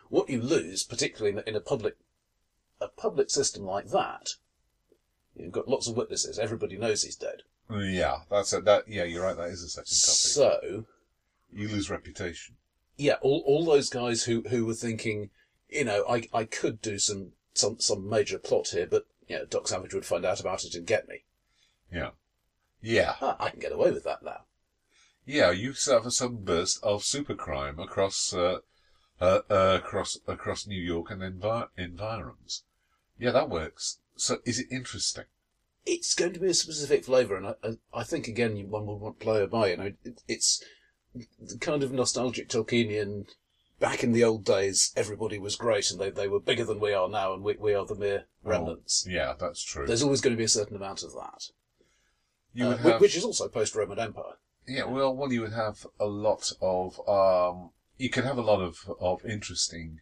what 0.09 0.29
you 0.29 0.41
lose, 0.41 0.83
particularly 0.83 1.33
in 1.33 1.39
a, 1.39 1.49
in 1.49 1.55
a 1.55 1.61
public 1.61 1.97
a 2.81 2.87
public 2.89 3.29
system 3.29 3.63
like 3.63 3.89
that, 3.91 4.31
you've 5.35 5.51
got 5.51 5.67
lots 5.67 5.87
of 5.87 5.95
witnesses. 5.95 6.37
Everybody 6.39 6.77
knows 6.77 7.03
he's 7.03 7.15
dead. 7.15 7.43
Yeah, 7.69 8.17
that's 8.29 8.53
a, 8.53 8.61
that. 8.61 8.87
Yeah, 8.87 9.03
you're 9.03 9.23
right. 9.23 9.37
That 9.37 9.49
is 9.49 9.63
a 9.63 9.69
second 9.69 9.85
topic. 9.85 10.65
So, 10.65 10.85
you 11.53 11.67
lose 11.69 11.89
reputation. 11.89 12.55
yeah, 12.97 13.15
all, 13.21 13.43
all 13.45 13.65
those 13.65 13.89
guys 13.89 14.23
who, 14.23 14.43
who 14.49 14.65
were 14.65 14.73
thinking, 14.73 15.29
you 15.69 15.83
know, 15.83 16.05
I, 16.09 16.27
I 16.33 16.43
could 16.45 16.81
do 16.81 16.99
some, 16.99 17.31
some, 17.53 17.79
some 17.79 18.09
major 18.09 18.37
plot 18.37 18.69
here, 18.69 18.87
but, 18.87 19.05
you 19.27 19.37
know, 19.37 19.45
Doc 19.45 19.67
Savage 19.67 19.93
would 19.93 20.05
find 20.05 20.25
out 20.25 20.39
about 20.39 20.63
it 20.63 20.75
and 20.75 20.85
get 20.85 21.07
me. 21.07 21.23
Yeah, 21.91 22.11
yeah, 22.81 23.15
Ah, 23.21 23.37
I 23.39 23.49
can 23.49 23.59
get 23.59 23.71
away 23.71 23.91
with 23.91 24.03
that 24.03 24.23
now. 24.23 24.41
yeah. 25.25 25.51
You 25.51 25.73
suffer 25.73 26.11
some 26.11 26.37
burst 26.37 26.83
of 26.83 27.03
supercrime 27.03 27.81
across 27.81 28.33
uh, 28.33 28.59
uh, 29.21 29.39
uh, 29.49 29.79
across 29.81 30.17
across 30.27 30.67
New 30.67 30.81
York 30.81 31.09
and 31.11 31.21
envi- 31.21 31.69
environs. 31.77 32.63
Yeah, 33.17 33.31
that 33.31 33.49
works. 33.49 33.99
So, 34.17 34.39
is 34.45 34.59
it 34.59 34.67
interesting? 34.69 35.23
It's 35.85 36.15
going 36.15 36.33
to 36.33 36.39
be 36.39 36.49
a 36.49 36.53
specific 36.53 37.05
flavour, 37.05 37.35
and 37.37 37.47
I, 37.47 37.53
I, 37.63 37.77
I 37.93 38.03
think, 38.03 38.27
again, 38.27 38.69
one 38.69 38.85
would 38.87 38.99
want 38.99 39.19
player 39.19 39.47
by. 39.47 39.69
You 39.69 39.77
know, 39.77 39.93
it, 40.03 40.21
it's 40.27 40.63
the 41.39 41.57
kind 41.57 41.81
of 41.83 41.91
nostalgic 41.91 42.49
Tolkienian, 42.49 43.27
back 43.79 44.03
in 44.03 44.11
the 44.13 44.23
old 44.23 44.45
days, 44.45 44.91
everybody 44.95 45.37
was 45.37 45.55
great, 45.55 45.91
and 45.91 45.99
they, 45.99 46.09
they 46.09 46.27
were 46.27 46.39
bigger 46.39 46.65
than 46.65 46.79
we 46.79 46.93
are 46.93 47.09
now, 47.09 47.33
and 47.33 47.43
we, 47.43 47.55
we 47.57 47.73
are 47.73 47.85
the 47.85 47.95
mere 47.95 48.25
remnants. 48.43 49.05
Yeah, 49.09 49.33
that's 49.39 49.63
true. 49.63 49.85
There's 49.85 50.03
always 50.03 50.21
going 50.21 50.33
to 50.35 50.37
be 50.37 50.43
a 50.45 50.49
certain 50.49 50.75
amount 50.75 51.03
of 51.03 51.13
that. 51.13 51.49
You 52.53 52.67
Uh, 52.67 52.77
have, 52.77 53.01
which 53.01 53.15
is 53.17 53.25
also 53.25 53.47
post-Roman 53.49 53.99
Empire. 53.99 54.37
yeah. 54.67 54.85
Well, 54.85 55.15
well, 55.15 55.31
you 55.33 55.41
would 55.41 55.53
have 55.53 55.85
a 55.99 56.05
lot 56.05 56.51
of. 56.61 56.99
Um, 57.07 57.71
you 57.97 58.09
could 58.09 58.23
have 58.25 58.37
a 58.37 58.41
lot 58.41 58.61
of 58.61 58.79
of 58.99 59.25
interesting 59.25 59.99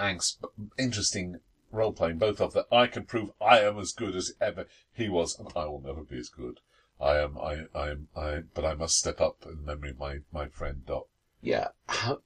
angst, 0.00 0.36
interesting 0.78 1.40
role 1.70 1.92
playing. 1.92 2.18
Both 2.18 2.40
of 2.40 2.52
that. 2.54 2.66
I 2.72 2.86
can 2.88 3.04
prove 3.04 3.30
I 3.40 3.60
am 3.60 3.78
as 3.78 3.92
good 3.92 4.14
as 4.16 4.32
ever 4.40 4.66
he 4.92 5.08
was, 5.08 5.38
and 5.38 5.48
I 5.56 5.66
will 5.66 5.80
never 5.80 6.02
be 6.02 6.18
as 6.18 6.28
good. 6.28 6.60
I 7.00 7.18
am. 7.18 7.38
I. 7.38 7.64
I 7.74 7.90
am. 7.90 8.08
I. 8.16 8.40
But 8.54 8.64
I 8.64 8.74
must 8.74 8.98
step 8.98 9.20
up 9.20 9.38
in 9.46 9.64
memory 9.64 9.90
of 9.90 9.98
my 9.98 10.18
my 10.32 10.48
friend 10.48 10.84
Doc. 10.86 11.06
Yeah. 11.40 11.68
How, 11.88 12.22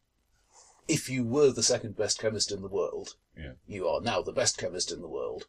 if 0.88 1.08
you 1.10 1.22
were 1.22 1.52
the 1.52 1.62
second 1.62 1.96
best 1.96 2.18
chemist 2.18 2.50
in 2.50 2.62
the 2.62 2.68
world, 2.68 3.14
Yeah. 3.36 3.52
you 3.66 3.86
are 3.86 4.00
now 4.00 4.22
the 4.22 4.32
best 4.32 4.56
chemist 4.58 4.90
in 4.90 5.00
the 5.02 5.08
world. 5.08 5.46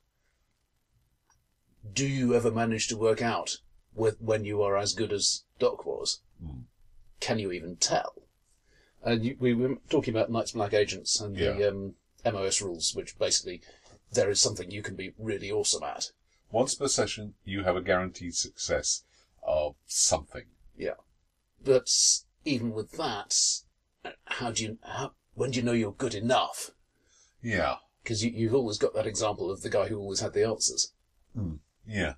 Do 1.91 2.05
you 2.05 2.35
ever 2.35 2.51
manage 2.51 2.87
to 2.89 2.97
work 2.97 3.21
out 3.21 3.57
with, 3.95 4.19
when 4.21 4.43
you 4.45 4.61
are 4.61 4.77
as 4.77 4.93
good 4.93 5.13
as 5.13 5.45
Doc 5.57 5.85
was? 5.85 6.21
Hmm. 6.43 6.61
Can 7.19 7.39
you 7.39 7.51
even 7.51 7.77
tell? 7.77 8.13
And 9.01 9.23
you, 9.25 9.37
we 9.39 9.53
were 9.53 9.77
talking 9.89 10.13
about 10.13 10.29
Night's 10.29 10.51
Black 10.51 10.73
Agents 10.73 11.19
and 11.21 11.35
the 11.35 11.69
um, 11.69 11.95
MOS 12.25 12.61
rules, 12.61 12.93
which 12.93 13.17
basically 13.17 13.61
there 14.11 14.29
is 14.29 14.41
something 14.41 14.69
you 14.69 14.81
can 14.81 14.95
be 14.95 15.13
really 15.17 15.49
awesome 15.51 15.83
at. 15.83 16.11
Once 16.51 16.75
per 16.75 16.87
session, 16.87 17.35
you 17.45 17.63
have 17.63 17.77
a 17.77 17.81
guaranteed 17.81 18.35
success 18.35 19.03
of 19.43 19.75
something. 19.85 20.45
Yeah, 20.75 20.95
but 21.63 21.89
even 22.43 22.71
with 22.71 22.91
that, 22.93 23.35
how 24.25 24.51
do 24.51 24.63
you 24.63 24.77
how, 24.83 25.11
when 25.39 25.51
do 25.51 25.59
you 25.59 25.65
know 25.65 25.71
you're 25.71 25.93
good 25.93 26.13
enough? 26.15 26.71
Yeah. 27.41 27.75
Because 28.03 28.23
you, 28.25 28.31
you've 28.31 28.53
always 28.53 28.77
got 28.77 28.93
that 28.93 29.07
example 29.07 29.49
of 29.49 29.61
the 29.61 29.69
guy 29.69 29.87
who 29.87 29.97
always 29.97 30.19
had 30.19 30.33
the 30.33 30.43
answers. 30.45 30.91
Yeah. 31.87 32.13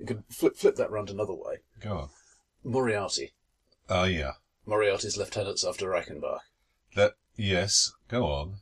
You 0.00 0.06
could 0.06 0.24
flip 0.28 0.56
flip 0.56 0.74
that 0.76 0.90
round 0.90 1.08
another 1.08 1.32
way. 1.34 1.58
Go 1.80 1.96
on. 1.96 2.08
Moriarty. 2.64 3.32
Oh 3.88 4.04
yeah. 4.04 4.32
Moriarty's 4.66 5.16
lieutenants 5.16 5.64
after 5.64 5.86
Reichenbach, 5.88 6.40
That. 6.96 7.14
Yes. 7.36 7.92
Go 8.08 8.24
on. 8.26 8.56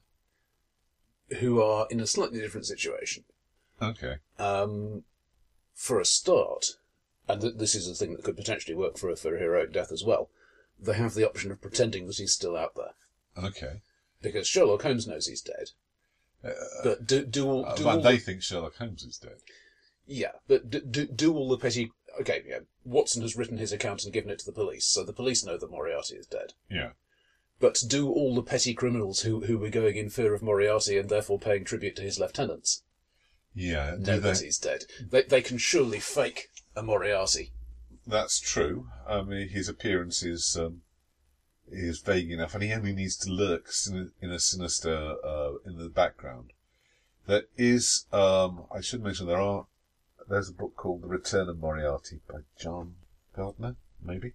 who 1.41 1.63
are 1.63 1.87
in 1.91 2.01
a 2.01 2.07
slightly 2.07 2.41
different 2.41 2.67
situation. 2.67 3.25
Okay. 3.81 4.17
Um, 4.39 5.05
for 5.75 5.99
a 5.99 6.05
start, 6.05 6.77
and 7.27 7.41
th- 7.41 7.55
this 7.57 7.75
is 7.75 7.89
a 7.89 7.95
thing 7.95 8.13
that 8.15 8.25
could 8.25 8.37
potentially 8.37 8.75
work 8.77 8.99
for 8.99 9.09
a, 9.11 9.17
for 9.17 9.35
a 9.35 9.39
heroic 9.41 9.73
death 9.73 9.91
as 9.91 10.05
well, 10.05 10.29
they 10.79 10.95
have 10.95 11.15
the 11.15 11.27
option 11.27 11.51
of 11.51 11.63
pretending 11.63 12.07
that 12.07 12.17
he's 12.17 12.35
still 12.35 12.57
out 12.57 12.75
there. 12.77 12.93
Okay. 13.43 13.81
Because 14.33 14.49
Sherlock 14.49 14.83
Holmes 14.83 15.07
knows 15.07 15.27
he's 15.27 15.41
dead. 15.43 15.71
but 16.83 17.07
do, 17.07 17.25
do 17.25 17.47
all, 17.49 17.65
Uh, 17.67 17.75
do 17.77 17.89
and 17.89 17.99
all 17.99 18.03
they 18.03 18.17
the, 18.17 18.23
think 18.23 18.43
Sherlock 18.43 18.77
Holmes 18.77 19.03
is 19.05 19.17
dead. 19.19 19.37
yeah, 20.07 20.33
but 20.49 20.69
do, 20.71 20.81
do, 20.81 21.07
do 21.07 21.35
all 21.35 21.49
the 21.49 21.57
petty, 21.59 21.91
okay, 22.21 22.43
yeah, 22.47 22.59
Watson 22.85 23.23
has 23.23 23.37
written 23.37 23.57
his 23.59 23.73
account 23.73 24.05
and 24.05 24.13
given 24.13 24.31
it 24.31 24.41
to 24.41 24.47
the 24.47 24.53
police, 24.53 24.85
so 24.85 25.05
the 25.05 25.13
police 25.13 25.45
know 25.45 25.57
that 25.57 25.71
Moriarty 25.71 26.17
is 26.17 26.27
dead. 26.27 26.53
Yeah. 26.71 26.91
But 27.61 27.83
do 27.87 28.11
all 28.11 28.35
the 28.35 28.43
petty 28.43 28.75
criminals 28.75 29.21
who, 29.23 29.43
who 29.45 29.57
were 29.59 29.71
going 29.71 29.97
in 29.97 30.11
fear 30.11 30.35
of 30.35 30.43
Moriarty 30.43 30.99
and 30.99 31.09
therefore 31.09 31.39
paying 31.39 31.65
tribute 31.65 31.97
to 31.97 32.03
his 32.03 32.19
lieutenants 32.19 32.83
Yeah. 33.55 33.95
know 33.99 34.19
that 34.21 34.41
he's 34.41 34.59
dead? 34.59 34.85
They, 35.11 35.23
they 35.23 35.41
can 35.41 35.57
surely 35.59 36.01
fake 36.01 36.51
a 36.77 36.83
Moriarty. 36.83 37.53
That's 38.07 38.39
true. 38.41 38.89
I 39.09 39.23
mean, 39.23 39.49
his 39.49 39.69
appearance 39.69 40.23
is 40.23 40.59
um, 40.59 40.83
is 41.71 42.01
vague 42.01 42.31
enough, 42.31 42.55
and 42.55 42.63
he 42.63 42.73
only 42.73 42.93
needs 42.93 43.17
to 43.19 43.33
lurk 43.33 43.71
in 44.21 44.31
a 44.31 44.39
sinister 44.39 45.17
uh, 45.25 45.55
in 45.67 45.79
the 45.79 45.89
background. 45.89 46.53
There 47.27 47.45
is. 47.57 48.07
Um, 48.13 48.67
I 48.75 48.81
should 48.81 49.03
mention 49.03 49.27
there 49.27 49.41
are. 49.41 49.67
There's 50.29 50.51
a 50.51 50.55
book 50.55 50.77
called 50.77 51.03
The 51.03 51.09
Return 51.09 51.49
of 51.49 51.59
Moriarty 51.59 52.21
by 52.29 52.41
John 52.59 52.97
Gardner, 53.37 53.77
maybe, 54.03 54.33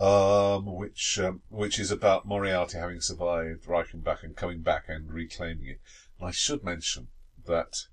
um, 0.00 0.66
which 0.66 1.18
um, 1.18 1.42
which 1.48 1.78
is 1.78 1.90
about 1.90 2.26
Moriarty 2.26 2.78
having 2.78 3.00
survived 3.00 3.66
Reichenbach 3.66 4.22
and 4.22 4.36
coming 4.36 4.60
back 4.60 4.84
and 4.88 5.12
reclaiming 5.12 5.66
it. 5.66 5.80
And 6.18 6.28
I 6.28 6.32
should 6.32 6.64
mention 6.64 7.08
that 7.46 7.86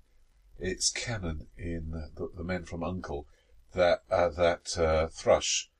it's 0.58 0.90
canon 0.90 1.48
in 1.58 1.90
the, 2.14 2.30
the 2.34 2.44
Men 2.44 2.64
from 2.64 2.82
Uncle 2.82 3.26
that 3.74 4.02
uh, 4.10 4.28
that 4.30 4.78
uh, 4.78 5.06
Thrush 5.08 5.70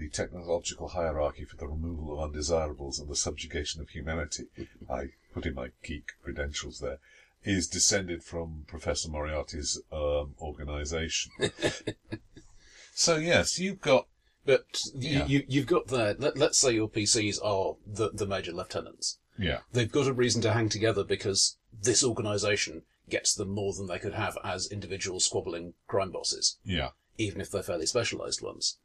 the 0.00 0.08
technological 0.08 0.88
hierarchy 0.88 1.44
for 1.44 1.56
the 1.56 1.68
removal 1.68 2.14
of 2.14 2.24
undesirables 2.24 2.98
and 2.98 3.08
the 3.08 3.14
subjugation 3.16 3.82
of 3.82 3.90
humanity, 3.90 4.44
I 4.90 5.08
put 5.34 5.44
in 5.44 5.54
my 5.54 5.68
geek 5.84 6.12
credentials 6.24 6.80
there, 6.80 6.98
is 7.44 7.68
descended 7.68 8.22
from 8.24 8.64
Professor 8.66 9.10
Moriarty's 9.10 9.78
um, 9.92 10.34
organisation. 10.40 11.32
so 12.94 13.16
yes, 13.16 13.58
you've 13.58 13.80
got 13.80 14.06
But 14.46 14.64
Yeah. 14.94 15.26
you, 15.26 15.38
you, 15.40 15.44
you've 15.48 15.66
got 15.66 15.88
there, 15.88 16.14
let, 16.18 16.38
let's 16.38 16.58
say 16.58 16.72
your 16.72 16.88
PCs 16.88 17.38
are 17.44 17.76
the, 17.86 18.10
the 18.10 18.26
major 18.26 18.52
lieutenants. 18.52 19.18
yeah, 19.38 19.60
They've 19.72 19.92
got 19.92 20.06
a 20.06 20.12
reason 20.14 20.40
to 20.42 20.52
hang 20.52 20.70
together 20.70 21.04
because 21.04 21.58
this 21.72 22.02
organisation 22.02 22.82
gets 23.10 23.34
them 23.34 23.50
more 23.50 23.74
than 23.74 23.86
they 23.86 23.98
could 23.98 24.14
have 24.14 24.38
as 24.42 24.66
individual 24.70 25.20
squabbling 25.20 25.74
crime 25.88 26.10
bosses, 26.10 26.58
yeah, 26.64 26.90
even 27.18 27.40
if 27.40 27.50
they're 27.50 27.62
fairly 27.62 27.86
specialised 27.86 28.40
ones. 28.42 28.78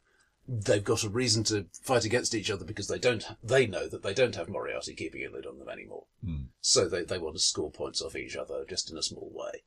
They've 0.48 0.84
got 0.84 1.02
a 1.02 1.08
reason 1.08 1.42
to 1.44 1.66
fight 1.82 2.04
against 2.04 2.34
each 2.34 2.50
other 2.50 2.64
because 2.64 2.86
they 2.86 2.98
don't, 2.98 3.26
they 3.42 3.66
know 3.66 3.88
that 3.88 4.02
they 4.02 4.14
don't 4.14 4.36
have 4.36 4.48
Moriarty 4.48 4.94
keeping 4.94 5.24
a 5.24 5.30
lid 5.30 5.44
on 5.46 5.58
them 5.58 5.68
anymore. 5.68 6.04
Hmm. 6.24 6.44
So 6.60 6.88
they, 6.88 7.02
they 7.02 7.18
want 7.18 7.34
to 7.34 7.42
score 7.42 7.70
points 7.70 8.00
off 8.00 8.14
each 8.14 8.36
other 8.36 8.64
just 8.68 8.90
in 8.90 8.96
a 8.96 9.02
small 9.02 9.30
way. 9.34 9.62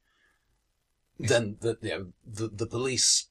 Then 1.19 1.57
the, 1.59 1.77
you 1.81 1.89
know, 1.89 2.05
the, 2.25 2.47
the 2.47 2.65
police, 2.65 3.27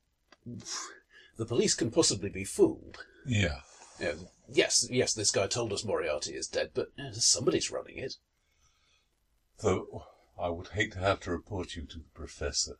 the 1.39 1.47
police 1.47 1.75
can 1.75 1.91
possibly 1.91 2.29
be 2.29 2.45
fooled. 2.45 2.99
yeah. 3.27 3.61
You 3.99 4.07
know, 4.07 4.15
yes, 4.53 4.87
yes, 4.91 5.13
this 5.15 5.33
guy 5.33 5.47
told 5.49 5.73
us 5.73 5.85
Moriarty 5.85 6.33
is 6.33 6.47
dead, 6.47 6.71
but 6.73 6.89
you 6.97 7.05
know, 7.05 7.13
somebody's 7.13 7.71
running 7.71 7.99
it. 7.99 8.15
Though 9.61 10.05
I 10.41 10.51
would 10.51 10.69
hate 10.69 10.93
to 10.93 11.01
have 11.01 11.21
to 11.21 11.33
report 11.33 11.75
you 11.75 11.83
to 11.87 11.99
the 11.99 12.11
professor. 12.15 12.77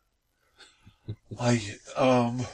I 1.39 1.75
um 1.97 2.45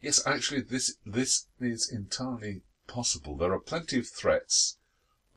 yes, 0.00 0.26
actually 0.26 0.62
this 0.62 0.96
this 1.04 1.46
is 1.60 1.90
entirely 1.90 2.62
possible. 2.86 3.36
There 3.36 3.52
are 3.52 3.60
plenty 3.60 3.98
of 3.98 4.08
threats, 4.08 4.78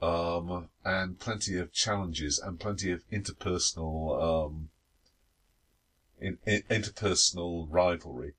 um, 0.02 0.70
and 0.84 1.20
plenty 1.20 1.58
of 1.58 1.72
challenges 1.72 2.40
and 2.40 2.60
plenty 2.60 2.92
of 2.92 3.08
interpersonal 3.10 4.22
um 4.22 4.70
in, 6.20 6.38
in, 6.46 6.62
interpersonal 6.64 7.68
rivalry. 7.70 8.34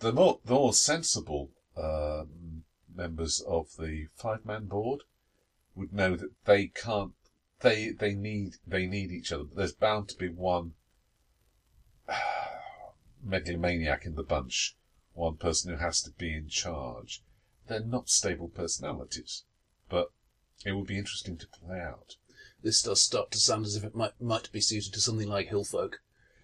The 0.00 0.12
more 0.12 0.40
the 0.44 0.54
more 0.54 0.72
sensible 0.72 1.50
um, 1.76 2.64
members 2.94 3.40
of 3.40 3.76
the 3.78 4.06
five 4.16 4.44
man 4.44 4.66
board 4.66 5.02
would 5.74 5.92
know 5.92 6.16
that 6.16 6.32
they 6.44 6.68
can't 6.68 7.12
they 7.60 7.90
they 7.90 8.14
need 8.14 8.54
they 8.66 8.86
need 8.86 9.10
each 9.10 9.32
other. 9.32 9.44
But 9.44 9.56
there's 9.56 9.74
bound 9.74 10.08
to 10.10 10.16
be 10.16 10.28
one 10.28 10.74
megalomaniac 13.22 14.06
in 14.06 14.14
the 14.14 14.22
bunch, 14.22 14.76
one 15.18 15.36
person 15.36 15.70
who 15.70 15.78
has 15.78 16.00
to 16.02 16.10
be 16.12 16.32
in 16.34 16.48
charge. 16.48 17.22
They're 17.66 17.80
not 17.80 18.08
stable 18.08 18.48
personalities, 18.48 19.44
but 19.90 20.10
it 20.64 20.72
would 20.72 20.86
be 20.86 20.96
interesting 20.98 21.36
to 21.38 21.46
play 21.48 21.80
out. 21.80 22.16
This 22.62 22.82
does 22.82 23.02
start 23.02 23.30
to 23.32 23.38
sound 23.38 23.66
as 23.66 23.76
if 23.76 23.84
it 23.84 23.94
might 23.94 24.20
might 24.20 24.50
be 24.52 24.60
suited 24.60 24.92
to 24.94 25.00
something 25.00 25.28
like 25.28 25.48
Hillfolk, 25.50 25.94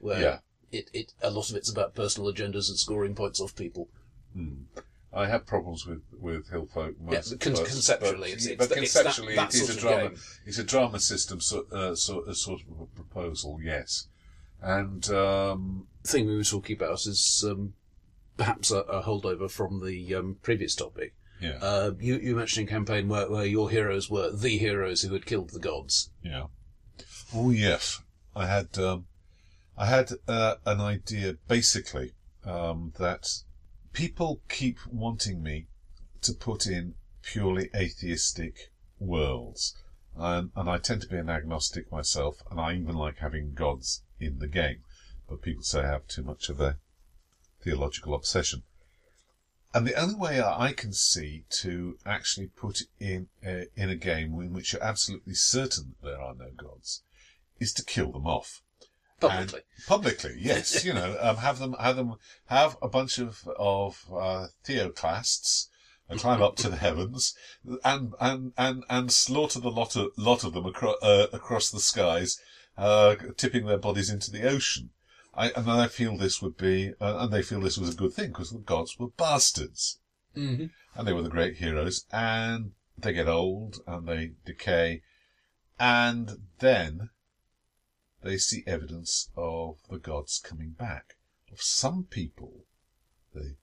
where 0.01 0.21
Yeah. 0.21 0.39
it, 0.71 0.91
it 0.93 1.13
a 1.23 1.31
lot 1.31 1.51
of 1.51 1.57
it's 1.57 1.71
about 1.71 1.95
personal 1.95 2.33
agendas 2.33 2.69
and 2.69 2.79
scoring 2.79 3.15
points 3.15 3.41
off 3.41 3.55
people. 3.57 3.89
Hmm. 4.35 4.65
I 5.13 5.29
have 5.29 5.47
problems 5.47 5.87
with 5.87 6.03
with 6.21 6.51
Hillfolk. 6.51 6.95
Yeah, 7.01 7.11
most- 7.19 7.31
but 7.31 7.41
con- 7.41 7.55
conceptually, 7.65 8.31
but, 8.33 8.43
it's- 8.43 8.47
it's 8.47 8.57
but 8.59 8.69
that- 8.69 8.79
it's 8.83 8.93
that- 8.95 9.05
conceptually, 9.05 9.37
that 9.37 9.55
it 9.55 9.61
is 9.63 9.71
a 9.71 9.81
drama. 9.81 10.09
game. 10.11 10.19
It's 10.47 10.59
a 10.59 10.65
drama 10.65 11.01
system, 11.01 11.41
so, 11.41 11.67
uh, 11.71 11.95
so, 11.95 12.25
a 12.27 12.35
sort 12.35 12.63
of 12.63 12.81
a 12.81 12.87
proposal. 12.87 13.61
Yes, 13.63 14.09
and 14.61 15.09
um, 15.11 15.87
thing 16.05 16.27
we 16.27 16.37
were 16.37 16.45
talking 16.45 16.77
about 16.77 17.07
is 17.07 17.45
um, 17.49 17.75
perhaps 18.37 18.71
a, 18.71 18.79
a 18.79 19.03
holdover 19.03 19.51
from 19.51 19.85
the 19.85 20.15
um, 20.15 20.37
previous 20.43 20.75
topic. 20.75 21.15
yeah, 21.41 21.59
Uh, 21.61 21.93
you, 21.99 22.17
you 22.17 22.37
mentioned 22.37 22.69
a 22.69 22.71
campaign 22.71 23.09
where, 23.09 23.31
where 23.31 23.45
your 23.45 23.71
heroes 23.71 24.11
were 24.11 24.31
the 24.31 24.59
heroes 24.59 25.03
who 25.03 25.13
had 25.13 25.27
killed 25.27 25.51
the 25.51 25.59
gods. 25.59 26.11
Yeah. 26.23 26.47
Oh 27.35 27.51
yes, 27.51 28.01
I 28.37 28.47
had 28.47 28.79
um, 28.79 29.07
I 29.77 29.87
had 29.87 30.13
uh, 30.29 30.57
an 30.65 30.81
idea 30.81 31.35
basically 31.49 32.13
um, 32.45 32.93
that 32.99 33.29
people 33.93 34.41
keep 34.49 34.79
wanting 34.91 35.43
me 35.43 35.67
to 36.23 36.33
put 36.33 36.67
in 36.67 36.95
purely 37.23 37.71
atheistic 37.75 38.71
worlds, 38.99 39.77
and, 40.17 40.51
and 40.55 40.69
I 40.71 40.79
tend 40.79 41.03
to 41.03 41.09
be 41.09 41.17
an 41.17 41.29
agnostic 41.29 41.91
myself, 41.91 42.43
and 42.51 42.61
I 42.61 42.75
even 42.75 42.95
like 42.95 43.19
having 43.19 43.55
gods 43.55 44.03
in 44.21 44.39
the 44.39 44.47
game, 44.49 44.83
but 45.29 45.43
people 45.43 45.65
say 45.65 45.81
I 45.81 45.87
have 45.87 46.07
too 46.07 46.23
much 46.23 46.49
of 46.49 46.61
a 46.61 46.77
theological 47.65 48.15
obsession. 48.15 48.63
And 49.73 49.87
the 49.87 49.95
only 49.95 50.15
way 50.15 50.41
I 50.41 50.73
can 50.73 50.93
see 50.93 51.45
to 51.63 51.99
actually 52.07 52.49
put 52.49 52.83
in 53.01 53.29
a, 53.45 53.67
in 53.75 53.91
a 53.91 53.97
game 53.97 54.41
in 54.41 54.53
which 54.53 54.73
you're 54.73 54.85
absolutely 54.85 55.35
certain 55.35 55.95
that 56.01 56.09
there 56.09 56.21
are 56.21 56.35
no 56.35 56.51
gods 56.57 57.03
is 57.59 57.73
to 57.73 57.85
kill 57.85 58.13
them 58.13 58.27
off 58.27 58.63
Publicly. 59.21 59.61
And 59.61 59.87
publicly. 59.87 60.37
Yes, 60.39 60.85
you 60.87 60.93
know, 60.93 61.17
um, 61.21 61.37
have 61.37 61.59
them 61.59 61.75
have 61.81 61.97
them 61.97 62.17
have 62.47 62.77
a 62.83 62.89
bunch 62.89 63.19
of 63.19 63.49
of 63.57 64.05
uh, 64.13 64.49
theoclasts 64.67 65.69
uh, 66.11 66.17
climb 66.17 66.43
up 66.43 66.57
to 66.57 66.69
the 66.69 66.77
heavens 66.77 67.35
and 67.85 68.15
and 68.21 68.53
and 68.59 68.85
and 68.91 69.13
slaughter 69.13 69.61
the 69.61 69.71
lot 69.71 69.97
of 69.97 70.09
lot 70.17 70.45
of 70.45 70.53
them 70.53 70.67
across 70.67 70.97
uh, 71.03 71.29
across 71.33 71.71
the 71.71 71.81
skies, 71.81 72.41
uh, 72.77 73.15
tipping 73.37 73.67
their 73.67 73.79
bodies 73.79 74.11
into 74.11 74.31
the 74.31 74.43
ocean. 74.43 74.91
I, 75.37 75.51
and 75.51 75.71
I 75.71 75.89
feel 75.89 76.17
this 76.17 76.41
would 76.41 76.57
be, 76.57 76.93
uh, 77.01 77.19
and 77.19 77.33
they 77.33 77.43
feel 77.43 77.61
this 77.61 77.79
was 77.79 77.95
a 77.95 77.97
good 77.97 78.13
thing 78.13 78.29
because 78.29 78.51
the 78.51 78.59
gods 78.59 78.99
were 78.99 79.09
bastards 79.09 79.99
Mm-hmm. 80.37 80.67
and 80.97 81.07
they 81.07 81.13
were 81.13 81.23
the 81.23 81.29
great 81.29 81.59
heroes, 81.59 82.07
and 82.11 82.73
they 82.99 83.13
get 83.13 83.29
old 83.29 83.79
and 83.87 84.09
they 84.09 84.33
decay, 84.45 85.03
and 85.79 86.49
then 86.59 87.11
they 88.23 88.39
see 88.39 88.65
evidence 88.67 89.31
of 89.37 89.79
the 89.89 89.99
gods 89.99 90.41
coming 90.41 90.71
back. 90.71 91.15
Of 91.53 91.63
some 91.63 92.05
people, 92.05 92.65
they 93.33 93.57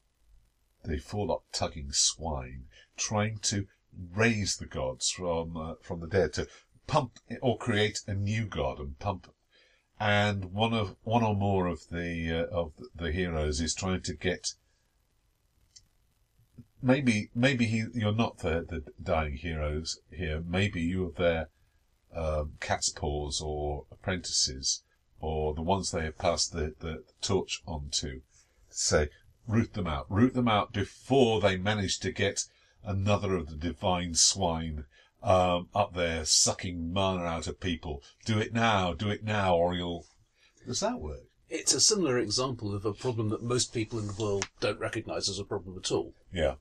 they 0.85 0.97
fall 0.97 1.31
up 1.31 1.43
tugging 1.51 1.91
swine, 1.91 2.67
trying 2.95 3.39
to 3.39 3.67
raise 4.13 4.55
the 4.55 4.65
gods 4.65 5.09
from 5.09 5.57
uh, 5.57 5.73
from 5.81 5.99
the 5.99 6.07
dead 6.07 6.33
to 6.33 6.47
pump 6.87 7.19
or 7.41 7.57
create 7.57 7.99
a 8.07 8.13
new 8.13 8.45
god 8.45 8.79
and 8.79 8.97
pump. 8.97 9.33
And 10.03 10.45
one 10.45 10.73
of 10.73 10.95
one 11.03 11.21
or 11.21 11.35
more 11.35 11.67
of 11.67 11.89
the 11.91 12.31
uh, 12.31 12.57
of 12.57 12.73
the 12.95 13.11
heroes 13.11 13.61
is 13.61 13.75
trying 13.75 14.01
to 14.01 14.15
get 14.15 14.55
maybe 16.81 17.29
maybe 17.35 17.67
he, 17.67 17.85
you're 17.93 18.11
not 18.11 18.39
the, 18.39 18.65
the 18.67 18.83
dying 18.99 19.35
heroes 19.37 19.99
here. 20.09 20.41
Maybe 20.41 20.81
you 20.81 21.05
are 21.05 21.11
their 21.11 21.49
um, 22.15 22.53
cat's 22.59 22.89
paws 22.89 23.41
or 23.41 23.85
apprentices 23.91 24.81
or 25.19 25.53
the 25.53 25.61
ones 25.61 25.91
they 25.91 26.05
have 26.05 26.17
passed 26.17 26.51
the, 26.51 26.73
the 26.79 27.03
torch 27.21 27.61
on 27.67 27.89
to. 27.91 28.23
Say, 28.71 29.09
root 29.47 29.73
them 29.75 29.85
out. 29.85 30.07
Root 30.09 30.33
them 30.33 30.47
out 30.47 30.73
before 30.73 31.41
they 31.41 31.57
manage 31.57 31.99
to 31.99 32.11
get 32.11 32.45
another 32.83 33.35
of 33.35 33.51
the 33.51 33.55
divine 33.55 34.15
swine 34.15 34.85
um, 35.23 35.67
up 35.75 35.93
there 35.93 36.25
sucking 36.25 36.91
mana 36.93 37.23
out 37.23 37.47
of 37.47 37.59
people. 37.59 38.01
Do 38.25 38.39
it 38.39 38.53
now. 38.53 38.93
Do 38.93 39.09
it 39.09 39.23
now, 39.23 39.55
or 39.55 39.73
you'll. 39.75 40.05
Does 40.65 40.79
that 40.79 40.99
work? 40.99 41.23
It's 41.49 41.73
a 41.73 41.81
similar 41.81 42.17
example 42.17 42.73
of 42.73 42.85
a 42.85 42.93
problem 42.93 43.29
that 43.29 43.43
most 43.43 43.73
people 43.73 43.99
in 43.99 44.07
the 44.07 44.13
world 44.13 44.47
don't 44.61 44.79
recognise 44.79 45.27
as 45.27 45.37
a 45.39 45.43
problem 45.43 45.77
at 45.77 45.91
all, 45.91 46.13
Yeah. 46.31 46.55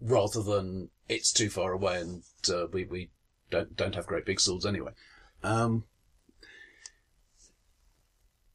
rather 0.00 0.40
than 0.42 0.90
it's 1.08 1.32
too 1.32 1.50
far 1.50 1.72
away 1.72 2.00
and 2.00 2.22
uh, 2.48 2.66
we, 2.72 2.84
we 2.84 3.10
don't 3.50 3.76
don't 3.76 3.94
have 3.96 4.06
great 4.06 4.24
big 4.24 4.40
swords 4.40 4.64
anyway. 4.64 4.92
Um, 5.42 5.84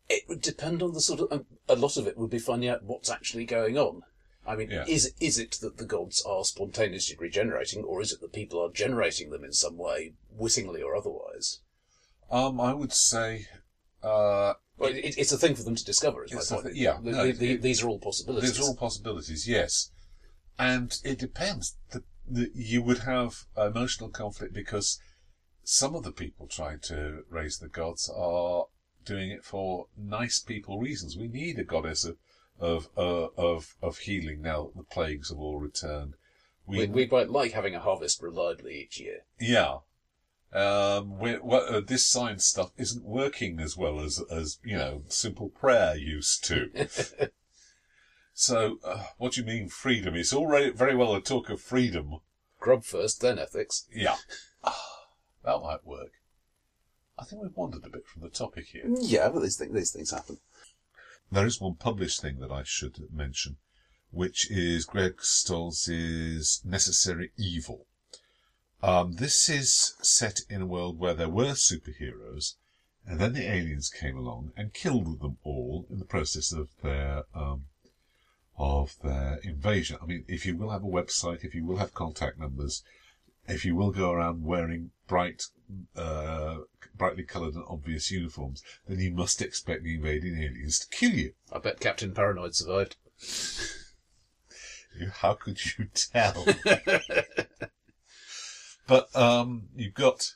it 0.08 0.24
would 0.28 0.42
depend 0.42 0.82
on 0.82 0.94
the 0.94 1.02
sort 1.02 1.20
of. 1.20 1.32
Um, 1.32 1.46
a 1.68 1.76
lot 1.76 1.98
of 1.98 2.08
it 2.08 2.18
would 2.18 2.30
be 2.32 2.40
finding 2.40 2.70
out 2.70 2.84
what's 2.84 3.10
actually 3.12 3.46
going 3.46 3.78
on. 3.78 4.02
I 4.48 4.56
mean, 4.56 4.72
is 4.72 5.14
is 5.20 5.38
it 5.38 5.52
that 5.62 5.78
the 5.78 5.86
gods 5.86 6.24
are 6.26 6.44
spontaneously 6.44 7.16
regenerating, 7.20 7.84
or 7.84 8.02
is 8.02 8.12
it 8.12 8.22
that 8.22 8.34
people 8.34 8.60
are 8.60 8.72
generating 8.72 9.30
them 9.30 9.44
in 9.44 9.54
some 9.54 9.78
way, 9.78 10.14
wittingly 10.32 10.82
or 10.82 10.96
otherwise? 10.96 11.60
Um, 12.32 12.60
I 12.60 12.74
would 12.74 12.94
say. 12.94 13.48
Uh, 14.02 14.54
Well, 14.78 14.92
it, 14.96 15.18
it's 15.18 15.32
a 15.32 15.38
thing 15.38 15.56
for 15.56 15.64
them 15.64 15.76
to 15.76 15.84
discover. 15.86 16.24
Is 16.24 16.32
my 16.34 16.42
point. 16.58 16.74
thi- 16.74 16.80
yeah, 16.82 17.00
The- 17.04 17.12
no, 17.12 17.26
the- 17.28 17.32
the- 17.34 17.52
it- 17.54 17.62
these 17.62 17.84
are 17.84 17.90
all 17.90 18.00
possibilities. 18.00 18.54
There's 18.54 18.68
all 18.68 18.76
possibilities, 18.76 19.48
yes. 19.48 19.92
And 20.58 20.98
it 21.04 21.20
depends. 21.20 21.76
The, 21.92 22.04
the, 22.28 22.50
you 22.56 22.82
would 22.82 23.00
have 23.00 23.46
emotional 23.58 24.10
conflict 24.10 24.54
because 24.54 25.00
some 25.64 25.96
of 25.96 26.04
the 26.04 26.12
people 26.12 26.48
trying 26.48 26.80
to 26.82 27.24
raise 27.30 27.58
the 27.60 27.68
gods 27.68 28.10
are 28.10 28.66
doing 29.06 29.32
it 29.32 29.44
for 29.44 29.88
nice 29.98 30.40
people 30.40 30.80
reasons. 30.80 31.18
We 31.18 31.28
need 31.28 31.60
a 31.60 31.64
goddess 31.64 32.06
of 32.06 32.18
of 32.60 32.90
uh, 32.98 33.28
of, 33.38 33.76
of 33.82 34.00
healing 34.00 34.42
now 34.42 34.64
that 34.64 34.78
the 34.78 34.84
plagues 34.84 35.30
have 35.30 35.40
all 35.40 35.60
returned. 35.60 36.16
We, 36.66 36.86
we 36.86 37.08
might 37.08 37.32
like 37.32 37.54
having 37.54 37.74
a 37.74 37.80
harvest 37.80 38.22
reliably 38.22 38.80
each 38.82 39.00
year. 39.00 39.22
yeah. 39.40 39.78
Um, 40.52 41.20
we 41.20 41.34
what, 41.34 41.68
uh, 41.68 41.80
this 41.80 42.08
science 42.08 42.46
stuff 42.46 42.72
isn't 42.78 43.06
working 43.06 43.60
as 43.60 43.78
well 43.78 44.00
as, 44.00 44.20
as, 44.32 44.58
you 44.64 44.78
know, 44.78 45.04
simple 45.08 45.50
prayer 45.50 45.96
used 45.96 46.44
to. 46.46 47.32
So, 48.40 48.80
uh, 48.86 49.04
what 49.18 49.34
do 49.34 49.42
you 49.42 49.46
mean 49.46 49.68
freedom? 49.68 50.16
It's 50.16 50.32
all 50.32 50.50
very, 50.50 50.70
very 50.70 50.96
well 50.96 51.14
to 51.14 51.20
talk 51.20 51.50
of 51.50 51.60
freedom. 51.60 52.20
Grub 52.58 52.86
first, 52.86 53.20
then 53.20 53.38
ethics. 53.38 53.86
Yeah. 53.94 54.16
Ah, 54.64 55.08
that 55.44 55.62
might 55.62 55.86
work. 55.86 56.14
I 57.18 57.26
think 57.26 57.42
we've 57.42 57.58
wandered 57.58 57.84
a 57.84 57.90
bit 57.90 58.08
from 58.08 58.22
the 58.22 58.30
topic 58.30 58.68
here. 58.68 58.86
Yeah, 59.02 59.28
but 59.28 59.42
these 59.42 59.58
things, 59.58 59.74
these 59.74 59.92
things 59.92 60.12
happen. 60.12 60.38
There 61.32 61.46
is 61.46 61.62
one 61.62 61.76
published 61.76 62.22
thing 62.22 62.40
that 62.40 62.52
I 62.52 62.64
should 62.64 62.98
mention, 63.14 63.58
which 64.10 64.50
is 64.50 64.86
Greg 64.86 65.22
Stolze's 65.22 66.62
Necessary 66.66 67.32
Evil. 67.38 67.86
Um, 68.82 69.14
this 69.14 69.48
is 69.48 69.94
set 70.02 70.40
in 70.50 70.62
a 70.64 70.66
world 70.66 70.98
where 70.98 71.14
there 71.14 71.30
were 71.30 71.54
superheroes, 71.54 72.56
and 73.06 73.20
then 73.20 73.34
the 73.34 73.48
aliens 73.48 73.90
came 73.90 74.18
along 74.18 74.54
and 74.58 74.74
killed 74.74 75.20
them 75.20 75.38
all 75.44 75.86
in 75.90 76.00
the 76.00 76.06
process 76.06 76.52
of 76.52 76.70
their 76.82 77.26
um, 77.36 77.66
of 78.58 78.96
their 79.04 79.38
invasion. 79.44 79.98
I 80.02 80.06
mean, 80.06 80.26
if 80.28 80.46
you 80.46 80.58
will 80.58 80.72
have 80.72 80.84
a 80.84 80.88
website, 80.88 81.44
if 81.44 81.54
you 81.54 81.64
will 81.64 81.78
have 81.78 81.94
contact 81.94 82.40
numbers, 82.40 82.84
if 83.48 83.66
you 83.66 83.76
will 83.76 83.92
go 83.92 84.12
around 84.12 84.44
wearing 84.44 84.92
bright, 85.08 85.44
uh, 85.96 86.58
brightly 86.96 87.24
coloured 87.24 87.56
and 87.56 87.64
obvious 87.68 88.12
uniforms, 88.12 88.64
then 88.88 89.00
you 89.00 89.12
must 89.12 89.42
expect 89.42 89.84
the 89.84 89.96
invading 89.96 90.38
aliens 90.38 90.80
to 90.80 90.88
kill 90.90 91.12
you. 91.12 91.34
I 91.52 91.60
bet 91.60 91.80
Captain 91.80 92.14
Paranoid 92.14 92.56
survived. 92.56 92.96
How 95.14 95.34
could 95.34 95.60
you 95.78 95.86
tell? 95.94 96.46
but 98.88 99.16
um, 99.16 99.70
you've 99.76 99.94
got, 99.94 100.34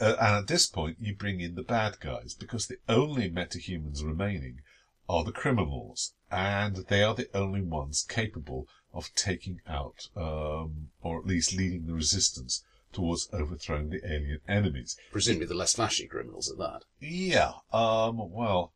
uh, 0.00 0.16
and 0.18 0.36
at 0.36 0.46
this 0.46 0.66
point, 0.66 0.96
you 1.00 1.14
bring 1.14 1.40
in 1.40 1.54
the 1.54 1.62
bad 1.62 2.00
guys 2.00 2.34
because 2.34 2.66
the 2.66 2.78
only 2.88 3.30
metahumans 3.30 4.04
remaining 4.04 4.60
are 5.08 5.22
the 5.22 5.32
criminals, 5.32 6.14
and 6.30 6.76
they 6.88 7.02
are 7.02 7.14
the 7.14 7.28
only 7.32 7.62
ones 7.62 8.04
capable 8.08 8.66
of 8.92 9.14
taking 9.14 9.60
out, 9.68 10.08
um, 10.16 10.88
or 11.02 11.18
at 11.18 11.26
least 11.26 11.54
leading 11.54 11.86
the 11.86 11.94
resistance 11.94 12.64
towards 12.96 13.28
overthrowing 13.30 13.90
the 13.90 14.04
alien 14.04 14.40
enemies. 14.48 14.96
Presumably 15.12 15.46
the 15.46 15.54
less 15.54 15.74
flashy 15.74 16.06
criminals 16.06 16.50
at 16.50 16.56
that. 16.56 16.84
Yeah. 16.98 17.52
Um. 17.72 18.30
Well, 18.30 18.72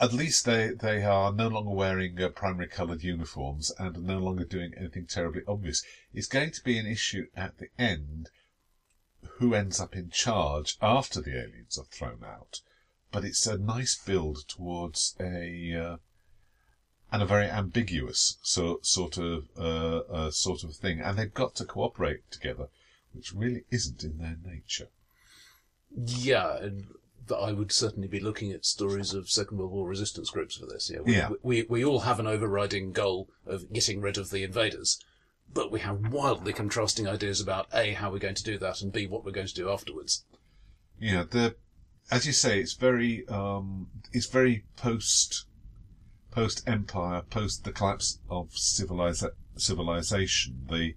at 0.00 0.12
least 0.12 0.44
they 0.44 0.68
they 0.68 1.02
are 1.02 1.32
no 1.32 1.48
longer 1.48 1.72
wearing 1.72 2.22
uh, 2.22 2.28
primary 2.28 2.68
coloured 2.68 3.02
uniforms 3.02 3.72
and 3.78 3.96
are 3.96 4.00
no 4.00 4.18
longer 4.18 4.44
doing 4.44 4.72
anything 4.76 5.06
terribly 5.06 5.42
obvious. 5.48 5.84
It's 6.14 6.28
going 6.28 6.52
to 6.52 6.62
be 6.62 6.78
an 6.78 6.86
issue 6.86 7.26
at 7.34 7.58
the 7.58 7.68
end. 7.76 8.30
Who 9.38 9.52
ends 9.52 9.80
up 9.80 9.96
in 9.96 10.10
charge 10.10 10.76
after 10.80 11.20
the 11.20 11.36
aliens 11.36 11.76
are 11.76 11.84
thrown 11.84 12.22
out? 12.24 12.60
But 13.10 13.24
it's 13.24 13.46
a 13.46 13.58
nice 13.58 13.96
build 13.96 14.46
towards 14.46 15.16
a 15.18 15.74
uh, 15.74 15.96
and 17.12 17.22
a 17.22 17.26
very 17.26 17.46
ambiguous 17.46 18.38
so, 18.42 18.80
sort 18.82 19.16
of 19.16 19.48
uh, 19.58 19.98
uh, 19.98 20.30
sort 20.30 20.64
of 20.64 20.74
thing, 20.74 21.00
and 21.00 21.18
they've 21.18 21.32
got 21.32 21.54
to 21.56 21.64
cooperate 21.64 22.30
together, 22.30 22.68
which 23.12 23.32
really 23.32 23.64
isn't 23.70 24.02
in 24.02 24.18
their 24.18 24.36
nature. 24.44 24.88
Yeah, 25.94 26.56
and 26.58 26.86
I 27.34 27.52
would 27.52 27.72
certainly 27.72 28.08
be 28.08 28.20
looking 28.20 28.52
at 28.52 28.64
stories 28.64 29.14
of 29.14 29.30
Second 29.30 29.58
World 29.58 29.72
War 29.72 29.88
resistance 29.88 30.30
groups 30.30 30.56
for 30.56 30.66
this. 30.66 30.90
Yeah, 30.90 31.00
we, 31.00 31.12
Yeah. 31.12 31.30
We, 31.42 31.62
we 31.62 31.84
all 31.84 32.00
have 32.00 32.20
an 32.20 32.26
overriding 32.26 32.92
goal 32.92 33.28
of 33.46 33.72
getting 33.72 34.00
rid 34.00 34.18
of 34.18 34.30
the 34.30 34.42
invaders, 34.42 35.02
but 35.52 35.70
we 35.70 35.80
have 35.80 36.12
wildly 36.12 36.52
contrasting 36.52 37.08
ideas 37.08 37.40
about 37.40 37.68
a 37.72 37.92
how 37.92 38.10
we're 38.10 38.18
going 38.18 38.34
to 38.34 38.44
do 38.44 38.58
that 38.58 38.82
and 38.82 38.92
b 38.92 39.06
what 39.06 39.24
we're 39.24 39.32
going 39.32 39.46
to 39.46 39.54
do 39.54 39.70
afterwards. 39.70 40.24
Yeah, 40.98 41.24
the 41.28 41.56
as 42.10 42.26
you 42.26 42.32
say, 42.32 42.60
it's 42.60 42.74
very 42.74 43.26
um, 43.28 43.88
it's 44.12 44.26
very 44.26 44.64
post 44.76 45.46
post 46.36 46.62
empire, 46.68 47.22
post 47.22 47.64
the 47.64 47.72
collapse 47.72 48.20
of 48.28 48.50
civiliza- 48.50 49.32
civilization. 49.56 50.66
The 50.70 50.94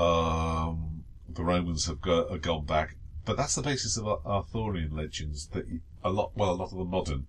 um, 0.00 1.04
the 1.26 1.42
Romans 1.42 1.86
have, 1.86 2.02
go, 2.02 2.28
have 2.28 2.42
gone 2.42 2.66
back, 2.66 2.96
but 3.24 3.38
that's 3.38 3.54
the 3.54 3.62
basis 3.62 3.96
of 3.96 4.06
Arthurian 4.26 4.94
legends. 4.94 5.48
That 5.48 5.64
a 6.04 6.10
lot, 6.10 6.32
well, 6.36 6.50
a 6.50 6.60
lot 6.60 6.72
of 6.72 6.78
the 6.78 6.84
modern 6.84 7.26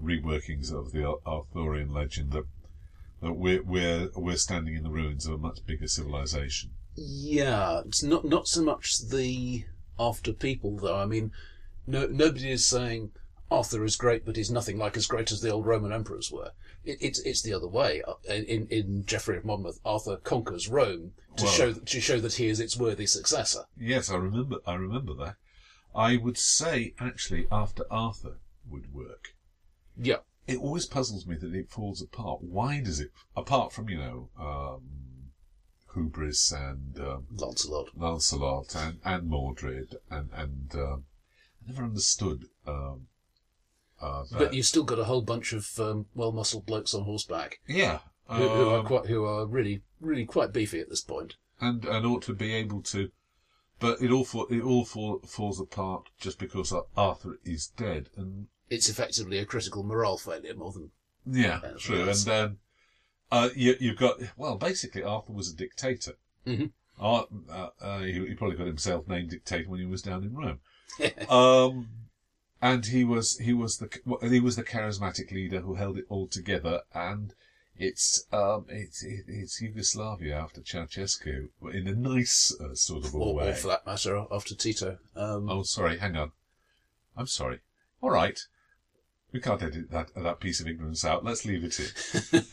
reworkings 0.00 0.72
of 0.72 0.92
the 0.92 1.18
Arthurian 1.26 1.92
legend 1.92 2.30
that 2.30 2.44
that 3.22 3.32
we're 3.32 3.64
we're 3.64 4.10
we're 4.14 4.36
standing 4.36 4.76
in 4.76 4.84
the 4.84 4.90
ruins 4.90 5.26
of 5.26 5.32
a 5.32 5.38
much 5.38 5.66
bigger 5.66 5.88
civilization. 5.88 6.70
Yeah, 6.94 7.80
it's 7.84 8.04
not 8.04 8.24
not 8.24 8.46
so 8.46 8.62
much 8.62 9.08
the 9.08 9.64
after 9.98 10.32
people 10.32 10.76
though. 10.76 10.96
I 10.96 11.06
mean, 11.06 11.32
no 11.88 12.06
nobody 12.06 12.52
is 12.52 12.64
saying 12.64 13.10
Arthur 13.50 13.84
is 13.84 13.96
great, 13.96 14.24
but 14.24 14.36
he's 14.36 14.50
nothing 14.50 14.76
like 14.76 14.96
as 14.96 15.06
great 15.06 15.30
as 15.30 15.40
the 15.40 15.50
old 15.50 15.66
Roman 15.66 15.92
emperors 15.92 16.32
were. 16.32 16.50
It, 16.84 16.98
it's 17.00 17.20
it's 17.20 17.42
the 17.42 17.52
other 17.54 17.68
way. 17.68 18.02
Uh, 18.02 18.14
In 18.28 18.66
in 18.68 19.04
Geoffrey 19.06 19.36
of 19.38 19.44
Monmouth, 19.44 19.78
Arthur 19.84 20.16
conquers 20.16 20.68
Rome 20.68 21.12
to 21.36 21.44
Well- 21.44 21.52
show 21.52 21.72
to 21.74 22.00
show 22.00 22.18
that 22.20 22.34
he 22.34 22.46
is 22.48 22.58
its 22.60 22.76
worthy 22.76 23.06
successor. 23.06 23.64
Yes, 23.76 24.10
I 24.10 24.16
remember. 24.16 24.56
I 24.66 24.74
remember 24.74 25.14
that. 25.14 25.36
I 25.94 26.16
would 26.16 26.36
say 26.38 26.94
actually 26.98 27.46
after 27.50 27.84
Arthur 27.90 28.38
would 28.68 28.92
work. 28.92 29.34
Yeah, 29.96 30.18
It 30.46 30.58
always 30.58 30.86
puzzles 30.86 31.26
me 31.26 31.36
that 31.36 31.54
it 31.54 31.70
falls 31.70 32.02
apart. 32.02 32.42
Why 32.42 32.80
does 32.80 33.00
it? 33.00 33.10
Apart 33.36 33.72
from 33.72 33.88
you 33.88 33.98
know, 33.98 34.28
um, 34.38 35.30
Hubris 35.94 36.52
and 36.52 36.98
um, 37.00 37.26
Lancelot. 37.32 37.88
Lancelot 37.96 38.74
and 38.74 38.98
and 39.04 39.28
Mordred 39.28 39.96
and 40.10 40.30
and 40.34 40.74
um, 40.74 41.04
I 41.64 41.70
never 41.70 41.84
understood. 41.84 42.44
Um, 42.66 43.06
uh, 44.00 44.24
that. 44.30 44.38
But 44.38 44.54
you've 44.54 44.66
still 44.66 44.84
got 44.84 44.98
a 44.98 45.04
whole 45.04 45.22
bunch 45.22 45.52
of 45.52 45.68
um, 45.78 46.06
well-muscled 46.14 46.66
blokes 46.66 46.94
on 46.94 47.04
horseback 47.04 47.60
yeah, 47.66 48.00
who, 48.28 48.48
who 48.48 48.68
are 48.70 48.80
um, 48.80 48.86
quite 48.86 49.06
who 49.06 49.24
are 49.24 49.46
really 49.46 49.82
really 50.00 50.24
quite 50.24 50.52
beefy 50.52 50.80
at 50.80 50.88
this 50.88 51.04
and 51.60 51.84
and 51.84 52.06
ought 52.06 52.22
to 52.22 52.34
be 52.34 52.52
able 52.52 52.82
to. 52.82 53.10
But 53.78 54.00
it 54.00 54.10
all 54.10 54.24
fall, 54.24 54.46
it 54.50 54.62
all 54.62 54.86
fall, 54.86 55.20
falls 55.26 55.60
apart 55.60 56.08
just 56.18 56.38
because 56.38 56.72
Arthur 56.96 57.38
is 57.44 57.68
dead, 57.76 58.08
and 58.16 58.46
It's 58.70 58.88
effectively 58.88 59.38
a 59.38 59.44
critical 59.44 59.82
morale 59.82 60.16
failure 60.16 60.54
more 60.54 60.72
than 60.72 60.90
Yeah, 61.26 61.60
true. 61.78 62.08
And 62.08 62.18
then 62.18 62.58
uh, 63.30 63.50
you, 63.54 63.76
you've 63.78 63.98
got 63.98 64.18
well, 64.36 64.56
basically 64.56 65.02
Arthur 65.02 65.32
was 65.32 65.50
a 65.50 65.56
dictator. 65.56 66.14
Mhm. 66.46 66.70
Ar- 66.98 67.26
uh, 67.50 67.68
uh, 67.80 67.98
he, 68.00 68.12
he 68.12 68.34
probably 68.34 68.56
got 68.56 68.66
himself 68.66 69.06
named 69.06 69.30
dictator 69.30 69.68
when 69.68 69.80
he 69.80 69.86
was 69.86 70.00
down 70.00 70.22
in 70.22 70.34
Rome. 70.34 70.60
um, 71.28 71.88
and 72.62 72.86
he 72.86 73.04
was 73.04 73.38
he 73.38 73.52
was 73.52 73.78
the 73.78 73.88
he 74.28 74.40
was 74.40 74.56
the 74.56 74.64
charismatic 74.64 75.30
leader 75.30 75.60
who 75.60 75.74
held 75.74 75.98
it 75.98 76.06
all 76.08 76.26
together. 76.26 76.82
And 76.94 77.34
it's 77.78 78.24
um, 78.32 78.66
it's 78.68 79.02
it's 79.04 79.60
Yugoslavia 79.60 80.36
after 80.36 80.60
Ceausescu 80.62 81.48
in 81.72 81.86
a 81.86 81.92
nice 81.94 82.54
uh, 82.60 82.74
sort 82.74 83.04
of 83.04 83.14
or, 83.14 83.34
way. 83.34 83.50
or 83.50 83.54
for 83.54 83.68
that 83.68 83.86
matter 83.86 84.24
after 84.32 84.54
Tito. 84.54 84.98
Um, 85.14 85.48
Oh, 85.50 85.62
sorry. 85.62 85.98
Hang 85.98 86.16
on. 86.16 86.32
I'm 87.16 87.26
sorry. 87.26 87.60
All 88.00 88.10
right. 88.10 88.40
We 89.32 89.40
can't 89.40 89.62
edit 89.62 89.90
that 89.90 90.14
that 90.14 90.40
piece 90.40 90.60
of 90.60 90.68
ignorance 90.68 91.04
out. 91.04 91.24
Let's 91.24 91.44
leave 91.44 91.64
it 91.64 91.78
in. 91.78 91.86
It's, 92.32 92.52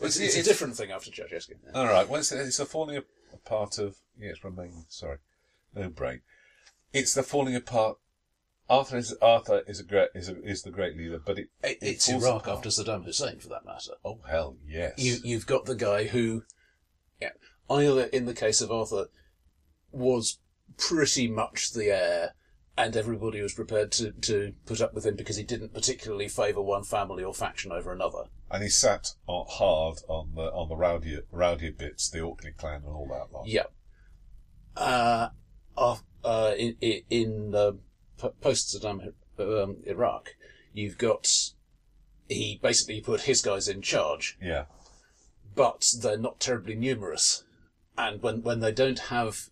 It's- 0.00 0.18
it's 0.20 0.36
a 0.36 0.42
different 0.42 0.76
thing 0.76 0.90
after 0.90 1.10
Ceausescu. 1.10 1.54
All 1.74 1.86
right. 1.86 2.08
Well, 2.08 2.20
it's, 2.20 2.32
it's 2.32 2.56
the 2.58 2.66
falling 2.66 3.02
apart 3.32 3.78
of 3.78 3.96
yes, 4.18 4.42
remain. 4.44 4.84
Sorry, 4.88 5.18
no 5.74 5.88
brain. 5.90 6.20
It's 6.92 7.12
the 7.14 7.22
falling 7.22 7.54
apart. 7.56 7.98
Arthur 8.68 8.96
is 8.96 9.14
Arthur 9.22 9.62
is 9.66 9.80
a 9.80 9.84
great 9.84 10.08
is 10.14 10.28
a, 10.28 10.42
is 10.42 10.62
the 10.62 10.70
great 10.70 10.96
leader, 10.96 11.20
but 11.24 11.38
it, 11.38 11.48
It, 11.62 11.78
it 11.80 11.86
it's 11.88 12.08
Iraq 12.08 12.46
apart. 12.46 12.58
after 12.58 12.68
Saddam 12.70 13.04
Hussein, 13.04 13.38
for 13.38 13.48
that 13.48 13.64
matter. 13.64 13.92
Oh 14.04 14.18
hell 14.28 14.56
yes. 14.66 14.94
You, 14.98 15.16
you've 15.22 15.46
got 15.46 15.66
the 15.66 15.76
guy 15.76 16.04
who, 16.04 16.42
yeah, 17.20 17.30
either 17.70 18.04
in 18.04 18.26
the 18.26 18.34
case 18.34 18.60
of 18.60 18.70
Arthur, 18.72 19.06
was 19.92 20.40
pretty 20.78 21.28
much 21.28 21.72
the 21.74 21.86
heir, 21.86 22.34
and 22.76 22.96
everybody 22.96 23.40
was 23.40 23.54
prepared 23.54 23.92
to, 23.92 24.10
to 24.12 24.52
put 24.66 24.80
up 24.80 24.92
with 24.94 25.06
him 25.06 25.14
because 25.14 25.36
he 25.36 25.44
didn't 25.44 25.72
particularly 25.72 26.28
favour 26.28 26.60
one 26.60 26.82
family 26.84 27.22
or 27.22 27.32
faction 27.32 27.70
over 27.70 27.92
another. 27.92 28.24
and 28.50 28.62
he 28.64 28.68
sat 28.68 29.06
on, 29.28 29.46
hard 29.48 29.98
on 30.08 30.32
the 30.34 30.42
on 30.52 30.68
the 30.68 30.76
rowdy 30.76 31.20
rowdy 31.30 31.70
bits, 31.70 32.10
the 32.10 32.20
Orkney 32.20 32.50
clan 32.50 32.82
and 32.84 32.86
all 32.94 33.06
that 33.08 33.32
lot. 33.32 33.46
Yeah. 33.46 33.66
Uh, 34.76 35.28
uh, 35.76 35.96
uh, 36.24 36.52
in 36.58 36.76
in, 36.80 37.02
in 37.08 37.54
uh, 37.54 37.72
post 38.40 38.74
Saddam 38.74 39.12
um, 39.38 39.76
Iraq, 39.86 40.34
you've 40.72 40.98
got 40.98 41.28
he 42.28 42.58
basically 42.62 43.00
put 43.00 43.22
his 43.22 43.40
guys 43.42 43.68
in 43.68 43.82
charge, 43.82 44.36
Yeah. 44.42 44.64
but 45.54 45.86
they're 46.00 46.18
not 46.18 46.40
terribly 46.40 46.74
numerous, 46.74 47.44
and 47.96 48.22
when 48.22 48.42
when 48.42 48.60
they 48.60 48.72
don't 48.72 48.98
have 49.10 49.48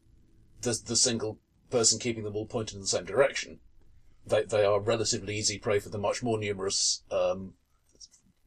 the 0.62 0.78
the 0.84 0.96
single 0.96 1.38
person 1.70 1.98
keeping 1.98 2.24
them 2.24 2.36
all 2.36 2.46
pointed 2.46 2.74
in 2.76 2.80
the 2.82 2.86
same 2.88 3.04
direction, 3.04 3.60
they 4.26 4.42
they 4.44 4.64
are 4.64 4.80
relatively 4.80 5.36
easy 5.36 5.58
prey 5.58 5.78
for 5.78 5.88
the 5.90 5.98
much 5.98 6.22
more 6.22 6.38
numerous 6.38 7.02
um, 7.10 7.54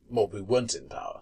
mob 0.09 0.31
who 0.33 0.43
weren't 0.43 0.75
in 0.75 0.89
power. 0.89 1.21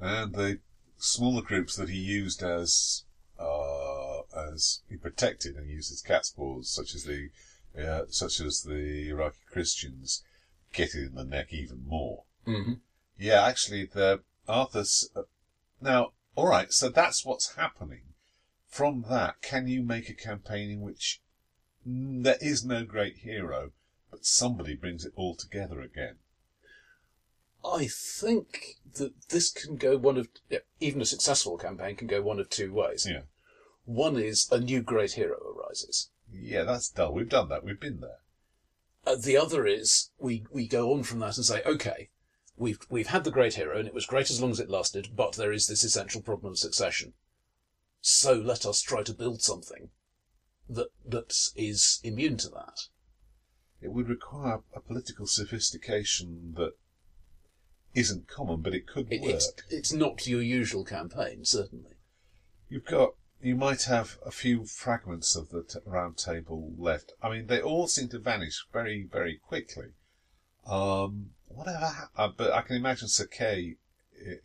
and 0.00 0.34
the 0.34 0.58
smaller 0.98 1.42
groups 1.42 1.76
that 1.76 1.88
he 1.88 1.98
used 1.98 2.42
as 2.42 3.04
uh, 3.38 4.20
as 4.36 4.82
he 4.88 4.96
protected 4.96 5.56
and 5.56 5.68
used 5.70 5.92
as 5.92 6.00
cat's 6.02 6.30
paws, 6.30 6.68
such 6.70 6.94
as 6.94 7.04
the 7.04 7.30
uh, 7.78 8.02
such 8.08 8.40
as 8.40 8.62
the 8.62 9.08
Iraqi 9.08 9.38
Christians, 9.50 10.24
get 10.72 10.94
it 10.94 11.08
in 11.08 11.14
the 11.14 11.24
neck 11.24 11.52
even 11.52 11.84
more. 11.86 12.24
Mm-hmm. 12.46 12.74
Yeah, 13.18 13.44
actually, 13.44 13.86
the 13.86 14.20
Arthur's. 14.48 15.08
Uh, 15.14 15.22
now, 15.80 16.12
all 16.34 16.48
right, 16.48 16.72
so 16.72 16.88
that's 16.88 17.24
what's 17.24 17.54
happening. 17.54 18.02
From 18.68 19.04
that, 19.08 19.40
can 19.40 19.68
you 19.68 19.82
make 19.82 20.08
a 20.08 20.14
campaign 20.14 20.70
in 20.70 20.80
which 20.80 21.20
mm, 21.86 22.22
there 22.22 22.38
is 22.40 22.64
no 22.64 22.84
great 22.84 23.18
hero, 23.18 23.70
but 24.10 24.26
somebody 24.26 24.74
brings 24.74 25.04
it 25.04 25.12
all 25.16 25.36
together 25.36 25.80
again? 25.80 26.16
I 27.64 27.86
think 27.86 28.76
that 28.94 29.28
this 29.30 29.50
can 29.50 29.76
go 29.76 29.96
one 29.96 30.18
of 30.18 30.28
yeah, 30.50 30.58
even 30.80 31.00
a 31.00 31.06
successful 31.06 31.56
campaign 31.56 31.96
can 31.96 32.06
go 32.06 32.20
one 32.20 32.38
of 32.38 32.50
two 32.50 32.72
ways. 32.72 33.06
Yeah. 33.08 33.22
One 33.84 34.16
is 34.16 34.50
a 34.50 34.60
new 34.60 34.82
great 34.82 35.12
hero 35.12 35.38
arises. 35.38 36.10
Yeah, 36.40 36.64
that's 36.64 36.88
dull. 36.88 37.14
We've 37.14 37.28
done 37.28 37.48
that. 37.48 37.64
We've 37.64 37.80
been 37.80 38.00
there. 38.00 38.18
Uh, 39.06 39.16
the 39.16 39.36
other 39.36 39.66
is 39.66 40.10
we 40.18 40.44
we 40.50 40.66
go 40.66 40.92
on 40.92 41.02
from 41.02 41.18
that 41.20 41.36
and 41.36 41.44
say, 41.44 41.62
okay, 41.64 42.08
we've 42.56 42.78
we've 42.88 43.08
had 43.08 43.24
the 43.24 43.30
great 43.30 43.54
hero 43.54 43.78
and 43.78 43.86
it 43.86 43.94
was 43.94 44.06
great 44.06 44.30
as 44.30 44.40
long 44.40 44.50
as 44.50 44.60
it 44.60 44.70
lasted, 44.70 45.10
but 45.14 45.34
there 45.34 45.52
is 45.52 45.66
this 45.66 45.84
essential 45.84 46.22
problem 46.22 46.52
of 46.52 46.58
succession. 46.58 47.12
So 48.00 48.34
let 48.34 48.66
us 48.66 48.80
try 48.80 49.02
to 49.02 49.14
build 49.14 49.42
something 49.42 49.90
that 50.68 50.88
that 51.06 51.34
is 51.56 52.00
immune 52.02 52.36
to 52.38 52.48
that. 52.50 52.80
It 53.82 53.92
would 53.92 54.08
require 54.08 54.60
a 54.74 54.80
political 54.80 55.26
sophistication 55.26 56.54
that 56.56 56.72
isn't 57.94 58.26
common, 58.28 58.62
but 58.62 58.74
it 58.74 58.86
could 58.86 59.12
It, 59.12 59.20
work. 59.20 59.30
it's 59.34 59.52
it's 59.68 59.92
not 59.92 60.26
your 60.26 60.42
usual 60.42 60.84
campaign, 60.84 61.44
certainly. 61.44 61.92
You've 62.70 62.86
got, 62.86 63.10
you 63.44 63.54
might 63.54 63.82
have 63.84 64.18
a 64.24 64.30
few 64.30 64.64
fragments 64.64 65.36
of 65.36 65.50
the 65.50 65.62
t- 65.62 65.78
round 65.84 66.16
table 66.16 66.72
left. 66.78 67.12
I 67.22 67.30
mean, 67.30 67.46
they 67.46 67.60
all 67.60 67.86
seem 67.86 68.08
to 68.08 68.18
vanish 68.18 68.64
very, 68.72 69.02
very 69.10 69.36
quickly. 69.36 69.88
Um, 70.66 71.30
whatever, 71.48 71.86
ha- 71.86 72.08
uh, 72.16 72.28
but 72.36 72.52
I 72.52 72.62
can 72.62 72.76
imagine 72.76 73.08
Sir 73.08 73.26
Kay, 73.26 73.76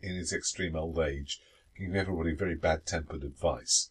in 0.02 0.14
his 0.16 0.32
extreme 0.32 0.76
old 0.76 0.98
age, 0.98 1.40
giving 1.78 1.96
everybody 1.96 2.34
very 2.34 2.54
bad 2.54 2.84
tempered 2.84 3.24
advice. 3.24 3.88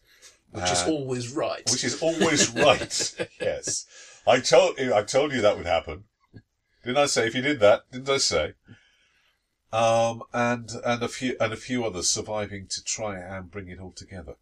Which 0.52 0.70
is 0.70 0.82
Uh, 0.82 0.90
always 0.90 1.32
right. 1.32 1.68
Which 1.70 1.84
is 1.84 2.00
always 2.02 2.50
right. 2.50 3.28
yes. 3.40 3.86
I 4.26 4.40
told 4.40 4.78
you, 4.78 4.94
I 4.94 5.02
told 5.02 5.32
you 5.32 5.40
that 5.40 5.56
would 5.56 5.66
happen. 5.66 6.04
Didn't 6.84 6.98
I 6.98 7.06
say 7.06 7.26
if 7.26 7.34
you 7.34 7.42
did 7.42 7.60
that? 7.60 7.90
Didn't 7.90 8.08
I 8.08 8.18
say? 8.18 8.54
Um, 9.72 10.22
and, 10.32 10.70
and 10.84 11.02
a 11.02 11.08
few, 11.08 11.36
and 11.40 11.52
a 11.52 11.56
few 11.56 11.84
others 11.84 12.10
surviving 12.10 12.66
to 12.68 12.82
try 12.82 13.18
and 13.18 13.50
bring 13.50 13.68
it 13.68 13.78
all 13.78 13.92
together. 13.92 14.34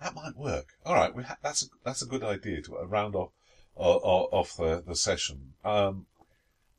That 0.00 0.14
might 0.14 0.36
work. 0.36 0.66
All 0.84 0.94
right. 0.94 1.14
We 1.14 1.24
ha- 1.24 1.38
that's, 1.42 1.64
a, 1.64 1.66
that's 1.84 2.02
a 2.02 2.06
good 2.06 2.22
idea 2.22 2.62
to 2.62 2.72
round 2.86 3.14
off, 3.14 3.30
uh, 3.76 3.80
off 3.80 4.56
the, 4.56 4.82
the 4.86 4.96
session. 4.96 5.54
Um, 5.64 6.06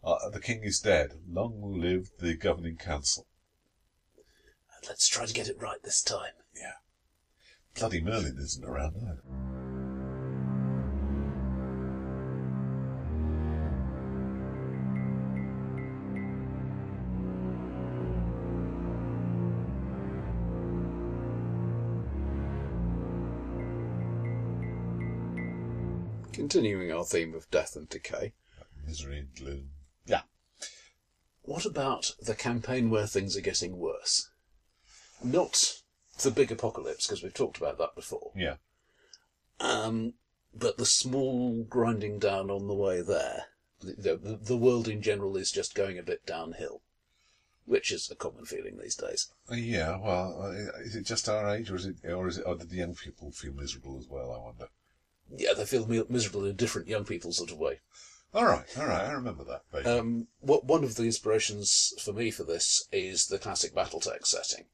uh, 0.03 0.29
the 0.29 0.39
king 0.39 0.63
is 0.63 0.79
dead. 0.79 1.13
Long 1.29 1.79
live 1.79 2.11
the 2.19 2.35
governing 2.35 2.77
council. 2.77 3.25
Let's 4.87 5.07
try 5.07 5.25
to 5.25 5.33
get 5.33 5.49
it 5.49 5.61
right 5.61 5.83
this 5.83 6.01
time. 6.01 6.33
Yeah. 6.55 6.73
Bloody 7.77 8.01
Merlin 8.01 8.37
isn't 8.39 8.63
around 8.63 8.95
either. 8.97 9.78
Continuing 26.49 26.91
our 26.91 27.03
theme 27.05 27.35
of 27.35 27.47
death 27.51 27.75
and 27.75 27.87
decay, 27.87 28.33
Misery 28.83 29.19
and 29.19 29.35
gloom. 29.35 29.69
Yeah. 30.07 30.21
what 31.43 31.63
about 31.63 32.15
the 32.19 32.33
campaign 32.33 32.89
where 32.89 33.05
things 33.05 33.37
are 33.37 33.41
getting 33.41 33.77
worse? 33.77 34.31
Not 35.23 35.75
the 36.23 36.31
big 36.31 36.51
apocalypse, 36.51 37.05
because 37.05 37.21
we've 37.21 37.35
talked 37.35 37.57
about 37.59 37.77
that 37.77 37.93
before, 37.93 38.31
Yeah. 38.35 38.55
um, 39.59 40.15
but 40.51 40.77
the 40.77 40.87
small 40.87 41.61
grinding 41.65 42.17
down 42.17 42.49
on 42.49 42.65
the 42.65 42.73
way 42.73 43.03
there. 43.03 43.45
The, 43.81 44.17
the, 44.17 44.39
the 44.41 44.57
world 44.57 44.87
in 44.87 45.03
general 45.03 45.37
is 45.37 45.51
just 45.51 45.75
going 45.75 45.99
a 45.99 46.03
bit 46.03 46.25
downhill, 46.25 46.81
which 47.65 47.91
is 47.91 48.09
a 48.09 48.15
common 48.15 48.45
feeling 48.45 48.79
these 48.81 48.95
days. 48.95 49.31
Uh, 49.51 49.53
Yeah, 49.53 49.99
well, 49.99 50.41
uh, 50.41 50.79
is 50.81 50.95
it 50.95 51.05
just 51.05 51.29
our 51.29 51.47
age, 51.55 51.69
or 51.69 51.75
is 51.75 51.85
it, 51.85 51.97
or 52.05 52.27
is 52.27 52.39
it, 52.39 52.43
or 52.47 52.55
did 52.55 52.71
the 52.71 52.77
young 52.77 52.95
people 52.95 53.29
feel 53.31 53.53
miserable 53.53 53.99
as 53.99 54.07
well? 54.07 54.31
I 54.33 54.39
wonder. 54.43 54.69
Yeah, 55.35 55.53
they 55.53 55.65
feel 55.65 55.85
mi- 55.87 56.03
miserable 56.09 56.43
in 56.45 56.51
a 56.51 56.53
different 56.53 56.87
young 56.87 57.05
people 57.05 57.31
sort 57.31 57.51
of 57.51 57.57
way. 57.57 57.79
All 58.33 58.45
right, 58.45 58.65
all 58.77 58.85
right, 58.85 59.05
I 59.05 59.11
remember 59.13 59.43
that. 59.45 59.63
Um, 59.87 60.27
what 60.39 60.63
one 60.65 60.83
of 60.83 60.95
the 60.95 61.03
inspirations 61.05 61.93
for 61.99 62.13
me 62.13 62.29
for 62.29 62.43
this 62.43 62.87
is 62.91 63.27
the 63.27 63.39
classic 63.39 63.73
BattleTech 63.73 64.25
setting. 64.27 64.65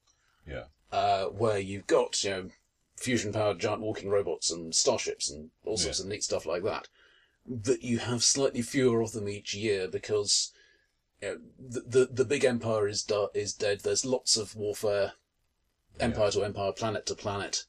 yeah, 0.46 0.66
uh, 0.92 1.26
where 1.26 1.58
you've 1.60 1.88
got 1.88 2.22
you 2.24 2.30
know 2.30 2.50
fusion 2.98 3.32
powered 3.34 3.60
giant 3.60 3.82
walking 3.82 4.10
robots 4.10 4.52
and 4.52 4.74
starships 4.76 5.30
and 5.30 5.52
all 5.66 5.78
sorts 5.78 6.00
of 6.00 6.06
neat 6.08 6.24
stuff 6.24 6.46
like 6.46 6.64
that. 6.64 6.88
But 7.46 7.82
you 7.84 8.00
have 8.00 8.24
slightly 8.24 8.62
fewer 8.62 9.02
of 9.02 9.12
them 9.14 9.30
each 9.30 9.54
year 9.54 9.88
because 9.88 10.52
you 11.22 11.28
know, 11.30 11.38
the, 11.60 11.82
the 11.82 12.06
the 12.12 12.26
big 12.26 12.44
empire 12.44 12.88
is 12.88 13.04
da- 13.04 13.28
is 13.34 13.54
dead. 13.54 13.82
There's 13.82 14.04
lots 14.06 14.36
of 14.36 14.56
warfare, 14.56 15.14
empire 16.00 16.32
to 16.32 16.44
empire, 16.44 16.72
planet 16.74 17.06
to 17.06 17.16
planet. 17.16 17.66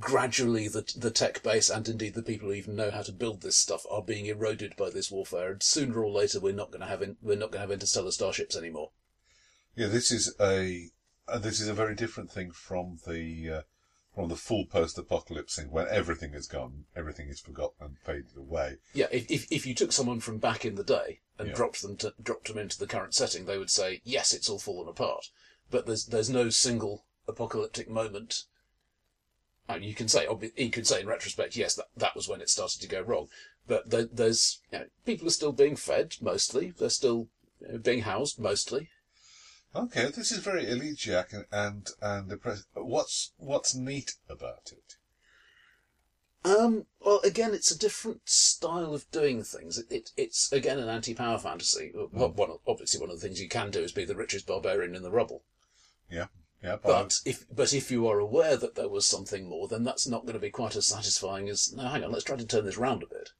Gradually, 0.00 0.66
the 0.68 0.84
the 0.96 1.10
tech 1.10 1.42
base 1.42 1.70
and 1.70 1.88
indeed 1.88 2.14
the 2.14 2.22
people 2.22 2.48
who 2.48 2.54
even 2.54 2.74
know 2.74 2.90
how 2.90 3.02
to 3.02 3.12
build 3.12 3.42
this 3.42 3.56
stuff 3.56 3.84
are 3.90 4.02
being 4.02 4.26
eroded 4.26 4.74
by 4.76 4.90
this 4.90 5.10
warfare. 5.10 5.52
And 5.52 5.62
sooner 5.62 6.02
or 6.02 6.10
later, 6.10 6.40
we're 6.40 6.52
not 6.52 6.70
going 6.72 6.80
to 6.80 6.86
have 6.88 7.00
in, 7.00 7.16
we're 7.22 7.36
not 7.36 7.52
going 7.52 7.58
to 7.60 7.68
have 7.68 7.70
interstellar 7.70 8.10
starships 8.10 8.56
anymore. 8.56 8.90
yeah. 9.76 9.86
This 9.86 10.10
is 10.10 10.34
a 10.40 10.88
uh, 11.28 11.38
this 11.38 11.60
is 11.60 11.68
a 11.68 11.74
very 11.74 11.94
different 11.94 12.30
thing 12.30 12.50
from 12.50 12.98
the 13.06 13.50
uh, 13.50 13.62
from 14.14 14.28
the 14.28 14.36
full 14.36 14.66
post-apocalypse 14.66 15.54
thing, 15.54 15.70
when 15.70 15.86
everything 15.88 16.34
is 16.34 16.48
gone, 16.48 16.86
everything 16.96 17.28
is 17.28 17.38
forgotten 17.38 17.76
and 17.86 17.98
faded 18.00 18.36
away. 18.36 18.78
Yeah, 18.94 19.06
if, 19.12 19.30
if 19.30 19.46
if 19.52 19.64
you 19.64 19.74
took 19.76 19.92
someone 19.92 20.18
from 20.18 20.38
back 20.38 20.64
in 20.64 20.74
the 20.74 20.82
day 20.82 21.20
and 21.38 21.48
Yeah. 21.48 21.54
dropped 21.54 21.82
them 21.82 21.96
to 21.98 22.14
dropped 22.20 22.48
them 22.48 22.58
into 22.58 22.78
the 22.78 22.88
current 22.88 23.14
setting, 23.14 23.44
they 23.44 23.58
would 23.58 23.70
say, 23.70 24.00
"Yes, 24.02 24.34
it's 24.34 24.48
all 24.50 24.58
fallen 24.58 24.88
apart." 24.88 25.26
But 25.70 25.86
there's 25.86 26.06
there's 26.06 26.30
no 26.30 26.50
single 26.50 27.04
apocalyptic 27.28 27.88
moment. 27.88 28.44
And 29.68 29.84
you 29.84 29.94
can 29.94 30.08
say, 30.08 30.26
you 30.56 30.70
could 30.70 30.86
say 30.86 31.00
in 31.00 31.06
retrospect, 31.06 31.54
yes, 31.54 31.74
that 31.74 31.88
that 31.96 32.16
was 32.16 32.26
when 32.26 32.40
it 32.40 32.48
started 32.48 32.80
to 32.80 32.88
go 32.88 33.02
wrong. 33.02 33.28
But 33.66 33.90
there, 33.90 34.06
there's 34.06 34.60
you 34.72 34.78
know, 34.78 34.84
people 35.04 35.28
are 35.28 35.32
still 35.32 35.52
being 35.52 35.76
fed 35.76 36.16
mostly. 36.22 36.70
They're 36.70 36.88
still 36.88 37.28
you 37.60 37.72
know, 37.72 37.78
being 37.78 38.02
housed 38.02 38.38
mostly. 38.40 38.88
Okay, 39.76 40.06
this 40.06 40.32
is 40.32 40.38
very 40.38 40.66
elegiac 40.66 41.32
and 41.32 41.44
and, 41.52 41.90
and 42.00 42.30
depressing. 42.30 42.64
What's 42.74 43.32
what's 43.36 43.74
neat 43.74 44.14
about 44.28 44.72
it? 44.72 44.96
Um, 46.44 46.86
well, 47.00 47.20
again, 47.24 47.52
it's 47.52 47.70
a 47.70 47.78
different 47.78 48.28
style 48.28 48.94
of 48.94 49.10
doing 49.10 49.42
things. 49.42 49.76
It, 49.76 49.86
it, 49.90 50.10
it's 50.16 50.50
again 50.50 50.78
an 50.78 50.88
anti-power 50.88 51.38
fantasy. 51.38 51.92
Well, 51.94 52.30
One, 52.30 52.52
obviously, 52.66 53.00
one 53.00 53.10
of 53.10 53.20
the 53.20 53.26
things 53.26 53.40
you 53.40 53.48
can 53.48 53.70
do 53.70 53.80
is 53.80 53.92
be 53.92 54.04
the 54.06 54.16
richest 54.16 54.46
barbarian 54.46 54.94
in 54.94 55.02
the 55.02 55.10
rubble. 55.10 55.42
Yeah, 56.10 56.26
yeah, 56.62 56.76
But 56.82 57.20
if 57.24 57.44
but 57.54 57.72
if 57.72 57.90
you 57.90 58.06
are 58.08 58.18
aware 58.18 58.56
that 58.56 58.74
there 58.74 58.88
was 58.88 59.06
something 59.06 59.48
more, 59.48 59.68
then 59.68 59.84
that's 59.84 60.06
not 60.06 60.22
going 60.22 60.34
to 60.34 60.40
be 60.40 60.50
quite 60.50 60.76
as 60.76 60.86
satisfying 60.86 61.48
as. 61.48 61.72
No, 61.72 61.84
hang 61.88 62.04
on, 62.04 62.12
let's 62.12 62.24
try 62.24 62.36
to 62.36 62.46
turn 62.46 62.64
this 62.64 62.78
round 62.78 63.02
a 63.02 63.06
bit. 63.06 63.30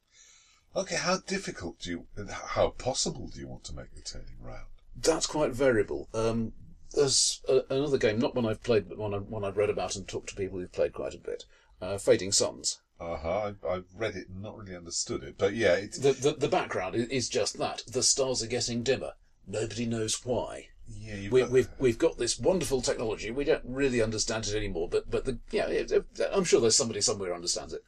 okay. 0.75 0.95
How 0.95 1.17
difficult 1.17 1.79
do 1.79 1.89
you? 1.89 2.05
How 2.29 2.69
possible 2.69 3.27
do 3.27 3.39
you 3.39 3.47
want 3.47 3.63
to 3.65 3.75
make 3.75 3.93
the 3.95 4.01
turning 4.01 4.37
round? 4.41 4.67
That's 4.95 5.27
quite 5.27 5.51
variable. 5.51 6.07
Um, 6.13 6.53
there's 6.93 7.41
a, 7.47 7.61
another 7.69 7.97
game, 7.97 8.19
not 8.19 8.35
one 8.35 8.45
I've 8.45 8.63
played, 8.63 8.89
but 8.89 8.97
one, 8.97 9.13
I, 9.13 9.17
one 9.17 9.43
I've 9.45 9.57
read 9.57 9.69
about 9.69 9.95
and 9.95 10.07
talked 10.07 10.29
to 10.29 10.35
people 10.35 10.59
who've 10.59 10.71
played 10.71 10.93
quite 10.93 11.13
a 11.13 11.19
bit. 11.19 11.45
Uh, 11.81 11.97
Fading 11.97 12.31
Suns. 12.31 12.79
Uh 12.99 13.15
huh. 13.15 13.51
I've 13.69 13.85
read 13.95 14.15
it 14.15 14.27
and 14.27 14.41
not 14.41 14.57
really 14.57 14.75
understood 14.75 15.23
it, 15.23 15.35
but 15.37 15.53
yeah, 15.55 15.75
it's 15.75 15.97
The, 15.99 16.11
the 16.11 16.33
the 16.33 16.47
background 16.49 16.95
is 16.95 17.29
just 17.29 17.57
that. 17.59 17.83
The 17.87 18.03
stars 18.03 18.43
are 18.43 18.47
getting 18.47 18.83
dimmer. 18.83 19.13
Nobody 19.47 19.85
knows 19.85 20.25
why. 20.25 20.69
Yeah. 20.89 21.15
You've 21.15 21.31
We, 21.31 21.41
got, 21.41 21.49
we've 21.51 21.69
we've 21.79 21.97
got 21.97 22.17
this 22.17 22.39
wonderful 22.39 22.81
technology. 22.81 23.31
We 23.31 23.43
don't 23.43 23.63
really 23.65 24.01
understand 24.01 24.47
it 24.47 24.55
anymore, 24.55 24.89
but 24.89 25.09
but 25.09 25.25
the 25.25 25.39
yeah, 25.51 25.67
it, 25.67 25.91
I'm 26.33 26.43
sure 26.43 26.59
there's 26.61 26.75
somebody 26.75 27.01
somewhere 27.01 27.29
who 27.29 27.35
understands 27.35 27.73
it. 27.73 27.83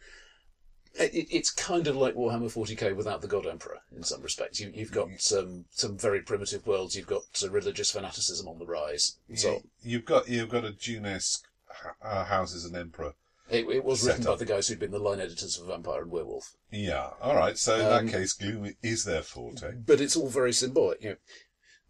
It, 1.00 1.14
it. 1.14 1.28
It's 1.32 1.50
kind 1.52 1.88
of 1.88 1.96
like 1.96 2.16
Warhammer 2.16 2.52
40k 2.54 2.96
without 2.96 3.22
the 3.22 3.28
God 3.28 3.46
Emperor 3.48 3.80
in 3.96 4.04
some 4.04 4.22
respects. 4.22 4.60
You, 4.60 4.72
you've 4.76 4.92
got 4.92 5.08
some 5.20 5.66
some 5.72 5.98
very 5.98 6.22
primitive 6.22 6.68
worlds. 6.68 6.96
You've 6.96 7.08
got 7.08 7.24
uh, 7.44 7.50
religious 7.50 7.92
fanaticism 7.92 8.48
on 8.48 8.60
the 8.60 8.66
rise. 8.66 9.18
So 9.36 9.54
yeah, 9.54 9.60
you've 9.84 10.06
got 10.06 10.28
you've 10.30 10.50
got 10.50 10.66
a 10.66 10.72
Dunesque 10.72 11.44
uh, 12.02 12.26
houses 12.26 12.66
and 12.66 12.76
emperor. 12.76 13.14
it, 13.50 13.66
it 13.70 13.84
was 13.86 14.06
written 14.06 14.24
Set 14.24 14.32
by 14.32 14.36
the 14.36 14.46
guys 14.46 14.68
who'd 14.68 14.80
been 14.80 14.92
the 14.92 15.00
line 15.00 15.22
editors 15.22 15.58
of 15.58 15.68
Vampire 15.68 16.02
and 16.02 16.12
Werewolf. 16.12 16.56
Yeah. 16.72 17.12
All 17.22 17.36
right. 17.36 17.58
So 17.58 17.76
in 17.76 17.86
Um, 17.86 18.06
that 18.06 18.12
case, 18.12 18.34
gloom 18.34 18.76
is 18.84 19.06
their 19.06 19.22
forte. 19.24 19.76
But 19.86 20.02
it's 20.02 20.16
all 20.18 20.28
very 20.30 20.52
symbolic. 20.54 21.02
You 21.02 21.10
know, 21.12 21.16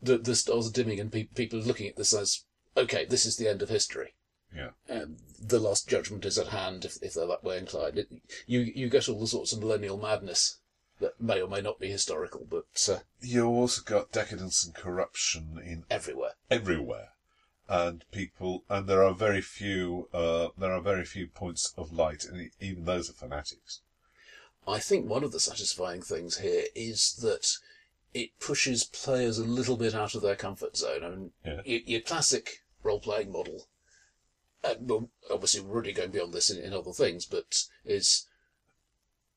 the 0.02 0.18
the 0.18 0.36
stars 0.36 0.68
are 0.70 0.72
dimming, 0.72 0.99
and 0.99 1.12
pe- 1.12 1.24
people 1.24 1.60
are 1.60 1.64
looking 1.64 1.88
at 1.88 1.95
this 1.95 2.14
as 2.14 2.43
okay, 2.76 3.06
this 3.06 3.26
is 3.26 3.38
the 3.38 3.47
end 3.47 3.62
of 3.62 3.70
history. 3.70 4.14
Yeah. 4.54 4.72
um, 4.89 5.16
the 5.39 5.60
last 5.60 5.88
judgment 5.88 6.26
is 6.26 6.38
at 6.38 6.47
hand 6.47 6.84
if, 6.84 7.02
if 7.02 7.14
they're 7.14 7.26
that 7.28 7.43
way 7.43 7.58
inclined. 7.58 7.97
It, 7.97 8.10
you 8.47 8.60
you 8.60 8.89
get 8.89 9.08
all 9.08 9.20
the 9.20 9.28
sorts 9.28 9.54
of 9.54 9.60
millennial 9.60 9.97
madness 9.97 10.58
that 10.99 11.20
may 11.22 11.41
or 11.41 11.47
may 11.47 11.62
not 11.62 11.80
be 11.80 11.89
historical, 11.89 12.45
but 12.49 12.89
uh, 12.91 12.99
You 13.22 13.47
also 13.47 13.82
got 13.82 14.12
decadence 14.12 14.66
and 14.66 14.76
corruption 14.76 15.58
in 15.66 15.86
everywhere. 15.89 16.34
everywhere, 16.49 17.10
and 17.70 18.04
people, 18.12 18.64
and 18.70 18.88
there 18.88 19.04
are 19.04 19.14
very 19.14 19.41
few. 19.41 20.10
Uh, 20.14 20.49
there 20.58 20.74
are 20.74 20.82
very 20.82 21.06
few 21.06 21.28
points 21.28 21.74
of 21.78 21.93
light, 21.93 22.26
and 22.26 22.52
even 22.60 22.84
those 22.84 23.10
are 23.10 23.14
fanatics. 23.14 23.80
I 24.68 24.80
think 24.80 25.08
one 25.10 25.24
of 25.24 25.32
the 25.32 25.39
satisfying 25.39 26.02
things 26.02 26.38
here 26.39 26.66
is 26.76 27.14
that 27.22 27.47
it 28.14 28.38
pushes 28.39 28.84
players 28.84 29.38
a 29.38 29.43
little 29.45 29.78
bit 29.78 29.95
out 29.95 30.16
of 30.16 30.22
their 30.22 30.36
comfort 30.36 30.76
zone. 30.78 31.03
I 31.03 31.09
mean, 31.09 31.32
Yeah. 31.45 31.62
your, 31.66 31.80
your 31.86 32.01
classic 32.01 32.64
role-playing 32.84 33.32
model, 33.32 33.68
uh, 34.64 34.76
well, 34.80 35.09
obviously 35.30 35.62
we're 35.62 35.74
already 35.74 35.93
going 35.93 36.12
beyond 36.12 36.34
this 36.34 36.49
in, 36.49 36.62
in 36.62 36.74
other 36.74 36.91
things, 36.91 37.26
but 37.26 37.64
is 37.86 38.28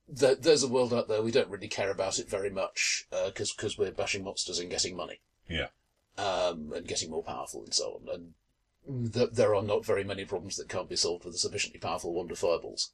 there's 0.07 0.63
a 0.63 0.69
world 0.69 0.93
out 0.93 1.09
there 1.09 1.23
we 1.23 1.31
don't 1.31 1.49
really 1.49 1.69
care 1.69 1.91
about 1.91 2.19
it 2.19 2.29
very 2.29 2.51
much 2.51 3.07
because 3.25 3.53
because 3.53 3.79
we're 3.79 3.91
bashing 3.91 4.23
monsters 4.23 4.59
and 4.59 4.69
getting 4.71 4.95
money 4.95 5.21
Yeah, 5.49 5.69
um, 6.19 6.73
and 6.75 6.87
getting 6.87 7.11
more 7.11 7.23
powerful 7.23 7.65
and 7.65 7.73
so 7.73 8.01
on. 8.07 8.35
And 8.87 9.15
th- 9.15 9.31
there 9.33 9.55
are 9.55 9.63
not 9.63 9.85
very 9.85 10.05
many 10.05 10.27
problems 10.27 10.57
that 10.57 10.69
can't 10.69 10.91
be 10.91 10.97
solved 10.97 11.25
with 11.25 11.35
a 11.35 11.39
sufficiently 11.39 11.81
powerful 11.81 12.13
wand 12.13 12.31
of 12.31 12.39
fireballs. 12.39 12.91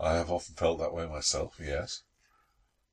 I 0.00 0.14
have 0.14 0.30
often 0.30 0.54
felt 0.54 0.78
that 0.78 0.94
way 0.94 1.06
myself. 1.06 1.60
Yes, 1.62 2.02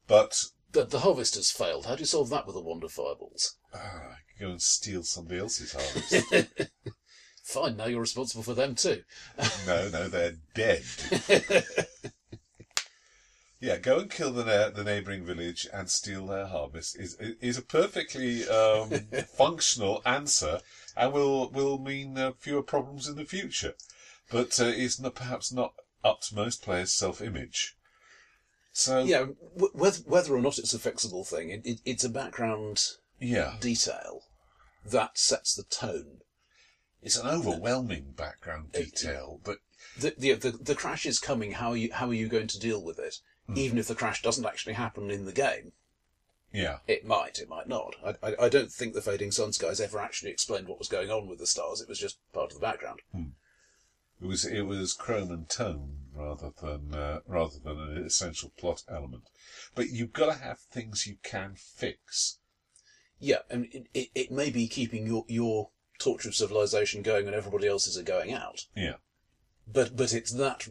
but 0.05 0.45
The, 0.73 0.85
the 0.85 0.99
harvest 0.99 1.35
has 1.35 1.51
failed. 1.51 1.85
How 1.85 1.95
do 1.95 2.01
you 2.01 2.05
solve 2.05 2.29
that 2.29 2.45
with 2.45 2.55
a 2.55 2.61
wand 2.61 2.83
of 2.83 2.91
fireballs? 2.91 3.57
uh, 3.73 4.15
go 4.39 4.49
and 4.49 4.61
steal 4.61 5.03
somebody 5.03 5.39
else's 5.39 5.73
harvest. 5.73 6.33
Fine, 7.43 7.77
now 7.77 7.85
you're 7.85 8.01
responsible 8.01 8.43
for 8.43 8.53
them 8.53 8.75
too. 8.75 9.03
no, 9.67 9.89
no, 9.89 10.07
they're 10.07 10.35
dead. 10.55 10.83
Yeah, 13.63 13.77
go 13.77 13.99
and 13.99 14.11
kill 14.11 14.33
the 14.33 14.43
na- 14.43 14.71
the 14.71 14.83
neighbouring 14.83 15.25
village 15.25 15.65
and 15.71 15.89
steal 15.89 16.27
their 16.27 16.47
harvest 16.47 16.97
is 16.99 17.15
is 17.15 17.57
a 17.57 17.61
perfectly 17.61 18.45
um, 18.49 18.89
functional 19.37 20.01
answer, 20.05 20.59
and 20.97 21.13
will 21.13 21.49
will 21.49 21.77
mean 21.77 22.17
uh, 22.17 22.33
fewer 22.37 22.61
problems 22.61 23.07
in 23.07 23.15
the 23.15 23.23
future. 23.23 23.75
But 24.29 24.59
uh, 24.59 24.65
it's 24.65 24.99
not, 24.99 25.15
perhaps 25.15 25.53
not 25.53 25.75
up 26.03 26.19
to 26.23 26.35
most 26.35 26.61
players' 26.61 26.91
self 26.91 27.21
image. 27.21 27.77
So 28.73 29.03
Yeah, 29.03 29.27
w- 29.55 29.71
whether, 29.73 30.01
whether 30.05 30.35
or 30.35 30.41
not 30.41 30.57
it's 30.57 30.73
a 30.73 30.79
fixable 30.79 31.25
thing, 31.25 31.49
it, 31.49 31.61
it, 31.65 31.79
it's 31.85 32.03
a 32.03 32.09
background 32.09 32.81
yeah, 33.19 33.55
detail 33.61 34.23
that 34.85 35.17
sets 35.17 35.55
the 35.55 35.63
tone. 35.63 36.21
it's 37.01 37.17
an 37.17 37.27
overwhelming 37.27 38.13
background 38.17 38.71
detail, 38.73 39.39
but 39.43 39.59
The, 39.97 40.15
the, 40.17 40.33
the, 40.33 40.51
the 40.51 40.75
crash 40.75 41.05
is 41.05 41.19
coming. 41.19 41.53
How 41.53 41.69
are 41.69 41.77
you, 41.77 41.93
how 41.93 42.09
are 42.09 42.13
you 42.13 42.27
going 42.27 42.47
to 42.47 42.59
deal 42.59 42.83
with 42.83 42.97
it? 42.99 43.19
Hmm. 43.47 43.57
Even 43.57 43.77
if 43.77 43.87
the 43.87 43.95
crash 43.95 44.21
doesn't 44.21 44.45
actually 44.45 44.73
happen 44.73 45.11
in 45.11 45.25
the 45.25 45.31
game, 45.31 45.73
yeah, 46.51 46.77
it 46.87 47.05
might, 47.05 47.39
it 47.39 47.49
might 47.49 47.67
not. 47.67 47.95
I, 48.05 48.15
I, 48.27 48.35
I 48.45 48.49
don't 48.49 48.71
think 48.71 48.93
the 48.93 49.01
Fading 49.01 49.31
Suns 49.31 49.57
guys 49.57 49.79
ever 49.79 49.99
actually 49.99 50.31
explained 50.31 50.67
what 50.67 50.79
was 50.79 50.87
going 50.87 51.09
on 51.11 51.27
with 51.27 51.39
the 51.39 51.47
stars. 51.47 51.81
It 51.81 51.89
was 51.89 51.99
just 51.99 52.17
part 52.31 52.51
of 52.51 52.59
the 52.59 52.65
background. 52.65 53.01
Hmm. 53.11 53.33
it 54.21 54.27
was 54.27 54.45
it 54.45 54.61
was 54.61 54.93
chrome 54.93 55.31
and 55.31 55.47
tone 55.49 55.97
rather 56.15 56.51
than 56.61 56.93
uh, 56.93 57.19
rather 57.27 57.57
than 57.63 57.79
an 57.79 58.05
essential 58.05 58.51
plot 58.57 58.83
element. 58.89 59.23
But 59.75 59.89
you've 59.89 60.13
got 60.13 60.33
to 60.33 60.43
have 60.43 60.59
things 60.59 61.07
you 61.07 61.17
can 61.23 61.55
fix. 61.55 62.39
Yeah, 63.19 63.39
and 63.49 63.65
it, 63.71 63.87
it, 63.93 64.09
it 64.13 64.31
may 64.31 64.49
be 64.49 64.67
keeping 64.67 65.07
your, 65.07 65.23
your 65.27 65.69
torch 65.99 66.25
of 66.25 66.35
civilization 66.35 67.01
going 67.01 67.25
when 67.25 67.33
everybody 67.33 67.67
else's 67.67 67.97
are 67.97 68.03
going 68.03 68.33
out. 68.33 68.65
Yeah. 68.75 68.95
but 69.65 69.95
but 69.95 70.13
it's 70.13 70.33
that 70.33 70.67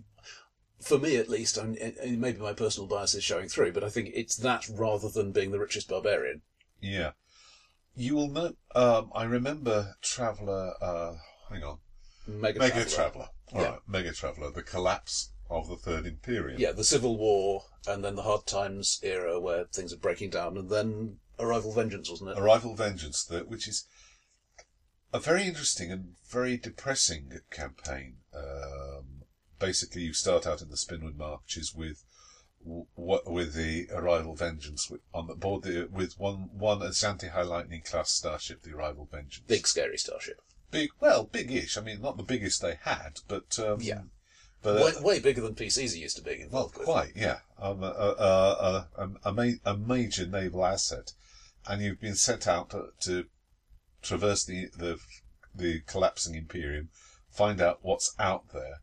for 0.80 0.98
me 0.98 1.16
at 1.16 1.30
least 1.30 1.56
and 1.56 1.76
and 1.78 2.20
maybe 2.20 2.40
my 2.40 2.52
personal 2.52 2.86
bias 2.88 3.14
is 3.14 3.22
showing 3.24 3.48
through 3.48 3.72
but 3.72 3.84
i 3.84 3.88
think 3.88 4.10
it's 4.12 4.36
that 4.36 4.68
rather 4.68 5.08
than 5.08 5.30
being 5.32 5.50
the 5.52 5.58
richest 5.60 5.88
barbarian 5.88 6.42
Yeah. 6.80 7.12
You 7.94 8.16
will 8.16 8.28
know, 8.28 8.54
um, 8.74 9.10
I 9.14 9.24
remember 9.24 9.94
Traveller, 10.02 10.74
uh, 10.82 11.12
hang 11.50 11.62
on, 11.62 11.78
mega, 12.26 12.58
Mega 12.58 12.84
Traveller. 12.84 12.90
Traveller. 12.90 13.28
Yeah. 13.52 13.58
Alright, 13.60 13.80
Mega 13.86 14.12
Traveller, 14.12 14.50
the 14.50 14.62
collapse 14.62 15.31
of 15.52 15.68
the 15.68 15.76
Third 15.76 16.06
Imperium. 16.06 16.60
yeah 16.60 16.72
the 16.72 16.84
civil 16.84 17.16
war 17.16 17.64
and 17.86 18.04
then 18.04 18.16
the 18.16 18.22
hard 18.22 18.46
times 18.46 19.00
era 19.02 19.38
where 19.40 19.64
things 19.64 19.92
are 19.92 19.98
breaking 19.98 20.30
down 20.30 20.56
and 20.56 20.70
then 20.70 21.16
arrival 21.38 21.72
vengeance 21.72 22.10
wasn't 22.10 22.30
it 22.30 22.38
Arrival 22.38 22.74
Vengeance, 22.74 23.24
that, 23.24 23.48
which 23.48 23.66
is 23.68 23.86
a 25.12 25.18
very 25.20 25.44
interesting 25.44 25.90
and 25.92 26.14
very 26.26 26.56
depressing 26.56 27.30
campaign. 27.50 28.16
Um, 28.34 29.22
basically, 29.58 30.02
you 30.02 30.14
start 30.14 30.46
out 30.46 30.62
in 30.62 30.70
the 30.70 30.76
Spinward 30.76 31.16
Marches 31.16 31.74
with 31.74 32.04
what 32.64 33.30
with 33.30 33.54
the 33.54 33.88
Arrival 33.92 34.34
Vengeance 34.34 34.88
with, 34.88 35.00
on 35.12 35.26
the 35.26 35.34
board 35.34 35.64
the, 35.64 35.88
with 35.90 36.14
one 36.18 36.48
one 36.52 36.80
Azhanti 36.80 37.30
High 37.30 37.42
Lightning 37.42 37.82
class 37.82 38.10
starship, 38.10 38.62
the 38.62 38.72
Arrival 38.74 39.08
Vengeance. 39.10 39.44
big 39.46 39.66
scary 39.66 39.98
starship 39.98 40.40
big, 40.72 40.90
well, 40.98 41.24
big-ish. 41.24 41.78
I 41.78 41.82
mean, 41.82 42.00
not 42.02 42.16
the 42.16 42.24
biggest 42.24 42.60
they 42.60 42.78
had, 42.82 43.20
but 43.28 43.58
um, 43.60 43.80
Yeah. 43.80 44.02
But 44.62 44.80
uh, 44.80 44.84
way, 44.84 44.92
way 45.02 45.18
bigger 45.20 45.40
than 45.40 45.54
pcs 45.54 45.94
are 45.94 45.98
used 45.98 46.16
to 46.16 46.22
being 46.22 46.38
well, 46.50 46.66
involved 46.66 46.78
with 46.78 46.86
quite, 46.86 47.12
yeah. 47.14 47.38
Um, 47.60 47.82
a, 47.82 47.86
a, 47.86 49.08
a, 49.24 49.32
ma- 49.32 49.58
a 49.64 49.76
major 49.76 50.26
naval 50.26 50.64
asset, 50.64 51.12
and 51.66 51.82
you've 51.82 52.00
been 52.00 52.16
sent 52.16 52.46
out 52.46 52.70
to, 52.70 52.88
to 53.00 53.26
traverse 54.02 54.44
the, 54.44 54.68
the 54.76 54.98
the 55.54 55.80
collapsing 55.80 56.34
Imperium, 56.34 56.88
find 57.30 57.60
out 57.60 57.80
what's 57.82 58.14
out 58.18 58.52
there, 58.52 58.80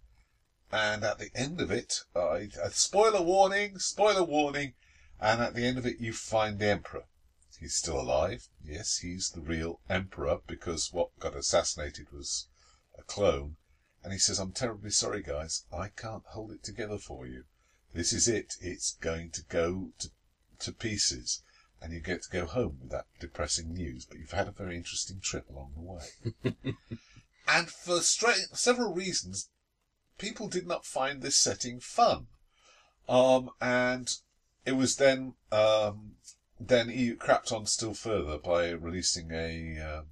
and 0.71 1.03
at 1.03 1.17
the 1.17 1.31
end 1.33 1.59
of 1.59 1.71
it, 1.71 2.01
uh, 2.15 2.39
spoiler 2.71 3.21
warning, 3.21 3.79
spoiler 3.79 4.23
warning, 4.23 4.73
and 5.19 5.41
at 5.41 5.55
the 5.55 5.65
end 5.65 5.77
of 5.77 5.85
it, 5.85 5.99
you 5.99 6.13
find 6.13 6.59
the 6.59 6.67
Emperor. 6.67 7.05
He's 7.59 7.75
still 7.75 7.99
alive. 7.99 8.47
Yes, 8.63 8.99
he's 8.99 9.31
the 9.31 9.41
real 9.41 9.81
Emperor 9.89 10.39
because 10.47 10.93
what 10.93 11.17
got 11.19 11.35
assassinated 11.35 12.07
was 12.13 12.47
a 12.97 13.03
clone. 13.03 13.57
And 14.03 14.13
he 14.13 14.19
says, 14.19 14.39
I'm 14.39 14.51
terribly 14.51 14.91
sorry, 14.91 15.21
guys. 15.21 15.65
I 15.73 15.89
can't 15.89 16.23
hold 16.27 16.51
it 16.51 16.63
together 16.63 16.97
for 16.97 17.27
you. 17.27 17.43
This 17.93 18.13
is 18.13 18.27
it. 18.27 18.55
It's 18.61 18.95
going 18.95 19.31
to 19.31 19.43
go 19.43 19.89
to, 19.99 20.09
to 20.59 20.71
pieces. 20.71 21.43
And 21.81 21.93
you 21.93 21.99
get 21.99 22.23
to 22.23 22.29
go 22.29 22.45
home 22.45 22.77
with 22.81 22.91
that 22.91 23.05
depressing 23.19 23.73
news. 23.73 24.05
But 24.05 24.19
you've 24.19 24.31
had 24.31 24.47
a 24.47 24.51
very 24.51 24.75
interesting 24.75 25.19
trip 25.19 25.49
along 25.49 25.73
the 25.75 25.81
way. 25.81 26.75
and 27.47 27.69
for 27.69 28.01
straight, 28.01 28.47
several 28.53 28.93
reasons, 28.93 29.49
people 30.17 30.47
did 30.47 30.67
not 30.67 30.85
find 30.85 31.21
this 31.21 31.37
setting 31.37 31.79
fun. 31.79 32.27
Um, 33.07 33.49
and 33.59 34.13
it 34.65 34.73
was 34.73 34.97
then, 34.97 35.33
um, 35.51 36.11
then 36.59 36.89
he 36.89 37.13
crapped 37.13 37.51
on 37.51 37.65
still 37.65 37.93
further 37.93 38.37
by 38.37 38.69
releasing 38.69 39.31
a, 39.31 39.79
um, 39.79 40.05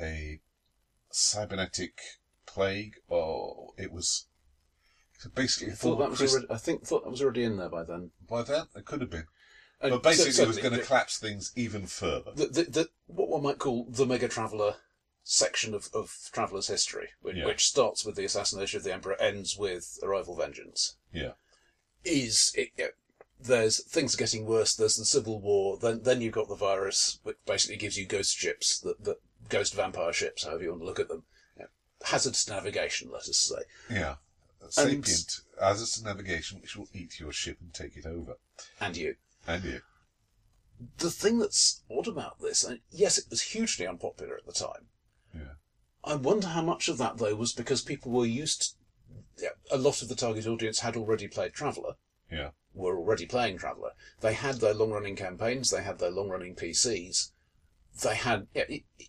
a 0.00 0.40
cybernetic 1.10 2.00
plague, 2.52 2.94
or 3.08 3.72
it 3.78 3.92
was 3.92 4.26
basically 5.34 5.72
I 5.72 5.76
thought 5.76 5.96
that 5.98 6.10
was 6.10 6.20
already, 6.32 6.46
I 6.50 6.56
think 6.58 6.84
thought 6.84 7.04
that 7.04 7.10
was 7.10 7.22
already 7.22 7.44
in 7.44 7.56
there 7.56 7.68
by 7.68 7.84
then. 7.84 8.10
by 8.28 8.42
then 8.42 8.64
it 8.76 8.84
could 8.84 9.00
have 9.00 9.10
been, 9.10 9.26
And 9.80 9.92
but 9.92 10.02
basically 10.02 10.32
cer- 10.32 10.42
it 10.44 10.48
was 10.48 10.58
going 10.58 10.74
to 10.74 10.82
collapse 10.82 11.18
things 11.18 11.52
even 11.56 11.86
further. 11.86 12.32
the, 12.34 12.46
the, 12.46 12.62
the, 12.64 12.88
what 13.06 13.28
one 13.28 13.42
might 13.42 13.58
call 13.58 13.86
the 13.88 14.06
Mega 14.06 14.28
Traveller 14.28 14.74
section 15.24 15.72
of, 15.74 15.88
of 15.94 16.12
Traveller's 16.32 16.66
history, 16.68 17.08
which, 17.20 17.36
Yeah. 17.36 17.46
which 17.46 17.64
starts 17.66 18.04
with 18.04 18.16
the 18.16 18.24
assassination 18.24 18.78
of 18.78 18.84
the 18.84 18.92
Emperor, 18.92 19.20
ends 19.20 19.56
with 19.56 19.98
Arrival 20.02 20.36
Vengeance. 20.36 20.96
Yeah, 21.12 21.32
is 22.04 22.52
it, 22.56 22.70
there's 23.40 23.84
things 23.84 24.16
getting 24.16 24.44
worse. 24.46 24.74
There's 24.74 24.96
the 24.96 25.04
civil 25.04 25.40
war. 25.40 25.78
Then 25.80 26.02
then 26.02 26.20
you've 26.20 26.34
got 26.34 26.48
the 26.48 26.54
virus, 26.56 27.18
which 27.22 27.36
basically 27.46 27.76
gives 27.76 27.96
you 27.96 28.06
ghost 28.06 28.36
ships, 28.36 28.80
that 28.80 29.04
that 29.04 29.18
ghost 29.48 29.74
vampire 29.74 30.12
ships, 30.12 30.44
however 30.44 30.62
you 30.64 30.70
want 30.70 30.82
to 30.82 30.86
look 30.86 31.00
at 31.00 31.08
them. 31.08 31.24
Hazardous 32.04 32.48
navigation, 32.48 33.10
let 33.10 33.22
us 33.28 33.38
say. 33.38 33.62
yeah. 33.94 34.16
And- 34.60 34.72
Sapient 34.72 35.40
as 35.60 35.82
it's 35.82 35.96
a 35.98 36.04
navigation 36.04 36.60
which 36.60 36.76
will 36.76 36.88
eat 36.92 37.18
your 37.20 37.32
ship 37.32 37.58
and 37.60 37.72
take 37.74 37.96
it 37.96 38.06
over, 38.06 38.34
And 38.80 38.96
you. 38.96 39.16
and 39.46 39.64
you. 39.64 39.80
The 40.98 41.10
thing 41.10 41.38
that's 41.38 41.82
odd 41.90 42.08
about 42.08 42.40
this, 42.40 42.64
and 42.64 42.80
yes, 42.90 43.18
it 43.18 43.26
was 43.30 43.42
hugely 43.42 43.86
unpopular 43.86 44.36
at 44.36 44.46
the 44.46 44.52
time. 44.52 44.88
Yeah. 45.34 45.54
I 46.04 46.14
wonder 46.16 46.48
how 46.48 46.62
much 46.62 46.88
of 46.88 46.98
that 46.98 47.18
though 47.18 47.34
was 47.36 47.52
because 47.52 47.82
people 47.82 48.10
were 48.12 48.26
used. 48.26 48.76
Yeah, 49.38 49.50
a 49.70 49.76
lot 49.76 50.02
of 50.02 50.08
the 50.08 50.14
target 50.16 50.46
audience 50.46 50.80
had 50.80 50.96
already 50.96 51.28
played 51.28 51.52
Traveller. 51.52 51.94
Yeah. 52.30 52.50
were 52.74 52.96
already 52.98 53.26
playing 53.26 53.58
Traveller. 53.58 53.92
They 54.20 54.32
had 54.34 54.56
their 54.60 54.74
long 54.74 54.90
running 54.90 55.16
campaigns, 55.16 55.70
they 55.70 55.82
had 55.82 55.98
their 55.98 56.10
long 56.10 56.28
running 56.28 56.54
PCs, 56.56 57.30
they 58.02 58.14
had. 58.16 58.46
Yeah, 58.54 58.64
it, 58.68 58.84
it, 58.98 59.08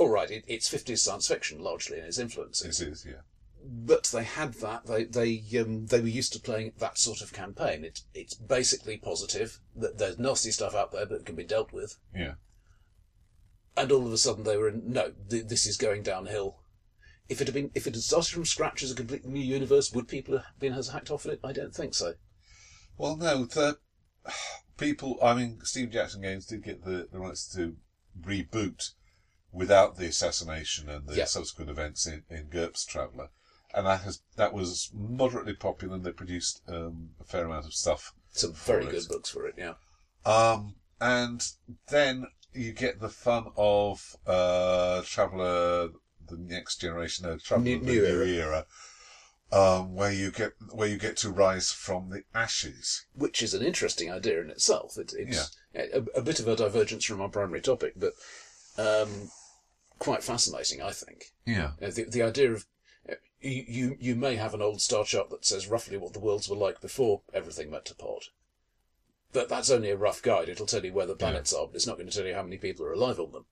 all 0.00 0.08
right, 0.08 0.30
it, 0.30 0.44
it's 0.48 0.72
50s 0.72 0.98
science 0.98 1.28
fiction 1.28 1.60
largely 1.60 1.98
in 1.98 2.04
its 2.04 2.18
influences, 2.18 2.78
This 2.78 2.80
is 2.80 3.06
yeah. 3.06 3.20
but 3.62 4.04
they 4.04 4.24
had 4.24 4.54
that. 4.54 4.86
They 4.86 5.04
they 5.04 5.42
um, 5.60 5.86
they 5.86 6.00
were 6.00 6.08
used 6.08 6.32
to 6.32 6.40
playing 6.40 6.72
that 6.78 6.96
sort 6.96 7.20
of 7.20 7.34
campaign. 7.34 7.84
It's 7.84 8.06
it's 8.14 8.32
basically 8.32 8.96
positive. 8.96 9.60
That 9.76 9.98
there's 9.98 10.18
nasty 10.18 10.52
stuff 10.52 10.74
out 10.74 10.90
there, 10.90 11.04
but 11.04 11.20
it 11.20 11.26
can 11.26 11.36
be 11.36 11.44
dealt 11.44 11.70
with. 11.74 11.98
Yeah. 12.14 12.34
And 13.76 13.92
all 13.92 14.06
of 14.06 14.12
a 14.12 14.16
sudden 14.16 14.44
they 14.44 14.56
were 14.56 14.68
in. 14.68 14.90
No, 14.90 15.12
th- 15.28 15.48
this 15.48 15.66
is 15.66 15.76
going 15.76 16.02
downhill. 16.02 16.62
If 17.28 17.42
it 17.42 17.46
had 17.46 17.54
been, 17.54 17.70
if 17.74 17.86
it 17.86 17.94
had 17.94 18.02
started 18.02 18.32
from 18.32 18.46
scratch 18.46 18.82
as 18.82 18.90
a 18.90 18.96
completely 18.96 19.30
new 19.30 19.44
universe, 19.44 19.92
would 19.92 20.08
people 20.08 20.38
have 20.38 20.46
been 20.58 20.72
as 20.72 20.88
hacked 20.88 21.10
off 21.10 21.26
in 21.26 21.32
it? 21.32 21.40
I 21.44 21.52
don't 21.52 21.74
think 21.74 21.92
so. 21.92 22.14
Well, 22.96 23.18
no, 23.18 23.44
the 23.44 23.76
people, 24.78 25.18
I 25.22 25.34
mean, 25.34 25.58
Steve 25.62 25.90
Jackson 25.90 26.22
Games 26.22 26.46
did 26.46 26.64
get 26.64 26.84
the, 26.84 27.06
the 27.12 27.20
rights 27.20 27.46
to 27.54 27.76
reboot 28.20 28.92
without 29.52 29.96
the 29.96 30.06
assassination 30.06 30.88
and 30.88 31.06
the 31.06 31.16
Yeah. 31.16 31.24
subsequent 31.24 31.70
events 31.70 32.06
in, 32.06 32.24
in 32.30 32.46
GURPS 32.48 32.84
Traveller. 32.86 33.28
And 33.72 33.86
that 33.86 34.00
has 34.02 34.20
that 34.36 34.52
was 34.52 34.90
moderately 34.92 35.54
popular 35.54 35.94
and 35.94 36.04
they 36.04 36.12
produced 36.12 36.60
um, 36.68 37.10
a 37.20 37.24
fair 37.24 37.44
amount 37.44 37.66
of 37.66 37.74
stuff. 37.74 38.12
Some 38.32 38.52
very 38.52 38.82
For 38.84 38.88
it. 38.88 38.92
good 38.92 39.08
books 39.08 39.30
for 39.30 39.46
it, 39.46 39.54
yeah. 39.58 39.74
Um, 40.24 40.74
and 41.00 41.46
then 41.88 42.26
you 42.52 42.72
get 42.72 43.00
the 43.00 43.08
fun 43.08 43.46
of 43.56 44.16
uh, 44.26 45.02
Traveller, 45.04 45.90
the 46.28 46.36
next 46.36 46.80
generation, 46.80 47.26
no, 47.26 47.36
Traveller, 47.38 47.64
New- 47.64 47.78
the 47.80 47.86
new 47.86 48.02
new 48.02 48.06
era. 48.06 48.26
era, 48.26 48.66
um, 49.52 49.94
where 49.94 50.12
you 50.12 50.30
get 50.32 50.52
where 50.72 50.88
you 50.88 50.98
get 50.98 51.16
to 51.18 51.30
rise 51.30 51.70
from 51.72 52.10
the 52.10 52.22
ashes. 52.34 53.06
Which 53.14 53.40
is 53.42 53.54
an 53.54 53.62
interesting 53.62 54.10
idea 54.10 54.40
in 54.42 54.50
itself. 54.50 54.96
It, 54.98 55.12
it's 55.16 55.56
a, 55.74 56.02
a 56.16 56.22
bit 56.22 56.40
of 56.40 56.48
a 56.48 56.56
divergence 56.56 57.04
from 57.04 57.20
our 57.20 57.28
primary 57.28 57.60
topic, 57.60 57.94
but 57.96 58.14
um, 58.78 59.30
quite 60.00 60.24
fascinating, 60.24 60.82
I 60.82 60.90
think. 60.90 61.26
Yeah. 61.46 61.72
Uh, 61.80 61.90
the, 61.90 62.06
the 62.10 62.22
idea 62.22 62.50
of 62.50 62.66
uh, 63.08 63.14
you, 63.40 63.64
you 63.68 63.96
you 64.00 64.16
may 64.16 64.34
have 64.34 64.54
an 64.54 64.62
old 64.62 64.80
star 64.80 65.04
chart 65.04 65.30
that 65.30 65.44
says 65.44 65.68
roughly 65.68 65.96
what 65.96 66.14
the 66.14 66.18
worlds 66.18 66.48
were 66.48 66.56
like 66.56 66.80
before 66.80 67.20
everything 67.32 67.70
went 67.70 67.84
to 67.84 67.94
pot. 67.94 68.24
But 69.32 69.48
that's 69.48 69.70
only 69.70 69.90
a 69.90 69.96
rough 69.96 70.22
guide. 70.22 70.48
It'll 70.48 70.66
tell 70.66 70.84
you 70.84 70.92
where 70.92 71.06
the 71.06 71.14
planets 71.14 71.52
are, 71.52 71.68
but 71.68 71.76
it's 71.76 71.86
not 71.86 71.96
going 71.96 72.08
to 72.10 72.16
tell 72.16 72.26
you 72.26 72.34
how 72.34 72.42
many 72.42 72.56
people 72.56 72.84
are 72.84 72.92
alive 72.92 73.20
on 73.20 73.30
them. 73.30 73.44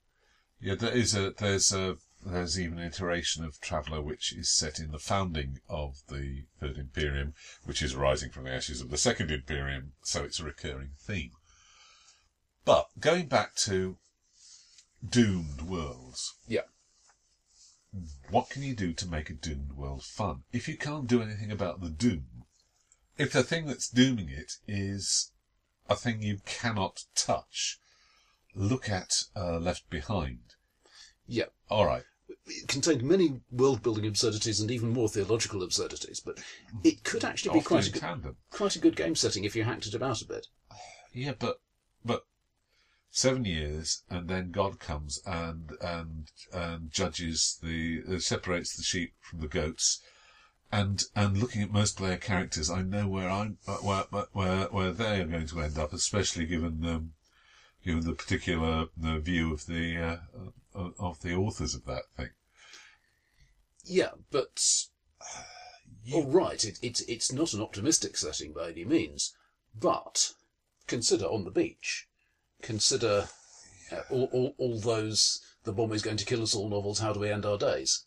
Yeah, 0.59 0.75
there 0.75 0.91
is 0.91 1.15
a 1.15 1.31
there's 1.31 1.71
a 1.71 1.95
there's 2.25 2.59
even 2.59 2.79
an 2.79 2.85
iteration 2.85 3.45
of 3.45 3.61
Traveller 3.61 4.01
which 4.01 4.33
is 4.33 4.51
set 4.51 4.79
in 4.79 4.91
the 4.91 4.99
founding 4.99 5.61
of 5.69 6.01
the 6.09 6.43
Third 6.59 6.77
Imperium, 6.77 7.33
which 7.63 7.81
is 7.81 7.95
rising 7.95 8.29
from 8.29 8.43
the 8.43 8.51
ashes 8.51 8.81
of 8.81 8.89
the 8.89 8.97
Second 8.97 9.31
Imperium, 9.31 9.93
so 10.01 10.25
it's 10.25 10.39
a 10.39 10.43
recurring 10.43 10.91
theme. 10.99 11.31
But 12.65 12.89
going 12.99 13.27
back 13.27 13.55
to 13.57 13.97
doomed 15.07 15.61
worlds, 15.61 16.35
Yeah. 16.47 16.61
what 18.29 18.49
can 18.49 18.63
you 18.63 18.75
do 18.75 18.93
to 18.93 19.07
make 19.07 19.29
a 19.29 19.33
doomed 19.33 19.73
world 19.73 20.03
fun? 20.03 20.43
If 20.51 20.67
you 20.67 20.77
can't 20.77 21.07
do 21.07 21.21
anything 21.21 21.51
about 21.51 21.81
the 21.81 21.89
doom, 21.89 22.45
if 23.17 23.31
the 23.33 23.43
thing 23.43 23.65
that's 23.65 23.89
dooming 23.89 24.29
it 24.29 24.53
is 24.67 25.31
a 25.89 25.95
thing 25.95 26.21
you 26.21 26.39
cannot 26.45 27.03
touch, 27.15 27.79
look 28.55 28.89
at 28.89 29.23
uh, 29.35 29.57
Left 29.59 29.89
Behind. 29.89 30.55
Yeah. 31.27 31.45
All 31.69 31.85
right. 31.85 32.03
It 32.45 32.67
contained 32.67 33.03
many 33.03 33.41
world 33.51 33.81
building 33.83 34.05
absurdities 34.05 34.59
and 34.59 34.69
even 34.71 34.89
more 34.89 35.09
theological 35.09 35.63
absurdities, 35.63 36.19
but 36.19 36.39
it 36.83 37.03
could 37.03 37.23
actually 37.23 37.53
be 37.53 37.59
Often 37.59 37.67
quite 37.69 37.83
a 37.83 37.87
in 37.87 37.93
good, 37.93 37.99
tandem. 37.99 38.37
quite 38.51 38.75
a 38.75 38.79
good 38.79 38.95
game 38.95 39.15
setting 39.15 39.43
if 39.43 39.55
you 39.55 39.63
hacked 39.63 39.87
it 39.87 39.93
about 39.95 40.21
a 40.21 40.25
bit. 40.25 40.47
Yeah, 41.13 41.33
but 41.37 41.39
but 41.39 41.59
seven 43.11 43.45
years, 43.45 44.03
and 44.09 44.27
then 44.27 44.51
God 44.51 44.79
comes 44.79 45.21
and 45.25 45.71
and 45.81 46.31
and 46.53 46.91
judges 46.91 47.59
the 47.61 48.03
uh, 48.07 48.19
separates 48.19 48.75
the 48.75 48.83
sheep 48.83 49.13
from 49.21 49.41
the 49.41 49.47
goats, 49.47 50.01
and 50.71 51.03
and 51.15 51.37
looking 51.37 51.61
at 51.61 51.71
most 51.71 51.97
player 51.97 52.17
characters, 52.17 52.69
I 52.69 52.81
know 52.81 53.07
where 53.07 53.29
I'm 53.29 53.57
where 53.81 54.05
where 54.33 54.65
where 54.65 54.91
they 54.91 55.21
are 55.21 55.25
going 55.25 55.47
to 55.47 55.61
end 55.61 55.77
up, 55.77 55.93
especially 55.93 56.45
given 56.45 56.85
um, 56.85 57.13
given 57.83 58.05
the 58.05 58.13
particular 58.13 58.87
uh, 59.03 59.19
view 59.19 59.53
of 59.53 59.65
the 59.65 59.97
uh, 59.97 60.17
uh, 60.75 60.89
of 60.99 61.21
the 61.21 61.33
authors 61.33 61.73
of 61.73 61.85
that 61.85 62.03
thing. 62.15 62.29
Yeah, 63.83 64.11
but 64.31 64.85
all 66.13 66.27
right, 66.27 66.63
it, 66.63 66.77
it's 66.81 67.01
it's 67.01 67.31
not 67.31 67.53
an 67.53 67.61
optimistic 67.61 68.17
setting 68.17 68.53
by 68.53 68.69
any 68.69 68.85
means, 68.85 69.35
but 69.73 70.33
consider 70.87 71.25
on 71.25 71.45
the 71.45 71.51
beach, 71.51 72.07
consider 72.61 73.29
all, 74.09 74.29
all 74.31 74.55
all 74.57 74.79
those 74.79 75.41
the 75.63 75.73
bomb 75.73 75.91
is 75.93 76.01
going 76.01 76.17
to 76.17 76.25
kill 76.25 76.43
us 76.43 76.55
all 76.55 76.69
novels. 76.69 76.99
How 76.99 77.13
do 77.13 77.19
we 77.19 77.29
end 77.29 77.45
our 77.45 77.57
days? 77.57 78.05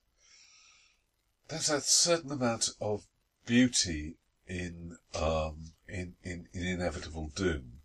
there's 1.53 1.69
a 1.69 1.81
certain 1.83 2.33
amount 2.33 2.71
of 2.81 3.05
beauty 3.45 4.17
in 4.47 4.97
um 5.15 5.73
in, 5.87 6.15
in, 6.25 6.49
in 6.55 6.67
inevitable 6.67 7.31
doom. 7.35 7.81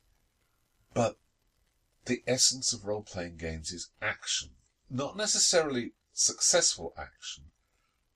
But 0.93 1.17
the 2.05 2.23
essence 2.25 2.71
of 2.71 2.85
role 2.85 3.03
playing 3.03 3.35
games 3.35 3.71
is 3.71 3.89
action. 4.01 4.51
Not 4.89 5.17
necessarily 5.17 5.91
successful 6.13 6.93
action, 6.97 7.51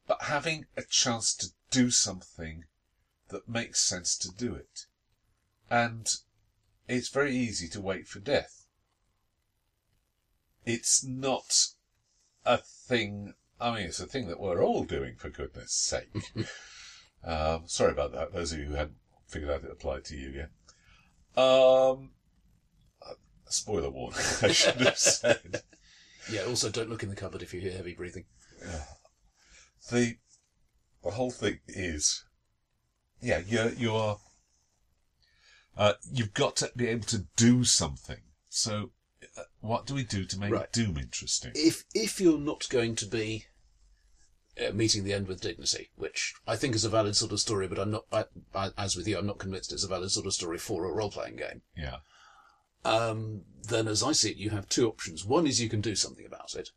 but 0.07 0.23
having 0.23 0.67
a 0.77 0.83
chance 0.83 1.33
to 1.35 1.47
do 1.69 1.91
something 1.91 2.63
that 3.27 3.49
makes 3.49 3.81
sense 3.81 4.17
to 4.19 4.29
do 4.29 4.55
it. 4.55 4.85
And 5.69 6.07
it's 6.91 7.09
very 7.09 7.35
easy 7.35 7.67
to 7.69 7.81
wait 7.81 8.07
for 8.07 8.19
death. 8.19 8.65
It's 10.65 11.03
not 11.03 11.67
a 12.45 12.57
thing 12.57 13.33
I 13.61 13.75
mean, 13.75 13.85
it's 13.85 13.99
a 13.99 14.07
thing 14.07 14.27
that 14.27 14.39
we're 14.39 14.63
all 14.63 14.83
doing, 14.83 15.15
for 15.15 15.29
goodness 15.29 15.71
sake. 15.71 16.09
um, 17.23 17.63
sorry 17.67 17.91
about 17.91 18.11
that, 18.13 18.33
those 18.33 18.51
of 18.51 18.59
you 18.59 18.65
who 18.65 18.73
hadn't 18.73 18.97
figured 19.27 19.51
out 19.51 19.63
it 19.63 19.71
applied 19.71 20.03
to 20.05 20.17
you 20.17 20.29
yet. 20.29 21.41
Um, 21.41 22.11
uh, 23.07 23.13
spoiler 23.47 23.91
warning, 23.91 24.19
I 24.41 24.51
should 24.51 24.81
have 24.81 24.97
said. 24.97 25.61
Yeah. 26.31 26.41
Also, 26.41 26.69
don't 26.69 26.89
look 26.89 27.03
in 27.03 27.09
the 27.09 27.15
cupboard 27.15 27.43
if 27.43 27.53
you 27.53 27.61
hear 27.61 27.71
heavy 27.71 27.93
breathing. 27.93 28.25
The, 29.91 30.15
the 31.03 31.11
whole 31.11 31.31
thing 31.31 31.59
is, 31.67 32.25
yeah, 33.21 33.41
you're, 33.45 33.69
you're, 33.73 34.17
uh, 35.77 35.93
you've 36.11 36.33
got 36.33 36.55
to 36.57 36.71
be 36.75 36.87
able 36.87 37.05
to 37.05 37.25
do 37.35 37.63
something. 37.63 38.21
So, 38.49 38.91
uh, 39.37 39.43
what 39.61 39.85
do 39.85 39.93
we 39.95 40.03
do 40.03 40.25
to 40.25 40.39
make 40.39 40.51
Right. 40.51 40.71
Doom 40.71 40.97
interesting? 40.97 41.51
If 41.55 41.85
if 41.93 42.19
you're 42.19 42.39
not 42.39 42.67
going 42.69 42.95
to 42.95 43.05
be 43.05 43.45
uh, 44.59 44.71
meeting 44.73 45.03
the 45.03 45.13
end 45.13 45.27
with 45.27 45.41
dignity, 45.41 45.89
which 45.95 46.33
I 46.45 46.55
think 46.55 46.75
is 46.75 46.83
a 46.83 46.89
valid 46.89 47.15
sort 47.15 47.31
of 47.31 47.39
story, 47.39 47.67
but 47.67 47.79
I'm 47.79 47.91
not. 47.91 48.05
I, 48.11 48.25
I, 48.53 48.71
as 48.77 48.95
with 48.95 49.07
you, 49.07 49.17
I'm 49.17 49.25
not 49.27 49.39
convinced 49.39 49.71
it's 49.71 49.85
a 49.85 49.87
valid 49.87 50.11
sort 50.11 50.25
of 50.25 50.33
story 50.33 50.57
for 50.57 50.85
a 50.85 50.91
role 50.91 51.11
playing 51.11 51.37
game. 51.37 51.61
Yeah. 51.75 51.97
um, 52.83 53.43
then 53.69 53.87
as 53.87 54.03
I 54.03 54.11
see 54.11 54.31
it, 54.31 54.37
you 54.37 54.49
have 54.49 54.67
two 54.67 54.87
options. 54.89 55.23
One 55.23 55.47
is 55.47 55.61
you 55.61 55.69
can 55.69 55.81
do 55.81 55.95
something 55.95 56.25
about 56.25 56.55
it, 56.55 56.69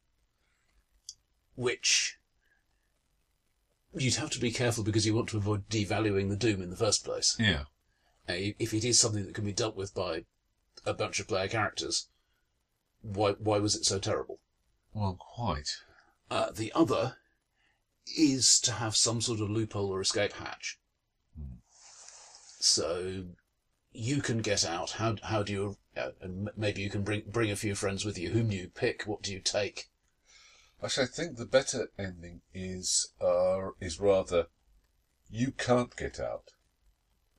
which 1.56 2.18
you'd 3.94 4.16
have 4.16 4.30
to 4.30 4.40
be 4.40 4.50
careful 4.52 4.84
because 4.84 5.06
you 5.06 5.14
want 5.14 5.28
to 5.30 5.36
avoid 5.36 5.68
devaluing 5.68 6.28
the 6.28 6.36
Doom 6.36 6.60
in 6.62 6.70
the 6.70 6.76
first 6.76 7.04
place. 7.04 7.36
Yeah. 7.38 7.64
Uh, 8.28 8.54
if 8.58 8.72
it 8.72 8.84
is 8.84 8.98
something 8.98 9.26
that 9.26 9.34
can 9.34 9.44
be 9.44 9.52
dealt 9.52 9.76
with 9.76 9.94
by 9.94 10.24
a 10.86 10.94
bunch 10.94 11.20
of 11.20 11.28
player 11.28 11.48
characters, 11.48 12.08
why 13.02 13.32
why 13.32 13.58
was 13.58 13.74
it 13.74 13.84
so 13.84 13.98
terrible? 13.98 14.40
Well, 14.92 15.16
quite. 15.18 15.76
Uh, 16.30 16.50
the 16.50 16.72
other 16.74 17.18
is 18.16 18.58
to 18.60 18.72
have 18.72 18.96
some 18.96 19.20
sort 19.20 19.40
of 19.40 19.50
loophole 19.50 19.90
or 19.92 20.00
escape 20.00 20.32
hatch. 20.34 20.78
So 22.60 23.24
you 23.92 24.22
can 24.22 24.38
get 24.38 24.64
out. 24.64 24.92
How 24.92 25.16
how 25.22 25.42
do 25.42 25.52
you? 25.52 25.76
Uh, 25.96 26.10
and 26.20 26.50
maybe 26.56 26.82
you 26.82 26.90
can 26.90 27.02
bring 27.02 27.22
bring 27.26 27.50
a 27.50 27.56
few 27.56 27.74
friends 27.74 28.04
with 28.04 28.18
you. 28.18 28.30
Whom 28.30 28.48
do 28.48 28.56
you 28.56 28.68
pick? 28.68 29.02
What 29.02 29.22
do 29.22 29.32
you 29.32 29.40
take? 29.40 29.90
Actually, 30.82 31.04
I 31.04 31.08
think 31.08 31.36
the 31.36 31.46
better 31.46 31.90
ending 31.98 32.40
is 32.52 33.12
uh, 33.20 33.70
is 33.80 34.00
rather 34.00 34.46
you 35.30 35.52
can't 35.52 35.94
get 35.96 36.18
out, 36.18 36.50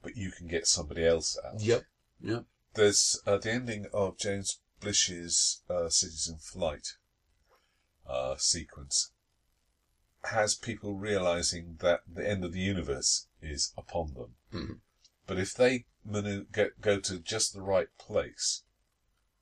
but 0.05 0.15
you 0.15 0.29
can 0.29 0.45
get 0.47 0.67
somebody 0.67 1.03
else 1.03 1.35
out. 1.43 1.59
Yep. 1.59 1.83
Yep. 2.21 2.45
There's 2.75 3.19
uh, 3.25 3.37
the 3.39 3.51
ending 3.51 3.87
of 3.91 4.19
James 4.19 4.59
Blish's 4.79 5.63
uh, 5.67 5.89
Cities 5.89 6.29
in 6.31 6.37
Flight 6.37 6.89
uh, 8.07 8.35
sequence 8.37 9.11
has 10.25 10.53
people 10.53 10.93
realizing 10.93 11.77
that 11.79 12.01
the 12.07 12.27
end 12.27 12.45
of 12.45 12.53
the 12.53 12.59
universe 12.59 13.27
is 13.41 13.73
upon 13.75 14.13
them. 14.13 14.35
Mhm. 14.53 14.79
But 15.25 15.39
if 15.39 15.55
they 15.55 15.85
manu- 16.03 16.45
get, 16.51 16.79
go 16.81 16.99
to 16.99 17.17
just 17.19 17.53
the 17.53 17.61
right 17.63 17.89
place, 17.97 18.61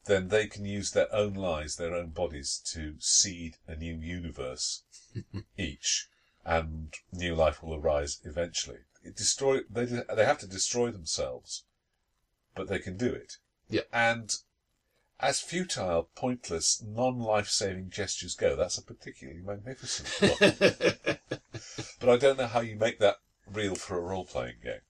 then 0.05 0.29
they 0.29 0.47
can 0.47 0.63
use 0.65 0.91
their 0.91 1.13
own 1.13 1.33
lives, 1.33 1.75
their 1.75 1.93
own 1.93 2.11
bodies 2.11 2.57
to 2.73 2.95
seed 2.99 3.57
a 3.67 3.75
new 3.75 3.95
universe 3.95 4.83
each, 5.57 6.07
and 6.45 6.93
new 7.11 7.35
life 7.35 7.61
will 7.61 7.75
arise 7.75 8.21
eventually. 8.23 8.79
It 9.03 9.15
destroy 9.15 9.61
they 9.69 9.85
they 9.85 10.25
have 10.25 10.39
to 10.39 10.47
destroy 10.47 10.91
themselves, 10.91 11.65
but 12.55 12.67
they 12.67 12.79
can 12.79 12.97
do 12.97 13.11
it. 13.11 13.37
Yeah. 13.69 13.81
And 13.91 14.33
as 15.19 15.39
futile, 15.39 16.09
pointless, 16.15 16.83
non-life-saving 16.85 17.89
gestures 17.89 18.35
go, 18.35 18.55
that's 18.55 18.77
a 18.77 18.83
particularly 18.83 19.41
magnificent 19.41 20.09
one. 20.19 21.17
but 21.99 22.09
I 22.09 22.17
don't 22.17 22.37
know 22.37 22.47
how 22.47 22.59
you 22.59 22.75
make 22.75 22.99
that 22.99 23.17
real 23.51 23.75
for 23.75 23.97
a 23.97 24.01
role-playing 24.01 24.55
game. 24.63 24.81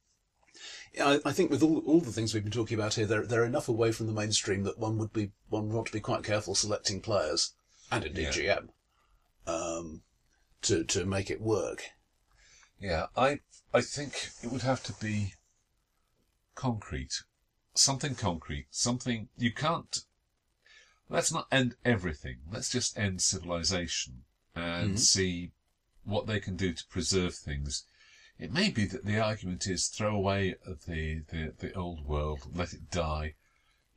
I, 1.00 1.20
I 1.26 1.32
think 1.32 1.50
with 1.50 1.64
all 1.64 1.80
all 1.80 2.02
the 2.02 2.12
things 2.12 2.34
we've 2.34 2.44
been 2.44 2.52
talking 2.52 2.78
about 2.78 2.94
here, 2.94 3.06
they're 3.06 3.26
they're 3.26 3.46
enough 3.46 3.68
away 3.68 3.92
from 3.92 4.06
the 4.06 4.14
mainstream 4.14 4.64
that 4.64 4.78
one 4.78 4.98
would 5.00 5.12
be 5.12 5.32
one 5.50 5.68
would 5.68 5.74
want 5.74 5.88
to 5.88 5.94
be 5.94 6.00
quite 6.00 6.24
careful 6.24 6.54
selecting 6.54 7.02
players 7.02 7.54
and 7.92 8.06
indeed 8.06 8.28
GM 8.28 8.70
um, 9.48 10.04
to 10.62 10.84
to 10.84 11.06
make 11.06 11.32
it 11.32 11.42
work. 11.42 11.84
Yeah, 12.80 13.08
I 13.16 13.40
I 13.74 13.82
think 13.82 14.30
it 14.44 14.52
would 14.52 14.62
have 14.62 14.84
to 14.84 14.94
be 14.94 15.34
concrete. 16.56 17.24
something 17.76 18.14
concrete, 18.14 18.68
something 18.70 19.30
you 19.36 19.52
can't. 19.52 20.06
Let's 21.10 21.32
not 21.32 21.48
end 21.52 21.76
everything. 21.84 22.38
Let's 22.52 22.70
just 22.70 22.98
end 22.98 23.22
civilization 23.22 24.26
and 24.56 25.00
see 25.00 25.54
what 26.04 26.28
they 26.28 26.40
can 26.40 26.56
do 26.56 26.74
to 26.74 26.86
preserve 26.88 27.34
things. 27.34 27.86
It 28.38 28.52
may 28.52 28.70
be 28.70 28.86
that 28.86 29.06
the 29.06 29.20
argument 29.20 29.66
is 29.68 29.88
throw 29.88 30.16
away 30.16 30.56
the, 30.66 31.24
the, 31.30 31.54
the 31.58 31.74
old 31.74 32.06
world, 32.06 32.56
let 32.56 32.74
it 32.74 32.92
die. 32.92 33.34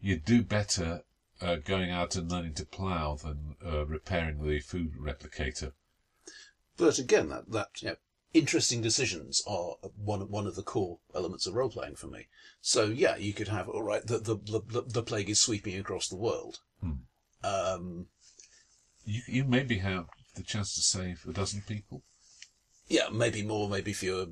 You'd 0.00 0.24
do 0.24 0.42
better 0.42 1.02
uh, 1.40 1.56
going 1.56 1.90
out 1.90 2.16
and 2.16 2.30
learning 2.30 2.54
to 2.54 2.64
plough 2.64 3.16
than 3.16 3.56
uh, 3.64 3.84
repairing 3.84 4.42
the 4.42 4.60
food 4.60 4.94
replicator. 4.98 5.72
But 6.76 6.98
again, 6.98 7.28
that 7.30 7.50
that 7.50 7.82
you 7.82 7.88
know, 7.88 7.96
interesting 8.38 8.80
decisions 8.82 9.42
are 9.46 9.74
one 9.96 10.30
one 10.30 10.46
of 10.46 10.54
the 10.56 10.62
core 10.62 10.98
elements 11.14 11.46
of 11.46 11.54
role 11.54 11.70
playing 11.70 11.96
for 11.96 12.06
me. 12.08 12.28
So 12.60 12.84
yeah, 12.86 13.16
you 13.16 13.32
could 13.32 13.48
have 13.48 13.68
all 13.68 13.82
right. 13.82 14.06
The 14.06 14.18
the 14.18 14.36
the, 14.36 14.82
the 14.86 15.02
plague 15.02 15.30
is 15.30 15.40
sweeping 15.40 15.78
across 15.78 16.08
the 16.08 16.16
world. 16.16 16.60
Um, 17.44 18.06
You, 19.04 19.22
you 19.28 19.44
maybe 19.44 19.78
have 19.78 20.06
the 20.34 20.42
chance 20.42 20.74
to 20.74 20.80
save 20.82 21.24
a 21.28 21.32
dozen 21.32 21.62
people. 21.66 22.02
yeah, 22.88 23.08
maybe 23.12 23.42
more, 23.42 23.68
maybe 23.68 23.92
fewer. 23.92 24.26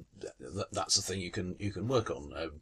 That's 0.72 0.98
a 0.98 1.02
thing 1.02 1.20
you 1.20 1.30
can 1.30 1.56
you 1.58 1.72
can 1.72 1.86
work 1.88 2.10
on. 2.10 2.32
Um, 2.36 2.60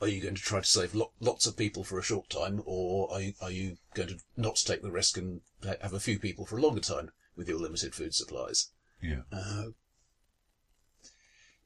are 0.00 0.08
you 0.08 0.20
going 0.22 0.36
to 0.36 0.40
try 0.50 0.60
to 0.60 0.66
save 0.66 0.94
lo- 0.94 1.12
lots 1.18 1.46
of 1.46 1.56
people 1.56 1.82
for 1.84 1.98
a 1.98 2.02
short 2.10 2.30
time, 2.30 2.62
or 2.64 3.12
are 3.12 3.20
you, 3.20 3.32
are 3.40 3.50
you 3.50 3.76
going 3.94 4.08
to 4.10 4.18
not 4.36 4.56
take 4.64 4.82
the 4.82 4.92
risk 4.92 5.18
and 5.18 5.40
have 5.82 5.92
a 5.92 5.98
few 6.08 6.18
people 6.20 6.46
for 6.46 6.56
a 6.58 6.62
longer 6.62 6.80
time 6.80 7.10
with 7.36 7.48
your 7.48 7.58
limited 7.60 7.94
food 7.94 8.14
supplies? 8.14 8.68
Yeah. 9.02 9.22
Uh, 9.32 9.70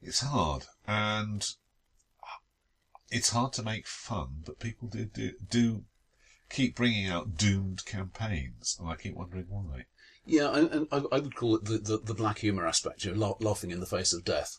It's 0.02 0.20
hard, 0.20 0.64
and 0.86 1.46
it's 3.10 3.30
hard 3.30 3.52
to 3.54 3.62
make 3.62 3.86
fun, 3.86 4.42
but 4.44 4.58
people 4.58 4.88
do, 4.88 5.04
do, 5.04 5.32
do 5.48 5.84
keep 6.50 6.74
bringing 6.74 7.06
out 7.06 7.36
doomed 7.36 7.84
campaigns, 7.84 8.76
and 8.80 8.88
I 8.88 8.96
keep 8.96 9.14
wondering 9.14 9.46
why. 9.48 9.86
yeah, 10.26 10.54
and, 10.54 10.70
and 10.72 10.88
I, 10.90 11.02
I 11.12 11.20
would 11.20 11.36
call 11.36 11.54
it 11.56 11.64
the, 11.64 11.78
the, 11.78 11.98
the 11.98 12.14
black 12.14 12.38
humour 12.38 12.66
aspect, 12.66 13.04
you 13.04 13.14
know, 13.14 13.36
laughing 13.40 13.70
in 13.70 13.80
the 13.80 13.86
face 13.86 14.12
of 14.12 14.24
death. 14.24 14.58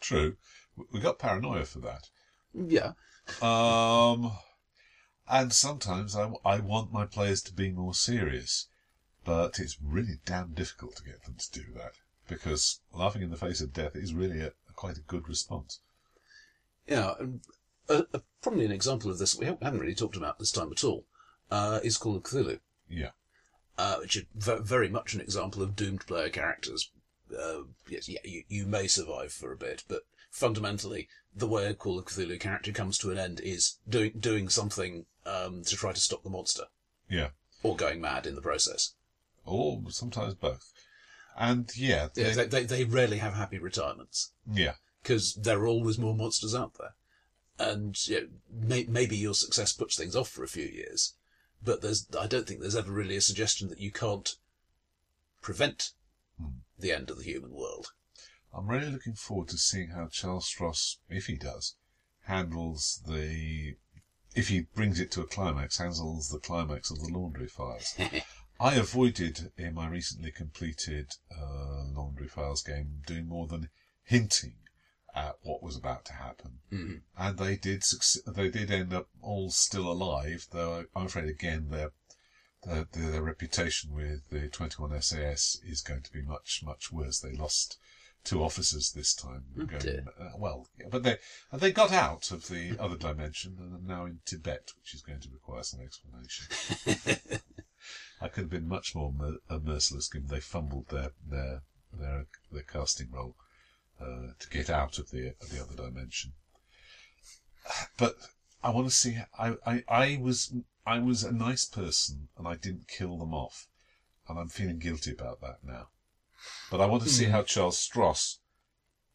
True. 0.00 0.36
We 0.92 1.00
got 1.00 1.18
paranoia 1.18 1.64
for 1.64 1.78
that. 1.80 2.08
Yeah, 2.54 2.92
Um, 3.40 4.32
and 5.28 5.52
sometimes 5.52 6.14
I, 6.14 6.30
I 6.44 6.58
want 6.58 6.92
my 6.92 7.06
players 7.06 7.40
to 7.42 7.54
be 7.54 7.70
more 7.70 7.94
serious, 7.94 8.68
but 9.24 9.58
it's 9.58 9.78
really 9.80 10.18
damn 10.26 10.52
difficult 10.52 10.96
to 10.96 11.04
get 11.04 11.24
them 11.24 11.36
to 11.38 11.50
do 11.52 11.72
that 11.76 11.92
because 12.28 12.80
laughing 12.92 13.22
in 13.22 13.30
the 13.30 13.36
face 13.36 13.60
of 13.60 13.72
death 13.72 13.94
is 13.96 14.14
really 14.14 14.40
a, 14.40 14.52
quite 14.74 14.96
a 14.96 15.00
good 15.02 15.28
response. 15.28 15.80
yeah. 16.86 17.14
and, 17.18 17.40
Uh, 17.88 18.02
uh, 18.14 18.18
probably 18.40 18.64
an 18.64 18.72
example 18.72 19.10
of 19.10 19.18
this 19.18 19.36
we 19.36 19.46
haven't 19.46 19.80
really 19.80 19.94
talked 19.94 20.16
about 20.16 20.38
this 20.38 20.52
time 20.52 20.70
at 20.72 20.84
all 20.84 21.04
uh, 21.50 21.80
is 21.82 21.96
Call 21.98 22.16
of 22.16 22.22
Cthulhu. 22.22 22.60
Yeah. 22.88 23.10
uh, 23.76 23.96
which 23.98 24.16
is 24.16 24.24
ve- 24.34 24.60
very 24.62 24.88
much 24.88 25.14
an 25.14 25.20
example 25.20 25.62
of 25.62 25.74
doomed 25.76 26.06
player 26.06 26.28
characters. 26.30 26.90
Uh, 27.36 27.62
yes, 27.88 28.08
yeah, 28.08 28.20
you, 28.24 28.44
you 28.48 28.66
may 28.66 28.86
survive 28.86 29.32
for 29.32 29.52
a 29.52 29.56
bit, 29.56 29.82
but 29.88 30.02
fundamentally, 30.30 31.08
the 31.34 31.46
way 31.48 31.66
a 31.66 31.74
Call 31.74 31.98
of 31.98 32.04
Cthulhu 32.06 32.38
character 32.38 32.72
comes 32.72 32.98
to 32.98 33.10
an 33.10 33.18
end 33.18 33.40
is 33.40 33.78
doing 33.88 34.12
doing 34.18 34.48
something 34.48 35.06
um, 35.26 35.62
to 35.64 35.74
try 35.76 35.92
to 35.92 36.00
stop 36.00 36.22
the 36.22 36.30
monster, 36.30 36.64
Yeah. 37.08 37.30
or 37.62 37.74
going 37.76 38.00
mad 38.00 38.26
in 38.26 38.34
the 38.34 38.42
process. 38.42 38.94
Or 39.44 39.82
sometimes 39.90 40.34
both. 40.34 40.72
And 41.36 41.70
yeah, 41.76 42.08
Yeah, 42.14 42.30
they- 42.30 42.44
they, 42.44 42.46
they, 42.46 42.64
they 42.64 42.84
rarely 42.84 43.18
have 43.18 43.34
happy 43.34 43.58
retirements 43.58 44.32
yeah. 44.50 44.74
because 45.02 45.34
there 45.34 45.60
are 45.60 45.66
always 45.66 45.98
more 45.98 46.14
monsters 46.14 46.54
out 46.54 46.74
there, 46.78 46.94
and 47.58 47.96
you 48.06 48.20
know, 48.20 48.28
may, 48.50 48.84
maybe 48.84 49.16
your 49.16 49.34
success 49.34 49.72
puts 49.72 49.96
things 49.96 50.16
off 50.16 50.28
for 50.28 50.44
a 50.44 50.48
few 50.48 50.66
years, 50.66 51.14
but 51.62 51.80
there's 51.80 52.06
I 52.18 52.26
don't 52.26 52.46
think 52.46 52.60
there's 52.60 52.76
ever 52.76 52.92
really 52.92 53.16
a 53.16 53.20
suggestion 53.20 53.68
that 53.68 53.80
you 53.80 53.90
can't 53.90 54.36
prevent 55.40 55.90
hmm. 56.38 56.48
the 56.78 56.92
end 56.92 57.10
of 57.10 57.18
the 57.18 57.24
human 57.24 57.52
world. 57.52 57.92
I'm 58.54 58.68
really 58.68 58.90
looking 58.90 59.14
forward 59.14 59.48
to 59.48 59.58
seeing 59.58 59.90
how 59.90 60.08
Charles 60.08 60.46
Stross, 60.46 60.98
if 61.08 61.26
he 61.26 61.36
does, 61.36 61.74
handles 62.24 63.02
the, 63.06 63.76
if 64.34 64.48
he 64.48 64.66
brings 64.74 65.00
it 65.00 65.10
to 65.12 65.22
a 65.22 65.26
climax, 65.26 65.78
handles 65.78 66.28
the 66.28 66.38
climax 66.38 66.90
of 66.90 67.00
the 67.00 67.08
laundry 67.08 67.48
files. 67.48 67.94
I 68.62 68.74
avoided 68.76 69.50
in 69.56 69.74
my 69.74 69.88
recently 69.88 70.30
completed 70.30 71.16
uh, 71.36 71.82
laundry 71.92 72.28
files 72.28 72.62
game 72.62 73.02
doing 73.04 73.26
more 73.26 73.48
than 73.48 73.70
hinting 74.04 74.54
at 75.12 75.36
what 75.42 75.64
was 75.64 75.76
about 75.76 76.04
to 76.04 76.12
happen, 76.12 76.60
mm. 76.72 77.00
and 77.18 77.38
they 77.38 77.56
did. 77.56 77.82
They 78.24 78.50
did 78.50 78.70
end 78.70 78.94
up 78.94 79.08
all 79.20 79.50
still 79.50 79.90
alive, 79.90 80.46
though 80.52 80.84
I'm 80.94 81.06
afraid 81.06 81.28
again 81.28 81.70
their 81.70 81.90
their, 82.62 82.86
their 82.92 83.22
reputation 83.22 83.92
with 83.92 84.28
the 84.30 84.48
21 84.48 85.02
SAS 85.02 85.60
is 85.66 85.82
going 85.82 86.02
to 86.02 86.12
be 86.12 86.22
much 86.22 86.62
much 86.64 86.92
worse. 86.92 87.18
They 87.18 87.32
lost 87.32 87.78
two 88.22 88.44
officers 88.44 88.92
this 88.92 89.12
time. 89.12 89.42
Going, 89.56 90.06
uh, 90.20 90.36
well, 90.38 90.68
yeah, 90.78 90.86
but 90.88 91.02
they 91.02 91.16
they 91.52 91.72
got 91.72 91.90
out 91.90 92.30
of 92.30 92.46
the 92.46 92.76
other 92.78 92.96
dimension 92.96 93.56
and 93.58 93.74
are 93.74 93.96
now 93.96 94.06
in 94.06 94.20
Tibet, 94.24 94.70
which 94.78 94.94
is 94.94 95.02
going 95.02 95.20
to 95.20 95.30
require 95.30 95.64
some 95.64 95.80
explanation. 95.80 97.40
I 98.22 98.28
could 98.28 98.42
have 98.42 98.50
been 98.50 98.68
much 98.68 98.94
more 98.94 99.12
mer- 99.12 99.40
uh, 99.50 99.58
merciless 99.58 100.08
given 100.08 100.28
they 100.28 100.38
fumbled 100.38 100.88
their 100.90 101.10
their 101.28 101.62
their, 101.92 102.26
their 102.52 102.62
casting 102.62 103.10
role 103.10 103.34
uh, 104.00 104.28
to 104.38 104.48
get 104.48 104.70
out 104.70 104.98
of 104.98 105.10
the 105.10 105.34
of 105.40 105.50
the 105.50 105.60
other 105.60 105.74
dimension. 105.74 106.32
But 107.96 108.16
I 108.62 108.70
want 108.70 108.88
to 108.88 108.94
see. 108.94 109.18
I, 109.36 109.56
I 109.66 109.84
I 109.88 110.18
was 110.22 110.54
I 110.86 111.00
was 111.00 111.24
a 111.24 111.32
nice 111.32 111.64
person 111.64 112.28
and 112.36 112.46
I 112.46 112.54
didn't 112.54 112.86
kill 112.86 113.18
them 113.18 113.34
off, 113.34 113.66
and 114.28 114.38
I'm 114.38 114.48
feeling 114.48 114.78
guilty 114.78 115.10
about 115.10 115.40
that 115.40 115.58
now. 115.64 115.88
But 116.70 116.80
I 116.80 116.86
want 116.86 117.02
to 117.02 117.08
see 117.08 117.26
how 117.26 117.42
Charles 117.42 117.78
Stross 117.78 118.38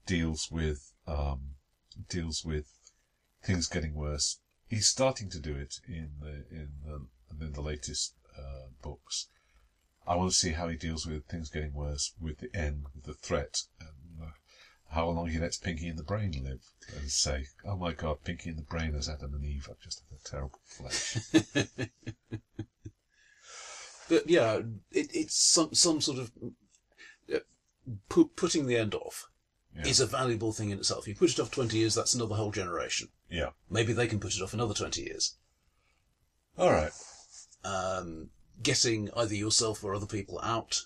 deals 0.06 0.50
with 0.52 0.94
um, 1.08 1.56
deals 2.10 2.44
with 2.44 2.74
things 3.42 3.68
getting 3.68 3.96
worse. 3.96 4.40
He's 4.68 4.88
starting 4.88 5.30
to 5.30 5.40
do 5.40 5.56
it 5.56 5.80
in 5.88 6.12
the 6.20 6.46
in 6.52 6.72
the 6.84 7.46
in 7.46 7.54
the 7.54 7.62
latest 7.62 8.17
uh, 8.38 8.68
books. 8.82 9.28
I 10.08 10.16
want 10.16 10.32
to 10.32 10.38
see 10.38 10.52
how 10.54 10.68
he 10.70 10.78
deals 10.78 11.06
with 11.06 11.26
things 11.26 11.50
getting 11.50 11.74
worse, 11.74 12.14
with 12.22 12.40
the 12.40 12.50
end, 12.56 12.86
with 12.96 13.04
the 13.06 13.14
threat, 13.14 13.64
and 13.80 14.22
uh, 14.28 14.32
how 14.92 15.10
long 15.10 15.28
he 15.30 15.38
lets 15.38 15.58
Pinky 15.58 15.88
in 15.90 15.98
the 15.98 16.04
Brain 16.04 16.32
live. 16.44 16.62
And 16.98 17.12
say, 17.12 17.48
oh 17.66 17.76
my 17.76 17.92
God, 17.94 18.24
Pinky 18.24 18.50
in 18.52 18.56
the 18.56 18.62
Brain 18.62 18.94
has 18.94 19.10
Adam 19.10 19.34
and 19.34 19.44
Eve. 19.44 19.68
I've 19.70 19.80
just 19.82 20.02
had 20.10 20.18
a 20.18 20.30
terrible 20.30 20.60
flash. 20.66 21.18
But 24.10 24.30
yeah, 24.30 24.60
it, 24.92 25.10
it's 25.14 25.36
some 25.38 25.74
some 25.74 26.00
sort 26.00 26.20
of 26.20 26.32
uh, 27.34 27.40
pu- 28.08 28.32
putting 28.38 28.66
the 28.66 28.78
end 28.78 28.96
off 28.96 29.28
Yeah. 29.76 29.86
is 29.86 30.00
a 30.00 30.06
valuable 30.06 30.54
thing 30.54 30.70
in 30.70 30.78
itself. 30.78 31.08
You 31.10 31.16
put 31.16 31.30
it 31.32 31.40
off 31.42 31.52
twenty 31.52 31.78
years, 31.80 31.94
that's 31.96 32.14
another 32.14 32.36
whole 32.36 32.52
generation. 32.52 33.10
yeah. 33.30 33.50
Maybe 33.70 33.92
they 33.92 34.08
can 34.08 34.20
put 34.22 34.34
it 34.36 34.42
off 34.42 34.54
another 34.54 34.74
twenty 34.74 35.02
years. 35.04 35.36
All 36.58 36.72
right. 36.72 36.92
Um, 37.68 38.30
getting 38.62 39.10
either 39.16 39.36
yourself 39.36 39.84
or 39.84 39.94
other 39.94 40.06
people 40.06 40.40
out. 40.42 40.86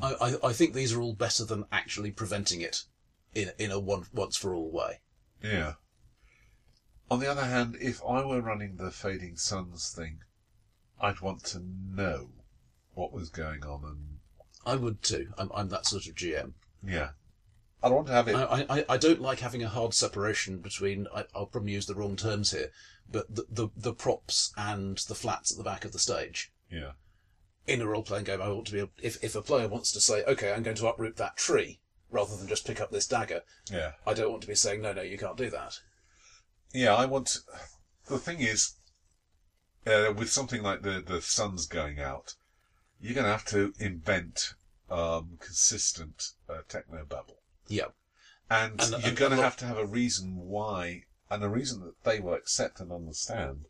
I, 0.00 0.14
I, 0.14 0.48
I 0.48 0.52
think 0.52 0.74
these 0.74 0.92
are 0.92 1.00
all 1.00 1.14
better 1.14 1.44
than 1.44 1.66
actually 1.70 2.10
preventing 2.10 2.60
it 2.60 2.84
in 3.34 3.50
in 3.58 3.70
a 3.70 3.78
one, 3.78 4.04
once 4.12 4.36
for 4.36 4.54
all 4.54 4.70
way. 4.70 5.00
Yeah. 5.42 5.74
On 7.10 7.20
the 7.20 7.30
other 7.30 7.44
hand, 7.44 7.76
if 7.80 8.00
I 8.02 8.24
were 8.24 8.40
running 8.40 8.76
the 8.76 8.90
Fading 8.90 9.36
Suns 9.36 9.92
thing, 9.94 10.20
I'd 11.00 11.20
want 11.20 11.44
to 11.44 11.60
know 11.60 12.30
what 12.94 13.12
was 13.12 13.28
going 13.28 13.64
on 13.64 13.84
and 13.84 14.18
I 14.64 14.76
would 14.76 15.02
too. 15.02 15.32
I'm, 15.36 15.50
I'm 15.54 15.68
that 15.68 15.86
sort 15.86 16.06
of 16.06 16.14
GM. 16.14 16.54
yeah. 16.82 17.10
I'd 17.84 17.92
want 17.92 18.06
to 18.08 18.12
have 18.12 18.28
it. 18.28 18.34
I, 18.34 18.66
I, 18.68 18.84
I 18.88 18.96
don't 18.96 19.20
like 19.20 19.40
having 19.40 19.62
a 19.62 19.68
hard 19.68 19.94
separation 19.94 20.58
between. 20.58 21.06
I, 21.14 21.24
I'll 21.34 21.46
probably 21.46 21.72
use 21.72 21.86
the 21.86 21.94
wrong 21.94 22.16
terms 22.16 22.50
here, 22.52 22.70
but 23.10 23.34
the, 23.34 23.44
the 23.50 23.68
the 23.76 23.92
props 23.92 24.52
and 24.56 24.98
the 24.98 25.14
flats 25.14 25.52
at 25.52 25.58
the 25.58 25.64
back 25.64 25.84
of 25.84 25.92
the 25.92 25.98
stage. 25.98 26.52
yeah. 26.70 26.92
In 27.66 27.80
a 27.80 27.86
role 27.86 28.02
playing 28.02 28.24
game, 28.24 28.42
I 28.42 28.48
want 28.48 28.66
to 28.66 28.72
be. 28.72 28.78
Able, 28.80 28.90
if 29.02 29.22
if 29.24 29.34
a 29.34 29.42
player 29.42 29.68
wants 29.68 29.90
to 29.92 30.00
say, 30.00 30.22
"Okay, 30.24 30.52
I'm 30.52 30.62
going 30.62 30.76
to 30.76 30.86
uproot 30.88 31.16
that 31.16 31.36
tree," 31.36 31.80
rather 32.10 32.36
than 32.36 32.46
just 32.48 32.66
pick 32.66 32.80
up 32.80 32.90
this 32.90 33.06
dagger, 33.06 33.42
Yeah. 33.70 33.92
I 34.06 34.12
don't 34.14 34.30
want 34.30 34.42
to 34.42 34.48
be 34.48 34.54
saying, 34.54 34.82
"No, 34.82 34.92
no, 34.92 35.02
you 35.02 35.16
can't 35.16 35.36
do 35.36 35.48
that." 35.50 35.80
Yeah, 36.72 36.94
I 36.94 37.06
want. 37.06 37.38
The 38.06 38.18
thing 38.18 38.40
is, 38.40 38.74
uh, 39.86 40.12
with 40.14 40.30
something 40.30 40.62
like 40.62 40.82
the 40.82 41.00
the 41.00 41.22
sun's 41.22 41.66
going 41.66 42.00
out, 42.00 42.34
you're 43.00 43.14
going 43.14 43.24
to 43.24 43.32
have 43.32 43.46
to 43.46 43.72
invent 43.78 44.54
um, 44.90 45.38
consistent 45.40 46.32
uh, 46.50 46.60
techno 46.68 47.04
babble, 47.06 47.40
Yeah, 47.66 47.88
and, 48.50 48.80
And- 48.80 49.02
you're 49.04 49.14
going 49.14 49.36
to 49.36 49.42
have 49.42 49.56
to 49.58 49.66
have 49.66 49.78
a 49.78 49.86
reason 49.86 50.36
why, 50.36 51.04
and 51.30 51.42
a 51.42 51.48
reason 51.48 51.80
that 51.80 52.02
they 52.04 52.20
will 52.20 52.34
accept 52.34 52.80
and 52.80 52.92
understand 52.92 53.66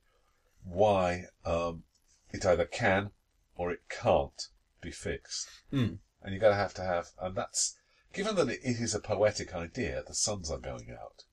why 0.65 1.27
um, 1.45 1.85
it 2.33 2.45
either 2.45 2.65
can 2.65 3.11
or 3.57 3.71
it 3.71 3.83
can't 3.89 4.49
be 4.81 4.91
fixed. 4.91 5.49
Hmm. 5.71 5.95
And 6.23 6.33
you're 6.33 6.41
going 6.41 6.55
to 6.55 6.59
have 6.59 6.75
to 6.75 6.83
have, 6.83 7.11
and 7.21 7.37
that's 7.37 7.77
given 8.13 8.37
that 8.37 8.49
it 8.49 8.61
is 8.63 8.95
a 8.95 9.01
poetic 9.01 9.55
idea. 9.55 10.03
The 10.07 10.15
suns 10.15 10.51
are 10.51 10.59
going 10.59 10.91
out. 10.91 11.25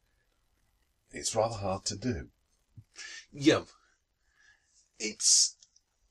It's 1.12 1.36
rather 1.36 1.56
hard 1.56 1.86
to 1.86 1.96
do. 1.96 2.30
Yeah. 3.32 3.64
It's 5.00 5.56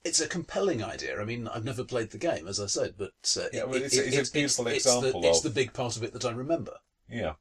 it's 0.05 0.21
a 0.21 0.29
compelling 0.29 0.83
idea. 0.83 1.21
I 1.21 1.25
mean, 1.25 1.47
I've 1.49 1.65
never 1.65 1.85
played 1.85 2.11
the 2.11 2.19
game, 2.19 2.47
as 2.49 2.59
I 2.61 2.67
said, 2.67 2.95
but 2.97 3.13
uh, 3.39 3.47
Yeah, 3.53 3.65
well, 3.65 3.83
it's 3.83 3.97
a- 3.97 4.07
it- 4.07 4.15
it's 4.15 4.31
a 4.31 4.33
beautiful 4.33 4.67
it's 4.69 4.87
example 4.87 5.21
the, 5.21 5.29
It's 5.29 5.41
the 5.43 5.51
big 5.51 5.73
part 5.73 5.97
of 5.97 6.03
it 6.03 6.13
that 6.15 6.25
I 6.25 6.31
remember. 6.31 6.75
Yeah. 7.09 7.31
I, 7.31 7.35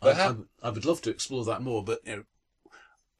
But 0.00 0.16
I, 0.16 0.18
how- 0.22 0.32
would- 0.32 0.48
I 0.62 0.70
would 0.70 0.84
love 0.84 1.02
to 1.02 1.10
explore 1.10 1.44
that 1.44 1.62
more, 1.62 1.84
but 1.84 2.00
you 2.04 2.16
know, 2.16 2.24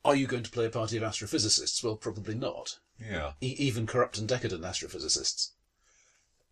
are 0.04 0.16
you 0.16 0.26
going 0.26 0.42
to 0.42 0.50
play 0.50 0.64
a 0.66 0.70
party 0.70 0.96
of 0.96 1.02
astrophysicists? 1.02 1.84
Well, 1.84 1.96
probably 1.96 2.34
not. 2.34 2.78
Yeah. 2.98 3.32
E- 3.40 3.54
even 3.58 3.86
corrupt 3.86 4.18
and 4.18 4.26
decadent 4.28 4.62
astrophysicists. 4.62 5.50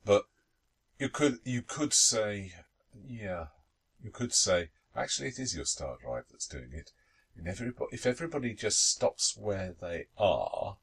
But 0.05 0.25
you 0.99 1.09
could 1.09 1.39
you 1.45 1.63
could 1.63 1.93
say 1.93 2.53
yeah. 3.07 3.47
You 4.03 4.11
could 4.11 4.33
say 4.33 4.71
actually 4.95 5.29
it 5.29 5.39
is 5.39 5.55
your 5.57 5.65
star 5.65 5.97
drive 6.01 6.25
that's 6.31 6.47
doing 6.47 6.71
it. 6.73 6.93
And 7.37 7.47
everybody, 7.49 7.89
if 7.93 8.05
everybody 8.07 8.53
just 8.55 8.89
stops 8.91 9.37
where 9.37 9.75
they 9.81 10.07
are, 10.19 10.77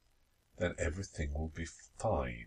then 0.58 0.74
everything 0.78 1.32
will 1.34 1.52
be 1.54 1.66
fine. 1.98 2.46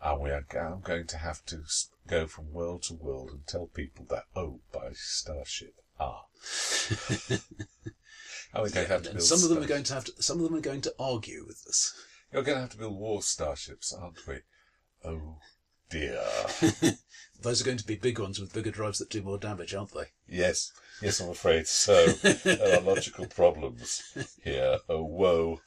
And 0.00 0.20
we 0.20 0.30
are 0.30 0.44
go- 0.48 0.80
going 0.82 1.06
to 1.08 1.18
have 1.18 1.44
to 1.46 1.62
go 2.06 2.26
from 2.26 2.52
world 2.52 2.84
to 2.84 2.94
world 2.94 3.30
and 3.30 3.46
tell 3.46 3.66
people 3.66 4.06
that, 4.10 4.24
oh, 4.36 4.60
by 4.72 4.90
Starship, 4.94 5.74
ah. 5.98 6.26
and 7.30 7.40
we're 8.54 8.70
going 8.70 8.86
to 8.86 8.92
have 8.92 9.02
to 9.02 9.10
build 9.10 9.22
some 9.22 9.42
of 9.42 9.48
them 9.48 9.62
are 9.62 9.66
going 9.66 9.82
to 9.84 9.94
have 9.94 10.04
to. 10.04 10.22
Some 10.22 10.38
of 10.38 10.44
them 10.44 10.54
are 10.54 10.62
going 10.62 10.80
to 10.82 10.94
argue 10.98 11.44
with 11.46 11.64
us. 11.68 11.94
You're 12.32 12.42
going 12.42 12.56
to 12.56 12.62
have 12.62 12.70
to 12.70 12.78
build 12.78 12.98
war 12.98 13.22
starships, 13.22 13.92
aren't 13.92 14.26
we? 14.26 14.40
Oh, 15.04 15.38
dear. 15.88 16.22
Those 17.40 17.62
are 17.62 17.64
going 17.64 17.78
to 17.78 17.86
be 17.86 17.94
big 17.96 18.18
ones 18.18 18.38
with 18.38 18.52
bigger 18.52 18.70
drives 18.70 18.98
that 18.98 19.10
do 19.10 19.22
more 19.22 19.38
damage, 19.38 19.74
aren't 19.74 19.94
they? 19.94 20.08
Yes, 20.28 20.72
yes, 21.00 21.20
I'm 21.20 21.30
afraid 21.30 21.66
so. 21.66 22.06
there 22.06 22.78
are 22.78 22.82
logical 22.82 23.26
problems 23.26 24.02
here. 24.42 24.78
Oh, 24.88 24.96
oh, 24.96 25.04
whoa. 25.04 25.60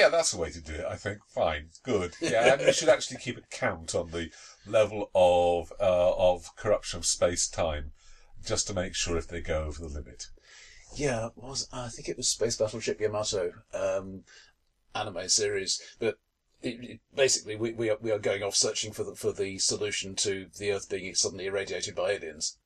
Yeah, 0.00 0.08
that's 0.08 0.30
the 0.30 0.38
way 0.38 0.48
to 0.48 0.62
do 0.62 0.72
it, 0.72 0.86
I 0.88 0.96
think. 0.96 1.18
Fine, 1.28 1.68
good. 1.82 2.16
Yeah, 2.22 2.54
and 2.54 2.62
we 2.64 2.72
should 2.72 2.88
actually 2.88 3.18
keep 3.18 3.36
a 3.36 3.42
count 3.50 3.94
on 3.94 4.10
the 4.10 4.30
level 4.66 5.10
of 5.14 5.74
uh, 5.78 6.14
of 6.16 6.56
corruption 6.56 7.00
of 7.00 7.04
space 7.04 7.46
time, 7.46 7.92
just 8.42 8.66
to 8.68 8.74
make 8.74 8.94
sure 8.94 9.18
if 9.18 9.28
they 9.28 9.42
go 9.42 9.64
over 9.64 9.78
the 9.78 9.88
limit. 9.88 10.28
Yeah, 10.96 11.28
was 11.36 11.68
I 11.70 11.88
think 11.88 12.08
it 12.08 12.16
was 12.16 12.30
Space 12.30 12.56
Battleship 12.56 12.98
Yamato 12.98 13.52
um, 13.74 14.24
anime 14.94 15.28
series, 15.28 15.82
but 15.98 16.18
it, 16.62 16.82
it, 16.82 17.00
basically 17.14 17.56
we, 17.56 17.74
we 17.74 17.90
are 17.90 17.98
we 18.00 18.10
are 18.10 18.18
going 18.18 18.42
off 18.42 18.56
searching 18.56 18.94
for 18.94 19.04
the 19.04 19.14
for 19.14 19.32
the 19.32 19.58
solution 19.58 20.14
to 20.16 20.46
the 20.58 20.72
Earth 20.72 20.88
being 20.88 21.14
suddenly 21.14 21.44
irradiated 21.44 21.94
by 21.94 22.12
aliens. 22.12 22.56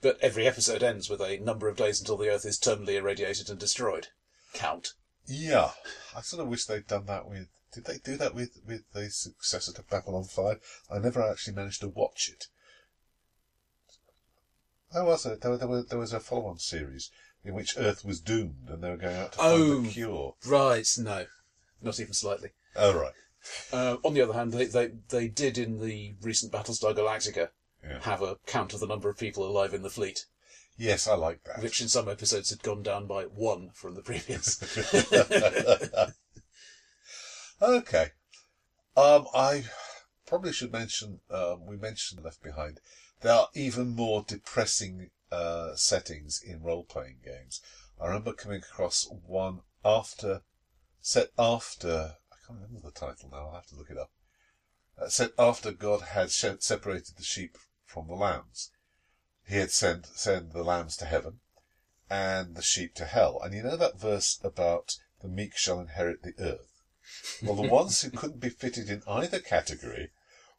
But 0.00 0.18
every 0.22 0.46
episode 0.46 0.82
ends 0.82 1.10
with 1.10 1.20
a 1.20 1.36
number 1.36 1.68
of 1.68 1.76
days 1.76 2.00
until 2.00 2.16
the 2.16 2.30
Earth 2.30 2.46
is 2.46 2.58
terminally 2.58 2.94
irradiated 2.94 3.50
and 3.50 3.58
destroyed. 3.58 4.08
Count. 4.54 4.94
Yeah, 5.28 5.70
I 6.16 6.22
sort 6.22 6.42
of 6.42 6.48
wish 6.48 6.64
they'd 6.64 6.86
done 6.86 7.06
that 7.06 7.28
with. 7.28 7.48
Did 7.72 7.84
they 7.84 7.98
do 7.98 8.16
that 8.16 8.34
with 8.34 8.58
with 8.66 8.82
the 8.94 9.10
successor 9.10 9.72
to 9.74 9.82
Babylon 9.82 10.24
Five? 10.24 10.58
I 10.90 10.98
never 10.98 11.22
actually 11.22 11.54
managed 11.54 11.80
to 11.82 11.88
watch 11.88 12.30
it. 12.32 12.46
There 14.92 15.04
was 15.04 15.26
a 15.26 15.36
there, 15.36 15.56
there, 15.58 15.68
was, 15.68 15.86
there 15.86 15.98
was 15.98 16.12
a 16.14 16.20
follow-on 16.20 16.58
series 16.58 17.10
in 17.44 17.52
which 17.54 17.76
Earth 17.76 18.04
was 18.04 18.20
doomed 18.20 18.68
and 18.68 18.82
they 18.82 18.88
were 18.90 18.96
going 18.96 19.16
out 19.16 19.32
to 19.32 19.38
find 19.38 19.52
Oh. 19.62 19.80
the 19.82 19.88
cure. 19.90 20.34
Right? 20.46 20.88
No, 20.98 21.26
not 21.82 22.00
even 22.00 22.14
slightly. 22.14 22.50
Oh 22.74 22.98
right, 22.98 23.12
Uh, 23.72 23.96
on 24.04 24.14
the 24.14 24.22
other 24.22 24.32
hand, 24.32 24.52
they, 24.52 24.64
they 24.64 24.92
they 25.10 25.28
did 25.28 25.58
in 25.58 25.78
the 25.80 26.14
recent 26.22 26.52
Battlestar 26.52 26.94
Galactica 26.96 27.50
Yeah. 27.84 28.00
have 28.00 28.22
a 28.22 28.36
count 28.46 28.72
of 28.72 28.80
the 28.80 28.86
number 28.86 29.10
of 29.10 29.18
people 29.18 29.44
alive 29.46 29.74
in 29.74 29.82
the 29.82 29.90
fleet, 29.90 30.24
yes, 30.78 31.06
I 31.06 31.14
like 31.14 31.44
that. 31.44 31.62
which 31.62 31.82
in 31.82 31.88
some 31.88 32.08
episodes 32.08 32.48
had 32.50 32.62
gone 32.62 32.82
down 32.82 33.06
by 33.06 33.24
one 33.24 33.70
from 33.74 33.94
the 33.94 34.02
previous. 34.02 34.62
okay. 37.62 38.12
Um, 38.96 39.26
I 39.34 39.64
probably 40.26 40.52
should 40.52 40.72
mention, 40.72 41.20
um, 41.30 41.66
we 41.66 41.76
mentioned 41.76 42.24
Left 42.24 42.42
Behind. 42.42 42.80
There 43.20 43.32
are 43.32 43.48
even 43.54 43.88
more 43.90 44.24
depressing 44.26 45.10
uh, 45.30 45.74
settings 45.74 46.40
in 46.42 46.62
role 46.62 46.84
playing 46.84 47.18
games. 47.24 47.60
I 48.00 48.06
remember 48.06 48.32
coming 48.32 48.58
across 48.58 49.08
one 49.10 49.60
after, 49.84 50.42
set 51.00 51.30
after, 51.38 52.16
I 52.32 52.36
can't 52.46 52.60
remember 52.60 52.80
the 52.80 52.92
title 52.92 53.28
now, 53.30 53.48
I'll 53.48 53.54
have 53.54 53.66
to 53.66 53.76
look 53.76 53.90
it 53.90 53.98
up. 53.98 54.10
Uh, 55.00 55.08
set 55.08 55.32
after 55.38 55.72
God 55.72 56.02
had 56.02 56.30
separated 56.30 57.16
the 57.16 57.22
sheep 57.22 57.56
from 57.84 58.08
the 58.08 58.14
lambs. 58.14 58.70
He 59.48 59.56
had 59.56 59.70
sent, 59.70 60.04
sent 60.06 60.52
the 60.52 60.62
lambs 60.62 60.94
to 60.98 61.06
heaven 61.06 61.40
and 62.10 62.54
the 62.54 62.60
sheep 62.60 62.94
to 62.96 63.06
hell. 63.06 63.40
And 63.42 63.54
you 63.54 63.62
know 63.62 63.78
that 63.78 63.98
verse 63.98 64.38
about 64.44 64.98
the 65.22 65.28
meek 65.28 65.56
shall 65.56 65.80
inherit 65.80 66.22
the 66.22 66.34
earth? 66.38 66.82
Well, 67.42 67.54
the 67.54 67.62
ones 67.62 68.02
who 68.02 68.10
couldn't 68.10 68.40
be 68.40 68.50
fitted 68.50 68.90
in 68.90 69.02
either 69.06 69.40
category 69.40 70.10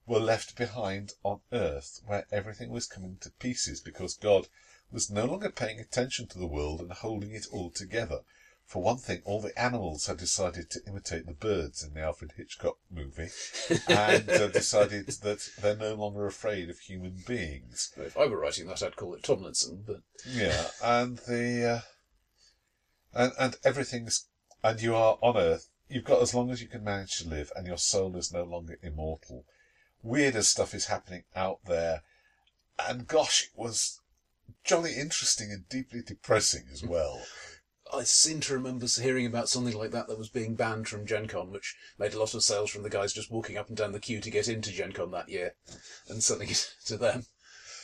were 0.07 0.19
left 0.19 0.55
behind 0.55 1.13
on 1.21 1.41
earth 1.51 2.01
where 2.03 2.25
everything 2.31 2.71
was 2.71 2.87
coming 2.87 3.17
to 3.21 3.29
pieces 3.29 3.79
because 3.79 4.17
God 4.17 4.47
was 4.91 5.11
no 5.11 5.25
longer 5.25 5.51
paying 5.51 5.79
attention 5.79 6.25
to 6.29 6.39
the 6.39 6.47
world 6.47 6.81
and 6.81 6.91
holding 6.91 7.31
it 7.31 7.45
all 7.51 7.69
together. 7.69 8.21
For 8.69 8.83
one 8.83 8.97
thing, 8.97 9.23
all 9.25 9.41
the 9.41 9.59
animals 9.59 10.05
had 10.05 10.17
decided 10.17 10.69
to 10.69 10.85
imitate 10.85 11.25
the 11.25 11.33
birds 11.33 11.83
in 11.83 11.95
the 11.95 12.01
Alfred 12.01 12.33
Hitchcock 12.37 12.77
movie 12.91 13.29
and 13.87 14.29
uh, 14.29 14.47
decided 14.49 15.07
that 15.07 15.49
they're 15.59 15.75
no 15.75 15.95
longer 15.95 16.27
afraid 16.27 16.69
of 16.69 16.77
human 16.77 17.23
beings. 17.25 17.91
if 17.97 18.15
I 18.15 18.27
were 18.27 18.39
writing 18.39 18.67
that, 18.67 18.83
I'd 18.83 18.95
call 18.95 19.15
it 19.15 19.23
Tomlinson, 19.23 19.85
but 19.87 20.01
Yeah, 20.23 20.67
and 20.83 21.17
the 21.17 21.83
uh, 23.15 23.19
and 23.19 23.33
and 23.39 23.57
everything's 23.63 24.27
and 24.63 24.79
you 24.79 24.93
are 24.93 25.17
on 25.19 25.35
Earth. 25.35 25.67
You've 25.87 26.05
got 26.05 26.21
as 26.21 26.35
long 26.35 26.51
as 26.51 26.61
you 26.61 26.67
can 26.67 26.83
manage 26.83 27.17
to 27.17 27.27
live, 27.27 27.51
and 27.55 27.65
your 27.65 27.79
soul 27.79 28.15
is 28.17 28.31
no 28.31 28.43
longer 28.43 28.77
immortal. 28.83 29.45
Weirder 30.03 30.43
stuff 30.43 30.75
is 30.75 30.85
happening 30.85 31.23
out 31.35 31.65
there, 31.65 32.03
and 32.77 33.07
gosh, 33.07 33.45
it 33.45 33.59
was 33.59 33.99
jolly 34.63 34.93
interesting 34.93 35.51
and 35.51 35.67
deeply 35.69 36.03
depressing 36.03 36.65
as 36.71 36.83
well. 36.83 37.19
I 37.93 38.03
seem 38.03 38.39
to 38.41 38.53
remember 38.53 38.85
hearing 38.85 39.25
about 39.25 39.49
something 39.49 39.75
like 39.75 39.91
that 39.91 40.07
that 40.07 40.17
was 40.17 40.29
being 40.29 40.55
banned 40.55 40.87
from 40.87 41.05
Gen 41.05 41.27
Con, 41.27 41.51
which 41.51 41.75
made 41.97 42.13
a 42.13 42.19
lot 42.19 42.33
of 42.33 42.43
sales 42.43 42.69
from 42.69 42.83
the 42.83 42.89
guys 42.89 43.13
just 43.13 43.31
walking 43.31 43.57
up 43.57 43.67
and 43.67 43.77
down 43.77 43.91
the 43.91 43.99
queue 43.99 44.21
to 44.21 44.29
get 44.29 44.47
into 44.47 44.71
Gen 44.71 44.91
Con 44.91 45.11
that 45.11 45.29
year 45.29 45.55
and 46.07 46.23
selling 46.23 46.49
it 46.49 46.73
to 46.85 46.97
them. 46.97 47.25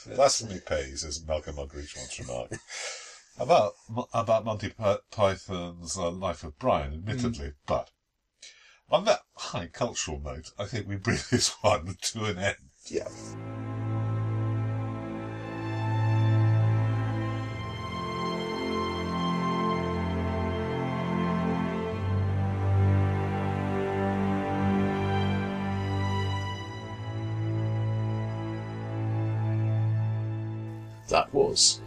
Blasphemy 0.05 0.59
pays, 0.59 1.03
as 1.03 1.25
Malcolm 1.25 1.55
Muggeridge 1.55 1.97
once 1.97 2.19
remarked. 2.19 2.55
About 3.37 3.73
about 4.13 4.45
Monty 4.45 4.69
Python's 5.11 5.97
uh, 5.97 6.09
Life 6.09 6.45
of 6.45 6.57
Brian, 6.57 6.93
admittedly, 6.93 7.51
but 7.65 7.89
on 8.89 9.03
that 9.05 9.23
high 9.35 9.67
cultural 9.67 10.21
note, 10.21 10.51
I 10.57 10.65
think 10.65 10.87
we 10.87 10.95
bring 10.95 11.19
this 11.31 11.49
one 11.61 11.97
to 12.01 12.25
an 12.25 12.37
end. 12.37 12.55
Yeah. 12.85 13.09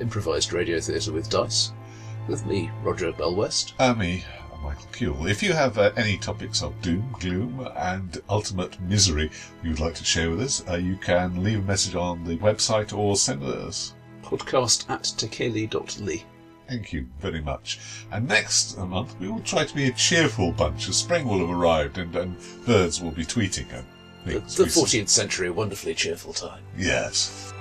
Improvised 0.00 0.52
radio 0.52 0.80
theatre 0.80 1.12
with 1.12 1.30
dice, 1.30 1.72
with 2.28 2.44
me, 2.46 2.70
Roger 2.82 3.12
Bell_West. 3.12 3.72
And 3.78 3.98
me, 3.98 4.24
Michael 4.62 4.86
Cule. 4.92 5.26
If 5.26 5.42
you 5.42 5.52
have 5.52 5.78
uh, 5.78 5.92
any 5.96 6.18
topics 6.18 6.62
of 6.62 6.80
doom, 6.82 7.14
gloom, 7.20 7.68
and 7.76 8.20
ultimate 8.28 8.80
misery 8.80 9.30
you 9.62 9.70
would 9.70 9.80
like 9.80 9.94
to 9.94 10.04
share 10.04 10.30
with 10.30 10.40
us, 10.40 10.64
uh, 10.68 10.76
you 10.76 10.96
can 10.96 11.42
leave 11.42 11.60
a 11.60 11.62
message 11.62 11.94
on 11.94 12.24
the 12.24 12.36
website 12.38 12.96
or 12.96 13.16
send 13.16 13.42
us. 13.42 13.94
Podcast 14.22 14.88
at 14.90 15.02
tekeli.ly. 15.02 16.24
Thank 16.68 16.92
you 16.92 17.06
very 17.18 17.40
much. 17.40 17.78
And 18.12 18.28
next 18.28 18.76
month 18.76 19.18
we 19.18 19.28
will 19.28 19.40
try 19.40 19.64
to 19.64 19.74
be 19.74 19.88
a 19.88 19.92
cheerful 19.92 20.52
bunch 20.52 20.88
as 20.88 20.96
spring 20.96 21.26
will 21.26 21.38
have 21.38 21.50
arrived 21.50 21.96
and, 21.96 22.14
and 22.14 22.36
birds 22.66 23.00
will 23.00 23.10
be 23.10 23.24
tweeting 23.24 23.72
and 23.72 23.86
The, 24.26 24.40
the 24.40 24.68
14th 24.68 25.08
century, 25.08 25.48
wonderfully 25.48 25.94
cheerful 25.94 26.34
time. 26.34 26.62
Yes. 26.76 27.54